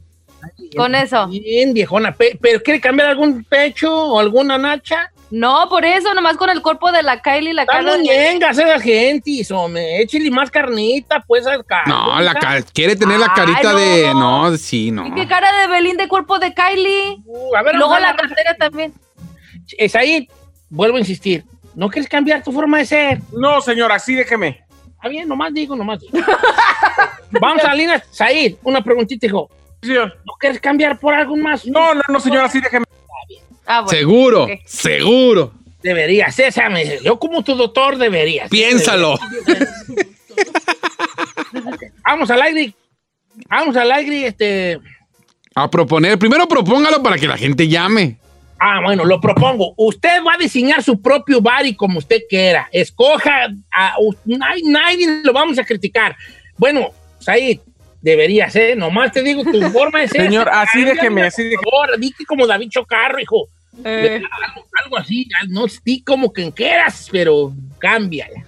con 0.76 0.96
eso. 0.96 1.28
Bien, 1.28 1.74
viejona. 1.74 2.12
Pe- 2.14 2.38
¿Pero 2.42 2.62
quiere 2.62 2.80
cambiar 2.82 3.10
algún 3.10 3.44
pecho 3.44 3.94
o 3.96 4.20
alguna 4.20 4.58
nacha? 4.58 5.12
No, 5.30 5.68
por 5.68 5.84
eso, 5.84 6.14
nomás 6.14 6.38
con 6.38 6.50
el 6.50 6.62
cuerpo 6.62 6.90
de 6.92 7.04
la 7.04 7.22
Kylie 7.22 7.50
y 7.50 7.54
la 7.54 7.66
cara 7.66 7.80
Están 7.80 8.02
de 8.04 8.10
muñengas 8.10 8.58
esas 8.58 8.82
gentes, 8.82 9.52
hombre. 9.52 10.02
Échale 10.02 10.32
más 10.32 10.50
carnita, 10.50 11.22
pues, 11.28 11.46
al 11.46 11.66
carro. 11.66 11.88
No, 11.90 12.22
la 12.22 12.34
ca- 12.34 12.62
quiere 12.74 12.96
tener 12.96 13.20
la 13.20 13.34
carita 13.34 13.74
no. 13.74 13.78
de. 13.78 14.14
No, 14.14 14.58
sí, 14.58 14.90
no. 14.90 15.06
¿Y 15.08 15.12
qué 15.16 15.28
cara 15.28 15.50
de 15.62 15.68
Belinda 15.68 16.06
y 16.06 16.08
cuerpo 16.08 16.40
de 16.40 16.54
Kylie? 16.54 17.18
Uh, 17.26 17.56
a 17.58 17.62
ver, 17.62 17.76
Y 17.76 17.78
luego 17.78 17.94
a 17.94 18.00
la 18.00 18.14
ver. 18.14 18.22
cartera 18.22 18.56
también. 18.56 18.94
Es 19.78 19.96
ahí, 19.96 20.30
vuelvo 20.70 20.96
a 20.96 21.00
insistir. 21.00 21.44
¿No 21.76 21.90
quieres 21.90 22.10
cambiar 22.10 22.42
tu 22.42 22.54
forma 22.54 22.78
de 22.78 22.86
ser? 22.86 23.20
No, 23.34 23.60
señor, 23.62 23.92
así 23.92 24.16
déjeme. 24.16 24.64
Está 24.96 25.10
bien, 25.10 25.28
nomás 25.28 25.54
digo, 25.54 25.76
nomás 25.76 26.00
digo. 26.00 26.18
Vamos 27.32 27.64
a 27.66 27.74
Lina. 27.76 28.02
Said, 28.12 28.56
una 28.64 28.82
preguntita, 28.82 29.26
hijo. 29.26 29.50
Sí. 29.82 29.94
¿No 29.94 30.34
quieres 30.40 30.60
cambiar 30.60 31.00
por 31.00 31.14
algo 31.14 31.36
más? 31.36 31.66
No, 31.66 31.94
no, 31.94 32.02
no, 32.08 32.20
señor, 32.20 32.46
así 32.46 32.60
déjeme. 32.60 32.86
Ah, 33.66 33.82
bueno. 33.82 33.98
Seguro, 33.98 34.48
seguro. 34.66 35.54
Deberías, 35.84 36.36
me- 36.72 37.00
Yo 37.04 37.20
como 37.20 37.44
tu 37.44 37.56
doctor 37.56 37.98
deberías. 37.98 38.50
Piénsalo. 38.50 39.18
Vamos 42.06 42.30
al 42.32 42.42
aire. 42.42 42.74
Vamos 43.50 43.76
al 43.76 43.92
aire, 43.92 44.28
este... 44.28 44.80
A 45.56 45.70
proponer. 45.70 46.18
Primero 46.20 46.48
propóngalo 46.48 47.02
para 47.02 47.18
que 47.18 47.28
la 47.28 47.38
gente 47.38 47.68
llame. 47.68 48.18
Ah, 48.60 48.80
bueno, 48.84 49.06
lo 49.06 49.20
propongo. 49.22 49.74
Usted 49.78 50.24
va 50.26 50.34
a 50.34 50.38
diseñar 50.38 50.84
su 50.84 51.02
propio 51.02 51.42
bar 51.42 51.66
y 51.66 51.76
como 51.76 52.00
usted 52.00 52.22
quiera. 52.30 52.68
Escoja, 52.72 53.48
a, 53.72 53.96
u- 54.00 54.16
nadie, 54.26 54.64
nadie 54.66 55.22
lo 55.24 55.34
vamos 55.34 55.58
a 55.60 55.64
criticar. 55.64 56.16
Bueno, 56.58 56.90
Said, 57.20 57.60
deberías, 58.02 58.56
¿eh? 58.56 58.76
Nomás 58.76 59.12
te 59.12 59.24
digo 59.24 59.44
tu 59.44 59.62
forma 59.72 60.02
de 60.02 60.08
ser. 60.08 60.22
Señor, 60.26 60.50
así 60.52 60.84
déjeme, 60.84 61.24
así 61.24 61.44
déjeme. 61.44 61.62
Por 61.64 61.72
favor, 61.88 62.00
di 62.00 62.12
que 62.12 62.26
como 62.26 62.46
David 62.48 62.70
Chocarro, 62.70 63.20
hijo. 63.20 63.48
Eh, 63.86 64.22
Algo, 64.46 64.66
algo 64.84 64.98
así, 64.98 65.28
no 65.50 65.66
di 65.86 66.02
como 66.02 66.32
quien 66.34 66.52
quieras, 66.52 67.08
pero 67.12 67.54
cámbiala. 67.78 68.44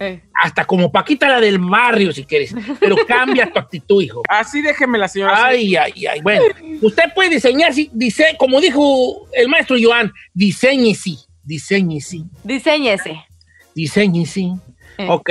eh. 0.00 0.20
Hasta 0.42 0.64
como 0.66 0.92
Paquita 0.92 1.28
la 1.28 1.40
del 1.40 1.58
barrio, 1.58 2.12
si 2.12 2.24
quieres. 2.24 2.54
Pero 2.78 2.96
cambia 3.06 3.50
tu 3.50 3.58
actitud, 3.58 4.02
hijo. 4.02 4.22
Así 4.28 4.60
déjeme 4.60 4.98
la 4.98 5.08
señora. 5.08 5.46
Ay, 5.46 5.76
ay, 5.76 6.06
ay. 6.06 6.20
Bueno, 6.20 6.42
usted 6.82 7.04
puede 7.14 7.30
diseñar, 7.30 7.72
sí, 7.72 7.88
dice, 7.92 8.34
como 8.38 8.60
dijo 8.60 9.26
el 9.32 9.48
maestro 9.48 9.76
Joan, 9.80 10.12
diseñe 10.34 10.94
sí, 10.94 11.18
diseñe 11.42 12.00
sí, 12.00 12.24
Diseñese. 12.42 13.24
diseñe 13.74 14.26
sí. 14.26 14.52
Eh. 14.98 15.06
Ok, 15.08 15.30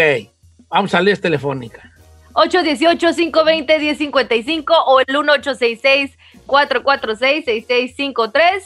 vamos 0.70 0.94
a 0.96 1.02
leer 1.02 1.20
telefónica. 1.20 1.93
818-520-1055 2.34 4.66
o 4.86 5.00
el 5.00 5.06
1866-446-6653. 6.48 8.62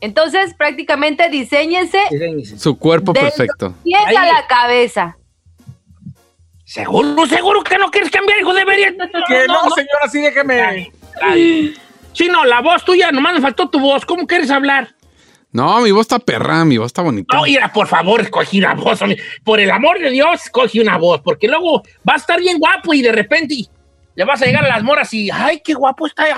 Entonces, 0.00 0.54
prácticamente 0.54 1.28
diseñese 1.28 2.00
Diseñe 2.10 2.44
sí. 2.44 2.58
Su 2.58 2.76
cuerpo 2.76 3.12
perfecto. 3.12 3.72
pies 3.84 4.00
a 4.16 4.26
la 4.26 4.46
cabeza. 4.48 5.16
Seguro, 6.64 7.26
seguro 7.26 7.62
que 7.62 7.78
no 7.78 7.90
quieres 7.90 8.10
cambiar, 8.10 8.40
hijo, 8.40 8.52
deberías. 8.54 8.94
No, 8.96 9.06
Que 9.28 9.46
no, 9.46 9.70
señor, 9.70 9.98
así 10.02 10.20
déjeme. 10.20 10.90
Sí, 12.14 12.28
no, 12.28 12.44
la 12.44 12.60
voz 12.60 12.84
tuya, 12.84 13.12
nomás 13.12 13.34
me 13.34 13.40
faltó 13.40 13.68
tu 13.68 13.78
voz. 13.78 14.04
¿Cómo 14.04 14.26
quieres 14.26 14.50
hablar? 14.50 14.94
No, 15.52 15.80
mi 15.82 15.90
voz 15.90 16.02
está 16.02 16.18
perra, 16.18 16.64
mi 16.64 16.78
voz 16.78 16.86
está 16.86 17.02
bonita. 17.02 17.36
No, 17.36 17.42
mira, 17.42 17.70
por 17.72 17.86
favor, 17.86 18.22
escoge 18.22 18.58
una 18.58 18.74
voz. 18.74 19.00
Por 19.44 19.60
el 19.60 19.70
amor 19.70 19.98
de 20.00 20.10
Dios, 20.10 20.46
escoge 20.46 20.80
una 20.80 20.96
voz, 20.96 21.20
porque 21.20 21.46
luego 21.46 21.82
va 22.08 22.14
a 22.14 22.16
estar 22.16 22.40
bien 22.40 22.58
guapo 22.58 22.94
y 22.94 23.02
de 23.02 23.12
repente 23.12 23.66
le 24.14 24.24
vas 24.24 24.40
a 24.40 24.46
llegar 24.46 24.64
a 24.64 24.68
las 24.68 24.82
moras 24.82 25.12
y, 25.12 25.30
ay, 25.30 25.60
qué 25.62 25.74
guapo 25.74 26.06
está, 26.06 26.24
ay, 26.24 26.32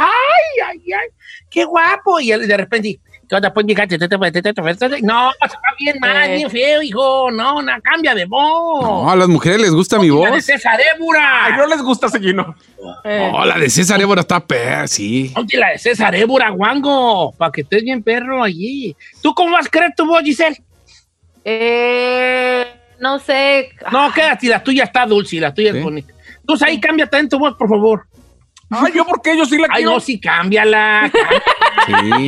ay, 0.67 0.93
ay, 0.93 1.09
qué 1.49 1.65
guapo. 1.65 2.19
Y 2.19 2.31
de 2.31 2.57
repente, 2.57 2.99
¿Qué 3.29 3.35
onda, 3.37 3.53
pues, 3.53 3.67
hija? 3.69 3.87
Te- 3.87 3.99
te- 3.99 4.09
te- 4.09 4.19
te- 4.19 4.43
te- 4.43 4.43
te- 4.43 4.53
te- 4.53 5.03
No, 5.03 5.31
se 5.33 5.57
va 5.57 5.75
bien 5.79 5.97
mal, 6.01 6.31
Eh. 6.31 6.37
bien 6.37 6.51
feo, 6.51 6.83
hijo. 6.83 7.31
No, 7.31 7.63
no, 7.63 7.73
cambia 7.83 8.15
de 8.15 8.25
voz. 8.27 8.83
No, 8.83 9.11
a 9.11 9.17
las 9.17 9.29
mujeres 9.29 9.61
les 9.61 9.71
gusta 9.71 9.99
mi 9.99 10.09
La 10.09 10.27
de 10.27 10.31
voz. 10.33 10.45
César 10.45 10.79
Évora. 10.95 11.47
Ay, 11.47 11.53
no 11.57 11.67
les 11.67 11.81
gusta 11.83 12.09
Seguino. 12.09 12.55
Eh. 13.05 13.31
No, 13.33 13.45
la 13.45 13.59
de 13.59 13.71
César 13.71 14.01
Évora 14.01 14.21
está 14.21 14.41
per, 14.41 14.89
sí. 14.89 15.31
Ponte 15.35 15.57
la 15.57 15.71
de 15.71 15.79
César 15.79 16.15
Évora, 16.15 16.51
guango, 16.51 17.33
para 17.39 17.51
que 17.51 17.63
estés 17.63 17.83
bien 17.83 18.03
perro 18.03 18.43
allí. 18.43 18.95
¿Tú 19.23 19.33
cómo 19.35 19.53
vas 19.53 19.67
a 19.67 19.71
creer 19.71 19.93
tu 19.97 20.07
voz, 20.07 20.23
Giselle? 20.23 20.57
Eh, 21.45 22.67
no 23.01 23.19
sé. 23.19 23.71
No, 23.93 24.13
quédate, 24.13 24.49
la 24.49 24.63
tuya 24.63 24.85
está 24.85 25.07
dulce, 25.07 25.41
la 25.41 25.53
tuya 25.53 25.73
Sí. 25.73 25.79
es 25.79 25.85
bonita. 25.85 26.13
Entonces 26.41 26.69
ahí 26.69 26.81
cambia 26.81 27.07
también 27.07 27.29
tu 27.29 27.39
voz, 27.39 27.55
por 27.57 27.69
favor. 27.69 28.07
Ay, 28.71 28.93
yo 28.95 29.05
por 29.05 29.23
qué 29.23 29.37
yo 29.37 29.45
sí 29.45 29.57
la 29.59 29.69
Ay, 29.71 29.77
quiero. 29.83 29.93
no, 29.93 30.01
sí, 30.01 30.19
cámbiala. 30.21 31.11
Sí. 31.87 32.27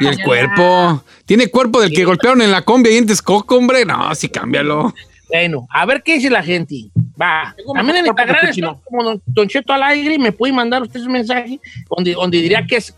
Y 0.00 0.06
el 0.06 0.22
cuerpo. 0.22 1.02
Tiene 1.24 1.48
cuerpo 1.48 1.80
del 1.80 1.92
que 1.92 2.04
golpearon 2.04 2.42
en 2.42 2.50
la 2.50 2.62
combi 2.62 2.90
ahí 2.90 2.96
en 2.98 3.06
Texcoco, 3.06 3.56
hombre. 3.56 3.84
No, 3.84 4.14
sí, 4.14 4.28
cámbialo. 4.28 4.92
bueno, 5.28 5.66
a 5.70 5.86
ver 5.86 6.02
qué 6.02 6.14
dice 6.14 6.30
la 6.30 6.42
gente. 6.42 6.90
Va. 7.20 7.54
Tengo 7.56 7.72
También 7.72 7.98
en 7.98 8.06
Instagram 8.06 8.50
chino. 8.52 8.80
como 8.84 9.02
don, 9.02 9.22
don 9.26 9.48
Cheto 9.48 9.72
al 9.72 9.82
aire 9.82 10.14
y 10.14 10.18
me 10.18 10.32
puede 10.32 10.52
mandar 10.52 10.82
usted 10.82 11.00
un 11.00 11.12
mensaje 11.12 11.58
donde, 11.94 12.12
donde 12.12 12.38
diría 12.38 12.64
que 12.66 12.76
es, 12.76 12.94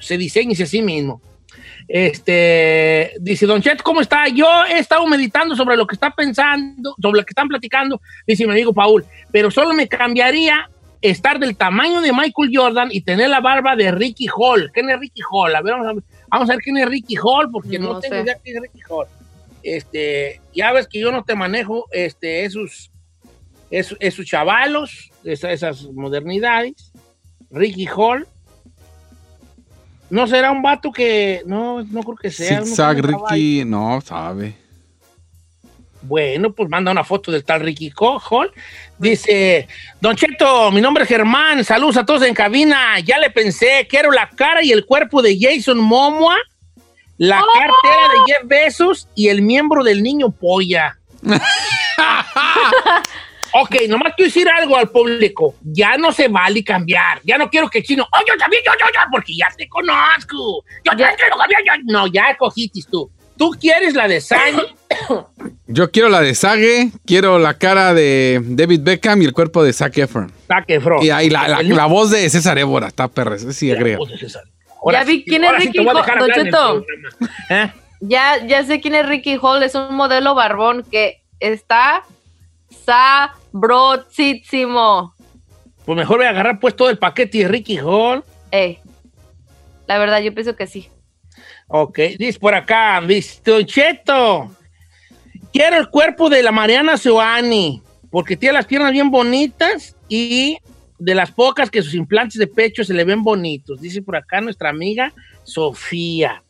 se 0.00 0.16
diseñe 0.16 0.52
a 0.52 0.66
sí 0.66 0.80
mismo. 0.80 1.20
Este, 1.88 3.12
dice 3.20 3.44
Don 3.46 3.60
Cheto, 3.60 3.82
¿cómo 3.84 4.00
está? 4.00 4.28
Yo 4.28 4.46
he 4.64 4.78
estado 4.78 5.06
meditando 5.06 5.54
sobre 5.56 5.76
lo 5.76 5.86
que 5.86 5.94
está 5.94 6.10
pensando, 6.10 6.94
sobre 7.00 7.20
lo 7.20 7.26
que 7.26 7.30
están 7.32 7.48
platicando, 7.48 8.00
dice 8.26 8.46
mi 8.46 8.52
amigo 8.52 8.72
Paul, 8.72 9.04
pero 9.30 9.50
solo 9.50 9.74
me 9.74 9.88
cambiaría 9.88 10.70
estar 11.02 11.38
del 11.38 11.56
tamaño 11.56 12.00
de 12.00 12.12
Michael 12.12 12.50
Jordan 12.52 12.88
y 12.92 13.02
tener 13.02 13.28
la 13.28 13.40
barba 13.40 13.76
de 13.76 13.90
Ricky 13.90 14.26
Hall. 14.34 14.70
¿Quién 14.72 14.88
es 14.88 14.98
Ricky 14.98 15.20
Hall? 15.30 15.54
A 15.54 15.60
ver, 15.60 15.72
vamos 15.74 15.86
a 15.88 15.92
ver, 15.94 16.04
vamos 16.28 16.48
a 16.48 16.52
ver 16.54 16.62
quién 16.62 16.78
es 16.78 16.88
Ricky 16.88 17.16
Hall, 17.22 17.50
porque 17.50 17.78
no, 17.78 17.94
No 17.94 18.00
tengo 18.00 18.14
sé. 18.16 18.22
idea 18.22 18.38
quién 18.42 18.56
es 18.56 18.62
Ricky 18.62 18.80
Hall. 18.88 19.06
Este, 19.62 20.40
ya 20.54 20.72
ves 20.72 20.86
que 20.88 20.98
yo 21.00 21.12
no 21.12 21.22
te 21.24 21.34
manejo 21.34 21.86
este, 21.92 22.44
esos, 22.44 22.90
esos, 23.70 23.96
esos 24.00 24.24
chavalos, 24.26 25.10
esa- 25.24 25.52
esas 25.52 25.82
modernidades. 25.92 26.92
Ricky 27.50 27.86
Hall. 27.94 28.26
No 30.10 30.26
será 30.26 30.50
un 30.52 30.62
vato 30.62 30.92
que. 30.92 31.42
No, 31.46 31.82
no 31.84 32.02
creo 32.02 32.16
que 32.16 32.30
sea. 32.30 32.62
Zigzag 32.62 32.98
no. 33.02 33.24
Ricky, 33.28 33.64
no, 33.64 34.00
sabe. 34.02 34.54
Bueno, 36.02 36.52
pues 36.52 36.68
manda 36.68 36.90
una 36.90 37.04
foto 37.04 37.30
del 37.30 37.44
tal 37.44 37.60
Ricky 37.60 37.92
Hall. 37.96 38.52
Dice, 38.98 39.68
Don 40.00 40.16
Cheto, 40.16 40.70
mi 40.72 40.80
nombre 40.80 41.04
es 41.04 41.08
Germán, 41.08 41.64
saludos 41.64 41.96
a 41.96 42.04
todos 42.04 42.22
en 42.22 42.34
cabina. 42.34 42.98
Ya 43.00 43.18
le 43.18 43.30
pensé, 43.30 43.86
quiero 43.88 44.10
la 44.10 44.28
cara 44.28 44.62
y 44.62 44.72
el 44.72 44.84
cuerpo 44.84 45.22
de 45.22 45.38
Jason 45.40 45.78
Momoa, 45.78 46.36
la 47.18 47.36
cartera 47.36 48.08
de 48.08 48.32
Jeff 48.32 48.42
Bezos 48.44 49.08
y 49.14 49.28
el 49.28 49.42
miembro 49.42 49.84
del 49.84 50.02
niño 50.02 50.30
polla. 50.30 50.98
ok, 53.52 53.76
nomás 53.88 54.14
quiero 54.16 54.28
decir 54.28 54.48
algo 54.48 54.76
al 54.76 54.88
público. 54.90 55.54
Ya 55.62 55.96
no 55.96 56.10
se 56.10 56.26
vale 56.26 56.64
cambiar. 56.64 57.20
Ya 57.22 57.38
no 57.38 57.48
quiero 57.48 57.70
que 57.70 57.82
chino, 57.82 58.04
oh, 58.12 58.20
yo 58.26 58.36
también, 58.36 58.62
yo, 58.66 58.72
yo, 58.72 58.86
yo, 58.86 59.00
porque 59.10 59.36
ya 59.36 59.48
te 59.56 59.68
conozco. 59.68 60.64
Yo 60.84 60.92
ya 60.96 61.14
quiero 61.14 61.36
cambiar, 61.36 61.62
yo-". 61.64 61.82
No, 61.84 62.08
ya 62.08 62.36
cogiste 62.36 62.80
tú. 62.90 63.08
Tú 63.36 63.50
quieres 63.60 63.94
la 63.94 64.08
de. 64.08 64.22
Yo 65.74 65.90
quiero 65.90 66.10
la 66.10 66.20
de 66.20 66.34
Sage, 66.34 66.90
quiero 67.06 67.38
la 67.38 67.54
cara 67.54 67.94
de 67.94 68.40
David 68.44 68.80
Beckham 68.82 69.22
y 69.22 69.24
el 69.24 69.32
cuerpo 69.32 69.64
de 69.64 69.72
Zac 69.72 69.96
Efron. 69.96 70.30
Zac 70.46 70.66
Efron. 70.68 71.02
Y 71.02 71.08
ahí 71.10 71.30
la, 71.30 71.48
la- 71.48 71.60
El- 71.60 71.74
la 71.74 71.86
voz 71.86 72.10
de 72.10 72.28
César 72.28 72.58
Évora, 72.58 72.88
está 72.88 73.08
perra. 73.08 73.36
ese 73.36 73.52
Sí, 73.54 73.70
agrega. 73.70 73.96
Ahora 74.82 74.98
Ya 75.00 75.04
vi 75.06 75.18
sí- 75.18 75.24
quién 75.26 75.44
es 75.44 75.50
sí 75.50 75.56
Ricky 75.68 75.78
a 75.78 75.82
Hall. 75.92 76.84
¿Eh? 77.48 77.72
Ya, 78.00 78.44
ya 78.46 78.64
sé 78.64 78.80
quién 78.80 78.94
es 78.96 79.08
Ricky 79.08 79.38
Hall, 79.40 79.62
es 79.62 79.74
un 79.74 79.94
modelo 79.94 80.34
barbón 80.34 80.84
que 80.90 81.22
está 81.40 82.02
sabrosísimo. 82.84 85.14
Pues 85.84 85.96
mejor 85.96 86.18
voy 86.18 86.26
a 86.26 86.30
agarrar 86.30 86.58
pues 86.60 86.76
todo 86.76 86.90
el 86.90 86.98
paquete 86.98 87.38
de 87.38 87.48
Ricky 87.48 87.78
Hall. 87.78 88.22
Ey, 88.50 88.78
la 89.86 89.98
verdad, 89.98 90.20
yo 90.20 90.34
pienso 90.34 90.54
que 90.56 90.66
sí. 90.66 90.88
Ok, 91.68 91.98
dice 92.18 92.38
por 92.38 92.54
acá, 92.54 93.00
Don 93.44 93.64
Cheto, 93.64 94.50
quiero 95.52 95.76
el 95.76 95.88
cuerpo 95.88 96.28
de 96.30 96.42
la 96.42 96.52
Mariana 96.52 96.96
Seoane, 96.96 97.80
porque 98.10 98.36
tiene 98.36 98.54
las 98.54 98.66
piernas 98.66 98.92
bien 98.92 99.10
bonitas 99.10 99.96
y 100.08 100.58
de 100.98 101.14
las 101.14 101.30
pocas 101.32 101.70
que 101.70 101.82
sus 101.82 101.94
implantes 101.94 102.38
de 102.38 102.46
pecho 102.46 102.84
se 102.84 102.94
le 102.94 103.04
ven 103.04 103.22
bonitos. 103.22 103.80
Dice 103.80 104.02
por 104.02 104.16
acá 104.16 104.40
nuestra 104.40 104.70
amiga 104.70 105.12
Sofía. 105.44 106.42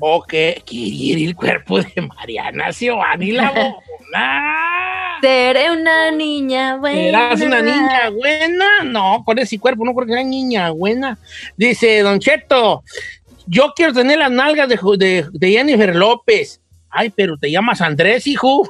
Ok, 0.00 0.34
quiere 0.66 1.24
el 1.24 1.34
cuerpo 1.34 1.80
de 1.80 2.02
Mariana 2.02 2.72
Seoane, 2.72 3.32
la. 3.32 3.74
Seré 5.22 5.70
una 5.70 6.10
niña 6.10 6.76
buena. 6.76 7.00
¿Serás 7.00 7.40
una 7.40 7.62
niña 7.62 8.10
buena? 8.10 8.66
No, 8.84 9.22
con 9.24 9.38
ese 9.38 9.58
cuerpo 9.58 9.84
no 9.84 9.94
creo 9.94 10.06
que 10.08 10.12
sea 10.14 10.24
niña 10.24 10.70
buena. 10.70 11.18
Dice 11.56 12.00
Don 12.00 12.18
Cheto, 12.18 12.82
yo 13.46 13.72
quiero 13.74 13.92
tener 13.92 14.18
las 14.18 14.30
nalgas 14.32 14.68
de, 14.68 14.78
Ju- 14.78 14.96
de- 14.98 15.26
de 15.32 15.50
Jennifer 15.50 15.94
López. 15.94 16.60
Ay, 16.94 17.08
pero 17.08 17.38
te 17.38 17.50
llamas 17.50 17.80
Andrés, 17.80 18.26
hijo. 18.26 18.68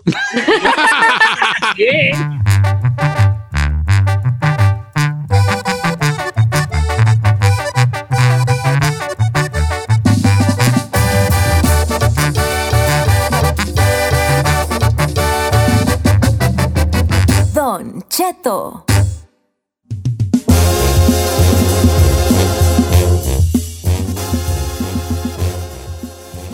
Don 17.52 18.04
Cheto. 18.08 18.84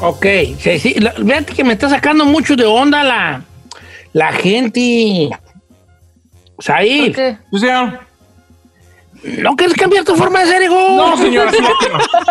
Ok, 0.09 0.27
sí, 0.59 0.79
sí, 0.79 0.95
fíjate 0.95 1.53
que 1.55 1.65
me 1.65 1.75
está 1.75 1.89
sacando 1.89 2.25
mucho 2.25 2.57
de 2.57 2.65
onda 2.65 3.03
la, 3.05 3.43
la 4.13 4.33
gente. 4.33 5.29
Said, 6.59 7.07
¿Por 7.09 7.15
qué? 7.15 7.39
Sí, 7.53 7.59
señor. 7.61 8.01
¿no 9.43 9.57
quieres 9.57 9.77
cambiar 9.77 10.05
tu 10.05 10.15
forma 10.15 10.41
de 10.41 10.47
ser, 10.47 10.63
hijo? 10.63 10.75
No, 10.97 11.17
señora, 11.17 11.51
sí. 11.53 11.59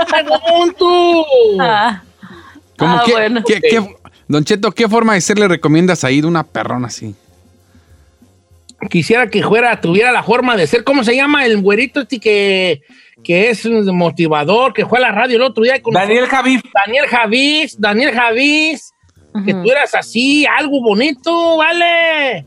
Pregunto. 0.09 1.25
Ah, 1.59 2.01
¿Cómo 2.77 2.95
Ah, 2.97 3.03
que, 3.05 3.11
bueno. 3.11 3.43
qué- 3.45 3.61
qué- 3.61 3.95
Don 4.27 4.43
Cheto, 4.43 4.71
¿qué 4.71 4.87
forma 4.89 5.13
de 5.13 5.21
ser 5.21 5.37
le 5.39 5.47
recomiendas 5.47 6.03
a 6.03 6.11
ir 6.11 6.25
una 6.25 6.43
perrona 6.43 6.87
así? 6.87 7.15
Quisiera 8.89 9.27
que 9.27 9.43
fuera, 9.43 9.79
tuviera 9.81 10.11
la 10.11 10.23
forma 10.23 10.55
de 10.55 10.67
ser, 10.67 10.83
¿cómo 10.83 11.03
se 11.03 11.15
llama? 11.15 11.45
El 11.45 11.61
güerito 11.61 12.01
este 12.01 12.19
que, 12.19 12.81
que 13.23 13.49
es 13.49 13.65
un 13.65 13.85
motivador, 13.97 14.73
que 14.73 14.85
fue 14.85 14.99
a 14.99 15.01
la 15.01 15.11
radio 15.11 15.37
el 15.37 15.43
otro 15.43 15.63
día. 15.63 15.81
Con 15.81 15.93
Daniel 15.93 16.27
Javif. 16.27 16.61
Daniel 16.85 17.07
Javís, 17.07 17.79
Daniel 17.79 18.11
Javís, 18.11 18.93
que 19.45 19.53
tú 19.53 19.71
eras 19.71 19.93
así, 19.95 20.45
algo 20.45 20.81
bonito, 20.81 21.57
¿vale? 21.57 22.45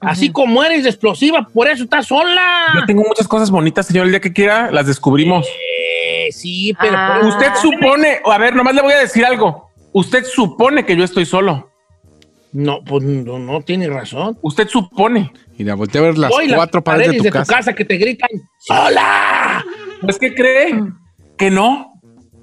Así 0.00 0.30
como 0.30 0.62
eres 0.62 0.84
de 0.84 0.90
explosiva, 0.90 1.48
por 1.52 1.68
eso 1.68 1.84
estás 1.84 2.06
sola. 2.06 2.66
Yo 2.74 2.84
tengo 2.86 3.02
muchas 3.02 3.26
cosas 3.26 3.50
bonitas, 3.50 3.86
señor. 3.86 4.04
El 4.06 4.12
día 4.12 4.20
que 4.20 4.32
quiera 4.32 4.70
las 4.70 4.86
descubrimos. 4.86 5.46
Eh, 5.46 6.28
sí, 6.32 6.74
pero 6.80 6.96
Ah. 6.96 7.20
Usted 7.24 7.52
supone, 7.60 8.20
a 8.24 8.38
ver, 8.38 8.54
nomás 8.54 8.74
le 8.74 8.82
voy 8.82 8.92
a 8.92 8.98
decir 8.98 9.24
algo. 9.24 9.70
Usted 9.92 10.24
supone 10.24 10.84
que 10.84 10.96
yo 10.96 11.02
estoy 11.04 11.24
solo. 11.26 11.70
No, 12.56 12.82
pues 12.82 13.04
no, 13.04 13.38
no 13.38 13.60
tiene 13.60 13.86
razón. 13.88 14.38
Usted 14.40 14.66
supone. 14.66 15.30
Mira, 15.58 15.74
volteé 15.74 16.00
a 16.00 16.04
ver 16.04 16.16
las 16.16 16.32
Hoy 16.32 16.50
cuatro 16.54 16.82
paredes 16.82 17.22
de 17.22 17.30
tu 17.30 17.44
casa. 17.46 17.74
que 17.74 17.84
te 17.84 17.98
gritan, 17.98 18.30
¡Sola! 18.58 19.62
¿Pues 20.00 20.18
qué 20.18 20.34
cree? 20.34 20.82
Que 21.36 21.50
no. 21.50 21.95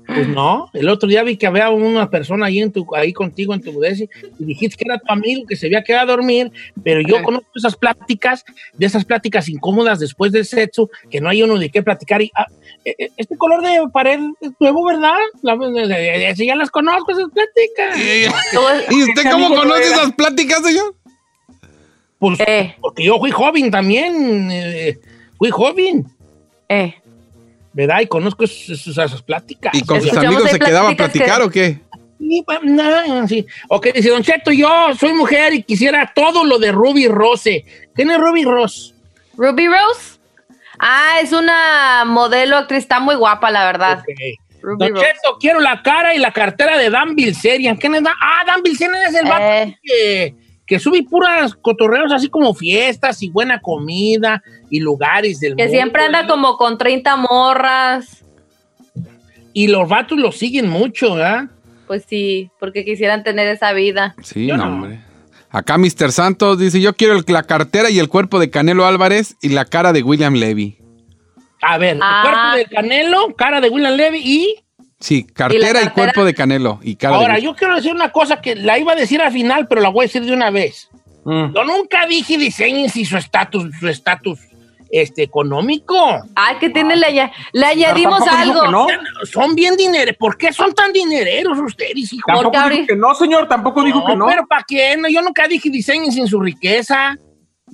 Pues 0.06 0.28
no, 0.28 0.70
el 0.74 0.90
otro 0.90 1.08
día 1.08 1.24
vi 1.24 1.38
que 1.38 1.48
había 1.48 1.70
una 1.70 2.10
persona 2.10 2.48
ahí, 2.48 2.60
en 2.60 2.72
tu, 2.72 2.86
ahí 2.96 3.14
contigo 3.14 3.54
en 3.54 3.62
tu 3.62 3.72
bodega 3.72 4.06
y 4.38 4.46
dijiste 4.46 4.76
que 4.78 4.86
era 4.86 5.00
tu 5.00 5.12
amigo 5.12 5.46
que 5.48 5.56
se 5.56 5.68
había 5.68 5.84
quedado 5.84 6.12
a 6.12 6.16
dormir, 6.18 6.52
pero 6.84 7.02
yo 7.02 7.24
conozco 7.24 7.48
esas 7.56 7.76
pláticas, 7.76 8.44
de 8.74 8.86
esas 8.86 9.06
pláticas 9.06 9.48
incómodas 9.48 10.00
después 10.00 10.32
del 10.32 10.46
sexo, 10.46 10.90
que 11.10 11.22
no 11.22 11.30
hay 11.30 11.42
uno 11.44 11.58
de 11.58 11.70
qué 11.70 11.82
platicar. 11.84 12.22
Y, 12.22 12.32
ah, 12.36 12.48
eh, 12.84 12.96
eh, 12.98 13.10
este 13.18 13.38
color 13.38 13.62
de 13.62 13.80
pared 13.94 14.20
es 14.42 14.52
nuevo, 14.60 14.86
¿verdad? 14.86 15.14
La, 15.42 15.58
sí, 16.36 16.48
ya 16.48 16.56
las 16.56 16.70
conozco, 16.70 17.12
esas 17.12 17.30
pláticas. 17.32 17.98
¿Y 18.92 19.04
usted 19.04 19.32
cómo 19.32 19.56
conoce 19.56 19.84
esas 19.84 20.12
pláticas, 20.14 20.64
señor? 20.64 20.96
Pues, 22.20 22.40
Eh. 22.40 22.76
porque 22.80 23.04
yo 23.04 23.20
fui 23.20 23.32
joven 23.32 23.70
también, 23.70 24.50
eh, 24.52 24.98
fui 25.38 25.50
joven, 25.50 26.06
eh. 26.70 26.96
¿Verdad? 27.74 28.02
Y 28.02 28.08
conozco 28.08 28.44
esas 28.46 29.22
pláticas. 29.24 29.74
¿Y 29.76 29.84
con 29.84 30.02
sus 30.02 30.16
amigos 30.16 30.50
se 30.50 30.60
quedaba 30.60 30.88
a 30.88 30.92
que- 30.92 30.96
platicar 30.98 31.42
o 31.42 31.50
qué? 31.50 31.80
No, 32.64 33.28
sí. 33.28 33.46
Ok, 33.68 33.88
dice 33.94 34.10
Don 34.10 34.24
Cheto, 34.24 34.52
yo 34.52 34.70
soy 34.98 35.14
mujer 35.14 35.54
y 35.54 35.64
quisiera 35.64 36.12
todo 36.16 36.46
lo 36.46 36.58
de 36.58 36.72
Ruby 36.72 37.08
Rose. 37.08 37.66
¿Quién 37.94 38.12
es 38.12 38.18
Ruby 38.18 38.44
Rose? 38.46 38.94
Ruby 39.36 39.68
Rose. 39.68 40.20
Ah, 40.80 41.18
es 41.22 41.32
una 41.34 42.04
modelo 42.06 42.58
actriz, 42.58 42.80
está 42.80 43.00
muy 43.00 43.16
guapa, 43.16 43.52
la 43.52 43.66
verdad. 43.66 44.00
Ok. 44.00 44.60
Ruby 44.62 44.78
Don 44.80 44.96
Rose. 44.96 45.06
Cheto, 45.06 45.38
quiero 45.40 45.60
la 45.60 45.82
cara 45.82 46.16
y 46.16 46.20
la 46.20 46.32
cartera 46.32 46.78
de 46.78 46.90
Dan 46.90 47.16
Bilzerian. 47.16 47.76
¿Quién 47.76 47.96
es 47.96 48.04
Dan? 48.04 48.14
Ah, 48.22 48.44
Dan 48.46 48.64
Bilzerian 48.64 49.04
es 49.04 49.16
el 49.16 49.26
vato 49.28 49.44
Eh. 49.44 49.78
que, 49.84 50.36
que 50.66 50.80
sube 50.80 51.04
puras 51.04 51.54
cotorreos 51.56 52.12
así 52.14 52.30
como 52.30 52.54
fiestas 52.54 53.22
y 53.22 53.30
buena 53.30 53.60
comida 53.60 54.42
y 54.76 54.80
lugares 54.80 55.40
del 55.40 55.56
Que 55.56 55.64
mundo. 55.66 55.78
siempre 55.78 56.04
anda 56.04 56.26
como 56.26 56.58
con 56.58 56.78
30 56.80 57.16
morras. 57.18 58.24
Y 59.54 59.68
los 59.68 59.88
vatos 59.88 60.18
lo 60.18 60.32
siguen 60.32 60.68
mucho, 60.68 61.14
¿verdad? 61.16 61.44
Pues 61.86 62.06
sí, 62.10 62.50
porque 62.60 62.84
quisieran 62.84 63.24
tener 63.24 63.48
esa 63.48 63.72
vida. 63.74 64.16
Sí, 64.24 64.48
Yo 64.48 64.58
no, 64.58 64.66
no. 64.66 64.74
hombre. 64.74 65.00
Acá 65.52 65.78
Mr. 65.78 66.12
Santos 66.12 66.58
dice, 66.58 66.82
yo 66.82 66.96
quiero 66.96 67.14
el- 67.16 67.24
la 67.28 67.44
cartera 67.44 67.92
y 67.92 68.00
el 68.00 68.10
cuerpo 68.10 68.40
de 68.40 68.50
Canelo 68.50 68.88
Álvarez 68.88 69.36
y 69.42 69.50
la 69.50 69.66
cara 69.66 69.94
de 69.94 70.02
William 70.02 70.34
Levy. 70.34 70.80
A 71.62 71.78
ver, 71.78 72.00
Ah. 72.02 72.24
el 72.26 72.32
cuerpo 72.32 72.58
de 72.58 72.76
Canelo, 72.76 73.36
cara 73.36 73.62
de 73.62 73.70
William 73.70 73.94
Levy 73.94 74.18
y... 74.24 74.56
Sí, 75.00 75.24
cartera 75.24 75.70
y, 75.70 75.74
cartera? 75.74 75.94
cuerpo 75.94 76.26
de 76.26 76.34
Canelo 76.34 76.80
y 76.82 76.96
cara 76.96 77.18
Ahora, 77.18 77.36
de 77.36 77.44
yo 77.44 77.56
quiero 77.56 77.76
decir 77.76 77.92
una 77.94 78.12
cosa 78.12 78.42
que 78.42 78.56
la 78.56 78.80
iba 78.80 78.94
a 78.94 78.96
decir 78.96 79.22
al 79.22 79.32
final, 79.32 79.68
pero 79.68 79.82
la 79.82 79.90
voy 79.90 80.06
a 80.06 80.08
decir 80.08 80.24
de 80.26 80.34
una 80.34 80.50
vez. 80.50 80.90
Mm. 81.26 81.54
Yo 81.54 81.64
nunca 81.64 82.08
dije 82.08 82.38
diseñen 82.38 82.90
si 82.90 83.06
su 83.06 83.16
estatus, 83.18 83.70
su 83.80 83.88
estatus 83.88 84.40
este, 84.96 85.24
económico. 85.24 85.96
Ay, 86.36 86.58
que 86.60 86.70
tiene, 86.70 86.96
le, 86.96 87.08
aña- 87.08 87.32
le 87.52 87.66
añadimos 87.66 88.22
algo. 88.28 88.68
no. 88.68 88.86
Son 89.24 89.56
bien 89.56 89.76
dineros. 89.76 90.16
¿Por 90.20 90.38
qué 90.38 90.54
son 90.54 90.72
tan 90.74 90.94
dinereros 90.94 91.58
ustedes, 91.60 92.14
hijo? 92.14 92.22
Tampoco 92.28 92.52
Porque 92.52 92.58
dijo 92.58 92.64
ahorita- 92.70 92.94
que 92.94 92.96
no, 92.96 93.16
señor, 93.16 93.48
tampoco 93.48 93.84
dijo 93.84 94.06
que 94.06 94.16
no. 94.16 94.28
Pero 94.28 94.46
¿para 94.46 94.64
qué? 94.68 94.96
No, 94.96 95.10
yo 95.10 95.24
nunca 95.24 95.48
dije 95.48 95.70
diseñen 95.72 96.12
sin 96.12 96.28
su 96.28 96.40
riqueza. 96.40 97.18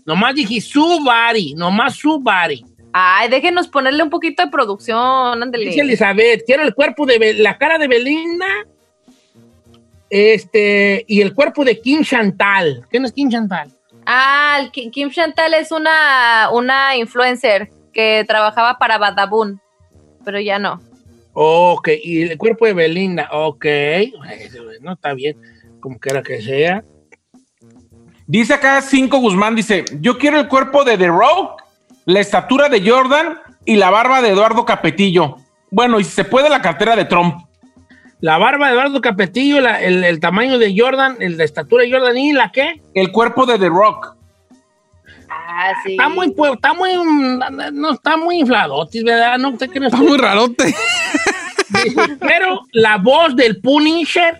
Nomás 0.06 0.34
dije 0.34 0.62
su 0.62 0.82
body, 1.04 1.56
nomás 1.56 1.96
su 1.96 2.20
body. 2.20 2.64
Ay, 2.94 3.30
déjenos 3.30 3.68
ponerle 3.68 4.02
un 4.02 4.10
poquito 4.10 4.44
de 4.44 4.50
producción, 4.50 5.44
ándele. 5.44 5.66
Dice 5.66 5.82
Elizabeth, 5.82 6.44
quiero 6.46 6.64
el 6.64 6.74
cuerpo 6.74 7.06
de 7.06 7.20
Be- 7.20 7.34
la 7.34 7.58
cara 7.58 7.78
de 7.78 7.88
Belinda 7.90 8.48
este, 10.10 11.04
y 11.08 11.22
el 11.22 11.34
cuerpo 11.36 11.64
de 11.66 11.80
Kim 11.80 12.02
Chantal. 12.04 12.86
¿Quién 12.90 13.06
es 13.06 13.12
Kim 13.12 13.30
Chantal? 13.30 13.72
Ah, 14.12 14.62
Kim 14.72 15.12
Chantal 15.12 15.54
es 15.54 15.72
una, 15.72 16.50
una 16.52 16.96
influencer 16.96 17.70
que 17.94 18.26
trabajaba 18.28 18.80
para 18.80 18.98
Badabun, 18.98 19.62
pero 20.26 20.40
ya 20.40 20.58
no. 20.58 20.82
Ok, 21.34 21.90
y 22.04 22.24
el 22.24 22.38
cuerpo 22.40 22.66
de 22.66 22.74
Belinda, 22.74 23.30
ok. 23.32 23.66
No 24.82 24.94
está 24.94 25.14
bien, 25.14 25.38
como 25.80 26.00
quiera 26.00 26.24
que 26.24 26.42
sea. 26.42 26.84
Dice 28.26 28.56
acá 28.56 28.82
Cinco 28.82 29.20
Guzmán, 29.20 29.56
dice, 29.56 29.86
yo 30.00 30.18
quiero 30.18 30.40
el 30.40 30.48
cuerpo 30.48 30.84
de 30.84 30.98
The 30.98 31.08
Rock, 31.08 31.62
la 32.06 32.20
estatura 32.20 32.68
de 32.68 32.90
Jordan 32.90 33.40
y 33.64 33.76
la 33.76 33.92
barba 33.92 34.24
de 34.24 34.30
Eduardo 34.30 34.66
Capetillo. 34.66 35.36
Bueno, 35.70 36.00
y 36.00 36.04
si 36.04 36.10
se 36.10 36.24
puede 36.24 36.50
la 36.50 36.64
cartera 36.64 36.96
de 36.96 37.06
Trump. 37.06 37.44
La 38.22 38.38
barba 38.38 38.68
de 38.68 38.74
Eduardo 38.74 39.00
Capetillo, 39.02 39.62
la- 39.62 39.82
el, 39.82 40.04
el 40.04 40.20
tamaño 40.20 40.58
de 40.60 40.74
Jordan, 40.78 41.18
el, 41.20 41.38
la 41.38 41.44
estatura 41.46 41.84
de 41.84 41.92
Jordan 41.92 42.18
y 42.18 42.34
la 42.34 42.52
qué? 42.52 42.82
El 42.94 43.12
cuerpo 43.12 43.46
de 43.46 43.58
The 43.58 43.70
Rock. 43.70 44.16
Ah, 45.30 45.74
sí. 45.86 45.92
Está 45.92 46.10
muy, 46.10 46.34
está 46.54 46.74
muy, 46.74 46.92
no, 47.74 47.92
está 47.92 48.18
muy 48.18 48.40
infladotis, 48.40 49.04
¿verdad? 49.04 49.38
No 49.38 49.56
te 49.56 49.68
crees. 49.70 49.86
Está 49.94 49.98
muy 49.98 50.18
rarote. 50.18 50.74
Pero 52.20 52.62
la 52.74 52.98
voz 52.98 53.36
del 53.36 53.60
Punisher, 53.62 54.36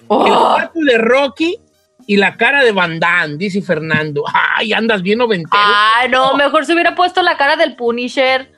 el 0.00 0.04
Oh, 0.08 0.52
cuerpo 0.54 0.80
de 0.84 0.98
Rocky 0.98 1.58
y 2.06 2.16
la 2.16 2.36
cara 2.36 2.62
de 2.62 2.72
Van 2.72 3.00
Damme, 3.00 3.36
dice 3.36 3.62
Fernando. 3.62 4.24
Ay, 4.56 4.72
andas 4.72 5.00
bien 5.02 5.18
noventero. 5.18 5.62
Ay, 5.64 6.08
no, 6.10 6.34
mejor 6.36 6.66
se 6.66 6.74
hubiera 6.74 6.94
puesto 6.94 7.22
la 7.22 7.36
cara 7.36 7.56
del 7.56 7.74
Punisher. 7.76 8.50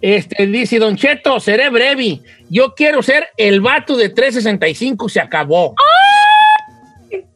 Este, 0.00 0.46
dice 0.46 0.78
Don 0.78 0.96
Cheto, 0.96 1.40
seré 1.40 1.68
breve. 1.68 2.20
Yo 2.48 2.74
quiero 2.74 3.02
ser 3.02 3.28
el 3.36 3.60
vato 3.60 3.96
de 3.96 4.08
365, 4.08 5.08
se 5.08 5.20
acabó. 5.20 5.74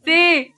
Sí. 0.03 0.53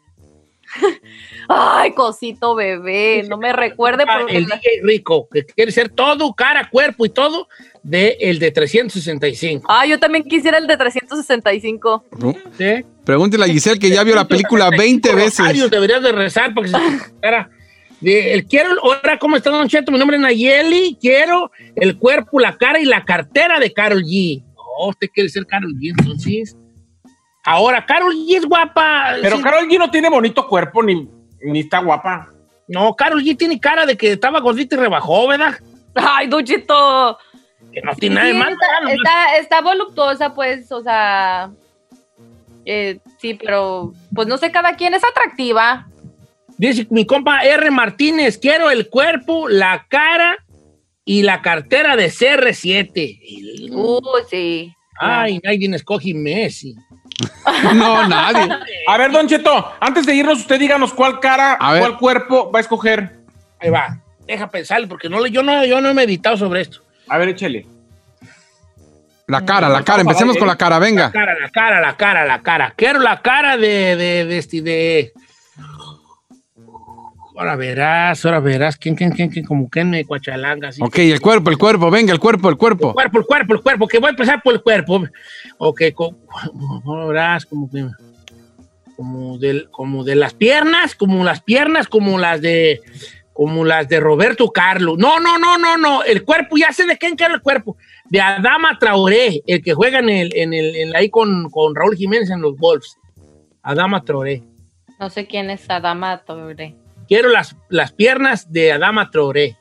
Ay, 1.49 1.93
cosito 1.93 2.55
bebé, 2.55 3.23
no 3.27 3.37
me 3.37 3.53
recuerde 3.53 4.05
por 4.05 4.29
el 4.29 4.45
DJ 4.45 4.81
Rico, 4.83 5.29
que 5.31 5.45
quiere 5.45 5.71
ser 5.71 5.89
todo, 5.89 6.33
cara, 6.33 6.69
cuerpo 6.69 7.05
y 7.05 7.09
todo, 7.09 7.47
de 7.83 8.17
el 8.19 8.39
de 8.39 8.51
365. 8.51 9.65
Ah, 9.69 9.85
yo 9.85 9.97
también 9.97 10.25
quisiera 10.25 10.57
el 10.57 10.67
de 10.67 10.75
365. 10.75 12.03
¿sí? 12.57 12.85
Pregúntele 13.05 13.45
a 13.45 13.47
Giselle 13.47 13.79
que 13.79 13.89
ya 13.89 14.03
vio 14.03 14.15
la 14.15 14.27
película 14.27 14.69
20 14.69 15.15
veces. 15.15 15.39
Rosarios 15.39 15.71
deberías 15.71 16.03
de 16.03 16.11
rezar 16.11 16.53
para 16.53 16.67
que 16.67 16.73
se. 16.73 17.56
De- 18.01 18.33
el 18.33 18.45
quiero, 18.45 18.69
ahora, 18.83 19.17
¿cómo 19.17 19.35
está 19.35 19.49
Don 19.49 19.67
Cheto? 19.67 19.91
Mi 19.91 19.97
nombre 19.97 20.17
es 20.17 20.21
Nayeli. 20.21 20.97
Quiero 21.01 21.51
el 21.75 21.97
cuerpo, 21.97 22.39
la 22.39 22.55
cara 22.57 22.79
y 22.79 22.85
la 22.85 23.03
cartera 23.03 23.59
de 23.59 23.73
Carol 23.73 24.03
G. 24.03 24.43
Oh, 24.79 24.89
usted 24.89 25.07
quiere 25.13 25.29
ser 25.29 25.45
Carol 25.47 25.73
G, 25.75 25.93
entonces. 25.97 26.55
Ahora, 27.43 27.85
Carol 27.85 28.13
G 28.13 28.37
es 28.37 28.45
guapa. 28.45 29.15
Pero 29.21 29.37
sí. 29.37 29.43
Carol 29.43 29.67
G 29.67 29.77
no 29.79 29.89
tiene 29.89 30.09
bonito 30.09 30.47
cuerpo 30.47 30.83
ni, 30.83 31.07
ni 31.41 31.61
está 31.61 31.79
guapa. 31.79 32.31
No, 32.67 32.93
Carol 32.95 33.23
G 33.23 33.35
tiene 33.37 33.59
cara 33.59 33.85
de 33.85 33.97
que 33.97 34.11
estaba 34.11 34.41
gordita 34.41 34.75
y 34.75 34.79
rebajó, 34.79 35.27
¿verdad? 35.27 35.55
Ay, 35.95 36.27
Duchito. 36.27 37.17
Que 37.73 37.81
no 37.81 37.95
tiene 37.95 38.15
nada 38.15 38.27
de 38.27 38.33
Sí, 38.33 38.39
está, 38.39 38.91
está, 38.93 39.37
está 39.37 39.61
voluptuosa, 39.61 40.35
pues, 40.35 40.71
o 40.71 40.83
sea. 40.83 41.49
eh, 42.65 42.99
sí, 43.19 43.33
pero 43.35 43.93
pues 44.13 44.27
no 44.27 44.37
sé, 44.37 44.51
cada 44.51 44.75
quien 44.75 44.93
es 44.93 45.03
atractiva. 45.03 45.87
Dice 46.57 46.87
mi 46.89 47.05
compa 47.05 47.41
R. 47.43 47.69
Martínez, 47.71 48.37
quiero 48.37 48.69
el 48.71 48.89
cuerpo, 48.89 49.47
la 49.47 49.85
cara 49.89 50.37
y 51.05 51.21
la 51.23 51.41
cartera 51.41 51.95
de 51.95 52.07
CR7. 52.07 53.69
Uh, 53.71 53.99
sí. 54.29 54.73
Ay, 54.99 55.39
nadie 55.43 55.73
escoge 55.75 56.13
Messi. 56.13 56.75
No, 57.75 58.07
nadie. 58.07 58.47
A 58.87 58.97
ver, 58.97 59.11
Don 59.11 59.27
Cheto, 59.27 59.71
antes 59.79 60.05
de 60.05 60.13
irnos, 60.15 60.39
usted 60.39 60.59
díganos 60.59 60.93
cuál 60.93 61.19
cara, 61.19 61.53
A 61.53 61.73
ver. 61.73 61.81
cuál 61.81 61.97
cuerpo 61.97 62.51
va 62.51 62.59
a 62.59 62.61
escoger. 62.61 63.17
Ahí 63.59 63.69
va. 63.69 63.99
Deja 64.27 64.47
pensarle, 64.49 64.85
porque 64.87 65.09
no, 65.09 65.19
le- 65.19 65.31
yo, 65.31 65.41
no, 65.41 65.63
yo 65.65 65.79
no 65.81 65.89
he 65.89 65.93
meditado 65.93 66.37
sobre 66.37 66.61
esto. 66.61 66.81
A 67.07 67.17
ver, 67.17 67.29
échale. 67.29 67.65
La 69.27 69.43
cara, 69.45 69.67
la 69.69 69.83
cara. 69.83 70.01
Empecemos 70.01 70.37
con 70.37 70.47
la 70.47 70.55
cara, 70.57 70.75
La 70.75 70.85
venga. 70.85 71.11
cara, 71.11 71.33
la 71.39 71.49
cara, 71.49 71.81
la 71.81 71.97
cara, 71.97 72.25
la 72.25 72.41
cara. 72.41 72.73
Quiero 72.75 72.99
la 72.99 73.21
cara 73.21 73.57
de, 73.57 73.95
de, 73.95 74.25
de, 74.25 74.37
este, 74.37 74.61
de... 74.61 75.11
Ahora 77.37 77.55
verás, 77.55 78.25
ahora 78.25 78.39
verás. 78.39 78.77
¿Quién, 78.77 78.95
quién, 78.95 79.11
quién, 79.11 79.29
quién? 79.29 79.45
Como 79.45 79.69
que 79.69 79.83
me 79.83 80.03
cuachalanga. 80.05 80.69
así. 80.69 80.81
Ok, 80.83 80.97
el 80.99 81.21
cuerpo, 81.21 81.49
el 81.49 81.57
cuerpo, 81.57 81.91
venga, 81.91 82.11
el 82.13 82.19
cuerpo, 82.19 82.49
el 82.49 82.57
cuerpo. 82.57 82.87
El 82.89 82.93
cuerpo, 82.93 83.19
el 83.19 83.25
cuerpo, 83.25 83.53
el 83.53 83.61
cuerpo, 83.61 83.87
que 83.87 83.99
voy 83.99 84.07
a 84.07 84.09
empezar 84.11 84.41
por 84.41 84.53
el 84.53 84.61
cuerpo. 84.61 85.03
Ok, 85.59 85.81
co- 85.93 86.15
como 86.83 87.07
verás, 87.07 87.45
como 87.45 87.69
que 87.69 87.85
como 88.95 89.37
de, 89.37 89.67
como 89.69 90.03
de 90.03 90.15
las 90.15 90.33
piernas, 90.33 90.95
como 90.95 91.23
las 91.23 91.41
piernas, 91.43 91.87
como 91.87 92.17
las 92.17 92.41
de 92.41 92.81
como 93.33 93.63
las 93.63 93.87
de 93.87 93.99
Roberto 93.99 94.49
Carlos. 94.51 94.97
No, 94.97 95.19
no, 95.19 95.37
no, 95.37 95.59
no, 95.59 95.77
no. 95.77 96.03
El 96.03 96.23
cuerpo, 96.23 96.57
ya 96.57 96.71
sé 96.73 96.87
de 96.87 96.97
quién 96.97 97.15
quiero 97.15 97.35
el 97.35 97.41
cuerpo. 97.41 97.77
De 98.09 98.19
Adama 98.19 98.79
Traoré, 98.79 99.43
el 99.45 99.61
que 99.61 99.75
juega 99.75 99.99
en 99.99 100.09
el, 100.09 100.35
en 100.35 100.55
el, 100.55 100.75
en- 100.75 100.95
ahí 100.95 101.11
con, 101.11 101.47
con 101.51 101.75
Raúl 101.75 101.95
Jiménez 101.95 102.31
en 102.31 102.41
los 102.41 102.57
Wolves. 102.57 102.97
Adama 103.61 104.03
Traoré. 104.03 104.41
No 104.99 105.11
sé 105.11 105.27
quién 105.27 105.51
es 105.51 105.69
Adama 105.69 106.17
Torre. 106.25 106.75
Quiero 107.07 107.29
las, 107.29 107.55
las 107.69 107.91
piernas 107.91 108.51
de 108.51 108.71
Adama 108.73 109.09
Traoré. 109.11 109.57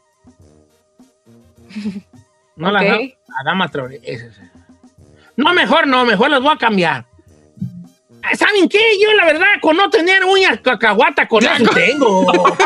No 2.57 2.73
las 2.73 2.83
Ok. 2.85 3.13
Adama- 3.45 3.71
Traoré. 3.71 4.01
No, 5.37 5.53
mejor 5.53 5.87
no, 5.87 6.07
mejor 6.07 6.31
las 6.31 6.41
voy 6.41 6.55
a 6.55 6.57
cambiar. 6.57 7.05
¿Saben 8.35 8.69
qué? 8.69 8.81
Yo, 9.01 9.13
la 9.13 9.27
verdad, 9.27 9.47
con 9.61 9.77
no 9.77 9.89
tener 9.91 10.25
uñas 10.25 10.59
cacahuata, 10.61 11.29
con 11.29 11.45
eso 11.45 11.65
tengo. 11.75 12.27